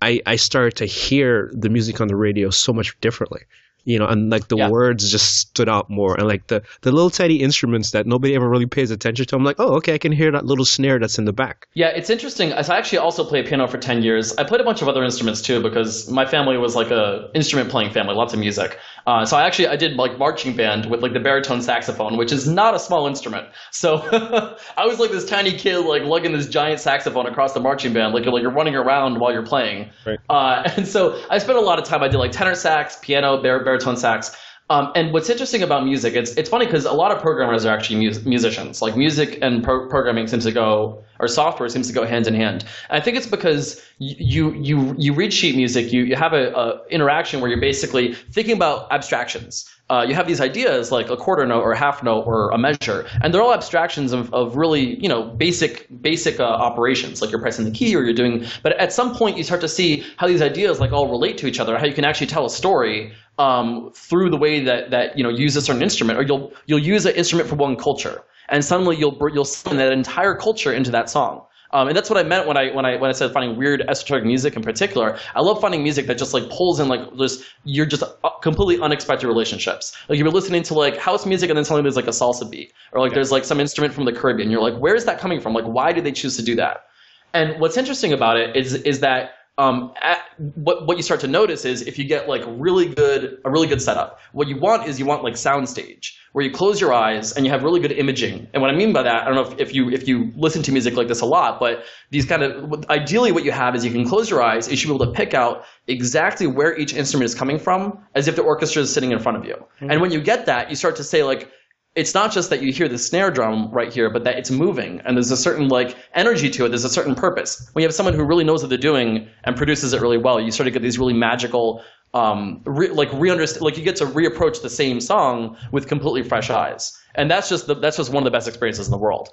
I, 0.00 0.20
I 0.24 0.36
started 0.36 0.76
to 0.76 0.86
hear 0.86 1.50
the 1.52 1.68
music 1.68 2.00
on 2.00 2.08
the 2.08 2.16
radio 2.16 2.50
so 2.50 2.72
much 2.72 2.98
differently. 3.00 3.42
You 3.84 3.98
know, 3.98 4.06
and 4.06 4.30
like 4.30 4.48
the 4.48 4.56
Yeah. 4.56 4.68
words 4.68 5.10
just 5.10 5.38
stood 5.38 5.68
out 5.68 5.88
more, 5.88 6.14
and 6.14 6.26
like 6.28 6.46
the 6.48 6.62
the 6.82 6.92
little 6.92 7.10
tiny 7.10 7.36
instruments 7.36 7.92
that 7.92 8.06
nobody 8.06 8.34
ever 8.34 8.48
really 8.48 8.66
pays 8.66 8.90
attention 8.90 9.26
to. 9.26 9.36
I'm 9.36 9.44
like, 9.44 9.56
oh, 9.58 9.74
okay, 9.76 9.94
I 9.94 9.98
can 9.98 10.12
hear 10.12 10.30
that 10.32 10.44
little 10.44 10.64
snare 10.64 10.98
that's 10.98 11.18
in 11.18 11.24
the 11.24 11.32
back. 11.32 11.66
Yeah, 11.74 11.88
it's 11.88 12.10
interesting. 12.10 12.52
I 12.52 12.60
actually 12.60 12.98
also 12.98 13.24
played 13.24 13.46
piano 13.46 13.66
for 13.66 13.78
10 13.78 14.02
years. 14.02 14.36
I 14.36 14.44
played 14.44 14.60
a 14.60 14.64
bunch 14.64 14.82
of 14.82 14.88
other 14.88 15.02
instruments 15.04 15.40
too 15.42 15.62
because 15.62 16.10
my 16.10 16.26
family 16.26 16.56
was 16.58 16.74
like 16.76 16.90
a 16.90 17.30
instrument 17.34 17.70
playing 17.70 17.92
family, 17.92 18.14
lots 18.14 18.32
of 18.34 18.40
music. 18.40 18.78
Uh, 19.06 19.24
so 19.24 19.36
I 19.36 19.46
actually 19.46 19.68
I 19.68 19.76
did 19.76 19.96
like 19.96 20.18
marching 20.18 20.54
band 20.54 20.86
with 20.90 21.02
like 21.02 21.12
the 21.14 21.20
baritone 21.20 21.62
saxophone, 21.62 22.16
which 22.16 22.32
is 22.32 22.46
not 22.46 22.74
a 22.74 22.78
small 22.78 23.06
instrument. 23.06 23.48
So 23.70 23.96
I 24.76 24.86
was 24.86 24.98
like 24.98 25.10
this 25.10 25.24
tiny 25.24 25.52
kid 25.56 25.78
like 25.78 26.02
lugging 26.02 26.32
this 26.32 26.46
giant 26.48 26.80
saxophone 26.80 27.26
across 27.26 27.54
the 27.54 27.60
marching 27.60 27.92
band, 27.92 28.14
like 28.14 28.24
you're 28.24 28.32
like 28.32 28.42
you're 28.42 28.52
running 28.52 28.74
around 28.76 29.18
while 29.18 29.32
you're 29.32 29.46
playing. 29.46 29.90
Right. 30.06 30.18
Uh, 30.28 30.70
and 30.76 30.86
so 30.86 31.20
I 31.30 31.38
spent 31.38 31.58
a 31.58 31.62
lot 31.62 31.78
of 31.78 31.84
time. 31.86 32.02
I 32.02 32.08
did 32.08 32.18
like 32.18 32.32
tenor 32.32 32.54
sax, 32.54 32.98
piano, 33.00 33.42
bar- 33.42 33.64
baritone 33.70 33.96
sax. 33.96 34.36
Um, 34.70 34.92
and 34.94 35.12
what's 35.12 35.28
interesting 35.28 35.64
about 35.64 35.84
music, 35.84 36.14
it's 36.14 36.30
it's 36.36 36.48
funny 36.48 36.64
because 36.64 36.84
a 36.84 36.92
lot 36.92 37.10
of 37.10 37.20
programmers 37.20 37.66
are 37.66 37.76
actually 37.76 38.06
mus- 38.06 38.24
musicians. 38.24 38.80
Like 38.80 38.96
music 38.96 39.38
and 39.42 39.64
pro- 39.64 39.88
programming 39.88 40.28
seems 40.28 40.44
to 40.44 40.52
go, 40.52 41.02
or 41.18 41.26
software 41.26 41.68
seems 41.68 41.88
to 41.88 41.92
go 41.92 42.06
hand 42.06 42.28
in 42.28 42.34
hand. 42.34 42.64
And 42.88 43.00
I 43.00 43.04
think 43.04 43.16
it's 43.16 43.26
because 43.26 43.82
you 43.98 44.52
you 44.52 44.94
you 44.96 45.12
read 45.12 45.32
sheet 45.32 45.56
music, 45.56 45.92
you 45.92 46.04
you 46.04 46.14
have 46.14 46.34
a, 46.34 46.52
a 46.54 46.86
interaction 46.88 47.40
where 47.40 47.50
you're 47.50 47.60
basically 47.60 48.14
thinking 48.14 48.54
about 48.54 48.86
abstractions. 48.92 49.68
Uh, 49.90 50.06
you 50.08 50.14
have 50.14 50.28
these 50.28 50.40
ideas 50.40 50.92
like 50.92 51.10
a 51.10 51.16
quarter 51.16 51.44
note 51.44 51.62
or 51.62 51.72
a 51.72 51.76
half 51.76 52.04
note 52.04 52.22
or 52.24 52.50
a 52.52 52.58
measure, 52.58 53.08
and 53.22 53.34
they're 53.34 53.42
all 53.42 53.52
abstractions 53.52 54.12
of, 54.12 54.32
of 54.32 54.54
really 54.54 55.02
you 55.02 55.08
know 55.08 55.24
basic 55.24 55.88
basic 56.00 56.38
uh, 56.38 56.44
operations 56.44 57.20
like 57.20 57.32
you're 57.32 57.42
pressing 57.42 57.64
the 57.64 57.72
key 57.72 57.96
or 57.96 58.04
you're 58.04 58.14
doing. 58.14 58.46
But 58.62 58.78
at 58.78 58.92
some 58.92 59.16
point 59.16 59.36
you 59.36 59.42
start 59.42 59.62
to 59.62 59.68
see 59.68 60.04
how 60.16 60.28
these 60.28 60.42
ideas 60.42 60.78
like 60.78 60.92
all 60.92 61.10
relate 61.10 61.38
to 61.38 61.48
each 61.48 61.58
other, 61.58 61.76
how 61.76 61.86
you 61.86 61.92
can 61.92 62.04
actually 62.04 62.28
tell 62.28 62.46
a 62.46 62.50
story 62.50 63.12
um, 63.40 63.90
through 63.94 64.28
the 64.28 64.36
way 64.36 64.62
that 64.62 64.90
that 64.90 65.16
you 65.16 65.24
know 65.24 65.30
use 65.30 65.56
a 65.56 65.62
certain 65.62 65.82
instrument, 65.82 66.18
or 66.18 66.22
you'll 66.22 66.52
you'll 66.66 66.86
use 66.94 67.06
an 67.06 67.14
instrument 67.14 67.48
for 67.48 67.56
one 67.56 67.74
culture, 67.74 68.22
and 68.50 68.62
suddenly 68.62 68.96
you'll 68.96 69.16
you'll 69.32 69.46
summon 69.46 69.78
that 69.78 69.92
entire 69.92 70.34
culture 70.34 70.72
into 70.72 70.90
that 70.90 71.08
song. 71.08 71.46
Um, 71.72 71.86
and 71.86 71.96
that's 71.96 72.10
what 72.10 72.18
I 72.18 72.24
meant 72.24 72.46
when 72.46 72.58
I 72.58 72.70
when 72.74 72.84
I 72.84 72.96
when 72.96 73.08
I 73.08 73.12
said 73.12 73.32
finding 73.32 73.56
weird 73.56 73.82
esoteric 73.88 74.24
music 74.24 74.56
in 74.56 74.62
particular. 74.62 75.18
I 75.34 75.40
love 75.40 75.60
finding 75.60 75.82
music 75.82 76.06
that 76.08 76.18
just 76.18 76.34
like 76.34 76.50
pulls 76.50 76.80
in 76.80 76.88
like 76.88 77.00
just 77.16 77.42
you're 77.64 77.86
just 77.86 78.02
uh, 78.02 78.30
completely 78.42 78.82
unexpected 78.82 79.26
relationships. 79.26 79.96
Like 80.08 80.18
you're 80.18 80.28
listening 80.30 80.62
to 80.64 80.74
like 80.74 80.98
house 80.98 81.24
music 81.24 81.48
and 81.48 81.56
then 81.56 81.64
suddenly 81.64 81.82
there's 81.82 81.96
like 81.96 82.08
a 82.08 82.16
salsa 82.20 82.50
beat, 82.50 82.72
or 82.92 83.00
like 83.00 83.14
there's 83.14 83.32
like 83.32 83.44
some 83.44 83.60
instrument 83.60 83.94
from 83.94 84.04
the 84.04 84.12
Caribbean. 84.12 84.50
You're 84.50 84.62
like, 84.68 84.78
where 84.78 84.96
is 84.96 85.06
that 85.06 85.18
coming 85.18 85.40
from? 85.40 85.54
Like 85.54 85.64
why 85.64 85.92
did 85.92 86.04
they 86.04 86.12
choose 86.12 86.36
to 86.36 86.42
do 86.42 86.56
that? 86.56 86.86
And 87.32 87.58
what's 87.60 87.78
interesting 87.78 88.12
about 88.12 88.36
it 88.36 88.56
is 88.56 88.74
is 88.74 89.00
that 89.00 89.30
um, 89.60 89.92
at, 90.00 90.20
what 90.54 90.86
what 90.86 90.96
you 90.96 91.02
start 91.02 91.20
to 91.20 91.28
notice 91.28 91.66
is 91.66 91.82
if 91.82 91.98
you 91.98 92.04
get 92.04 92.28
like 92.28 92.42
really 92.46 92.94
good 92.94 93.38
a 93.44 93.50
really 93.50 93.66
good 93.66 93.82
setup, 93.82 94.18
what 94.32 94.48
you 94.48 94.58
want 94.58 94.88
is 94.88 94.98
you 94.98 95.04
want 95.04 95.22
like 95.22 95.34
soundstage 95.34 96.12
where 96.32 96.44
you 96.44 96.50
close 96.50 96.80
your 96.80 96.92
eyes 96.94 97.32
and 97.32 97.44
you 97.44 97.50
have 97.50 97.62
really 97.62 97.80
good 97.80 97.92
imaging. 97.92 98.48
And 98.54 98.62
what 98.62 98.70
I 98.70 98.74
mean 98.74 98.92
by 98.92 99.02
that, 99.02 99.22
I 99.22 99.24
don't 99.26 99.34
know 99.34 99.52
if, 99.52 99.60
if 99.60 99.74
you 99.74 99.90
if 99.90 100.08
you 100.08 100.32
listen 100.34 100.62
to 100.62 100.72
music 100.72 100.94
like 100.94 101.08
this 101.08 101.20
a 101.20 101.26
lot, 101.26 101.60
but 101.60 101.84
these 102.10 102.24
kind 102.24 102.42
of 102.42 102.88
ideally 102.88 103.32
what 103.32 103.44
you 103.44 103.52
have 103.52 103.74
is 103.74 103.84
you 103.84 103.90
can 103.90 104.08
close 104.08 104.30
your 104.30 104.42
eyes, 104.42 104.70
you 104.70 104.76
should 104.76 104.88
be 104.88 104.94
able 104.94 105.04
to 105.04 105.12
pick 105.12 105.34
out 105.34 105.64
exactly 105.88 106.46
where 106.46 106.78
each 106.78 106.94
instrument 106.94 107.26
is 107.26 107.34
coming 107.34 107.58
from, 107.58 107.98
as 108.14 108.28
if 108.28 108.36
the 108.36 108.42
orchestra 108.42 108.80
is 108.80 108.92
sitting 108.92 109.12
in 109.12 109.18
front 109.18 109.36
of 109.36 109.44
you. 109.44 109.56
And 109.80 110.00
when 110.00 110.10
you 110.10 110.22
get 110.22 110.46
that, 110.46 110.70
you 110.70 110.76
start 110.76 110.96
to 110.96 111.04
say 111.04 111.22
like 111.22 111.50
it's 111.96 112.14
not 112.14 112.30
just 112.32 112.50
that 112.50 112.62
you 112.62 112.72
hear 112.72 112.88
the 112.88 112.98
snare 112.98 113.30
drum 113.30 113.70
right 113.72 113.92
here, 113.92 114.10
but 114.10 114.22
that 114.24 114.36
it's 114.38 114.50
moving 114.50 115.00
and 115.04 115.16
there's 115.16 115.30
a 115.30 115.36
certain 115.36 115.68
like 115.68 115.96
energy 116.14 116.48
to 116.50 116.64
it. 116.64 116.68
There's 116.68 116.84
a 116.84 116.88
certain 116.88 117.14
purpose. 117.14 117.68
When 117.72 117.82
you 117.82 117.88
have 117.88 117.94
someone 117.94 118.14
who 118.14 118.24
really 118.24 118.44
knows 118.44 118.62
what 118.62 118.68
they're 118.68 118.78
doing 118.78 119.28
and 119.44 119.56
produces 119.56 119.92
it 119.92 120.00
really 120.00 120.18
well, 120.18 120.40
you 120.40 120.52
sort 120.52 120.68
of 120.68 120.72
get 120.72 120.82
these 120.82 120.98
really 120.98 121.14
magical, 121.14 121.82
um, 122.14 122.62
re- 122.64 122.90
like 122.90 123.12
re-understand, 123.14 123.62
like 123.62 123.76
you 123.76 123.82
get 123.82 123.96
to 123.96 124.06
reapproach 124.06 124.62
the 124.62 124.70
same 124.70 125.00
song 125.00 125.56
with 125.72 125.88
completely 125.88 126.22
fresh 126.22 126.48
eyes. 126.48 126.96
And 127.16 127.28
that's 127.28 127.48
just 127.48 127.66
the, 127.66 127.74
that's 127.74 127.96
just 127.96 128.12
one 128.12 128.22
of 128.22 128.24
the 128.24 128.30
best 128.30 128.46
experiences 128.46 128.86
in 128.86 128.92
the 128.92 128.98
world. 128.98 129.28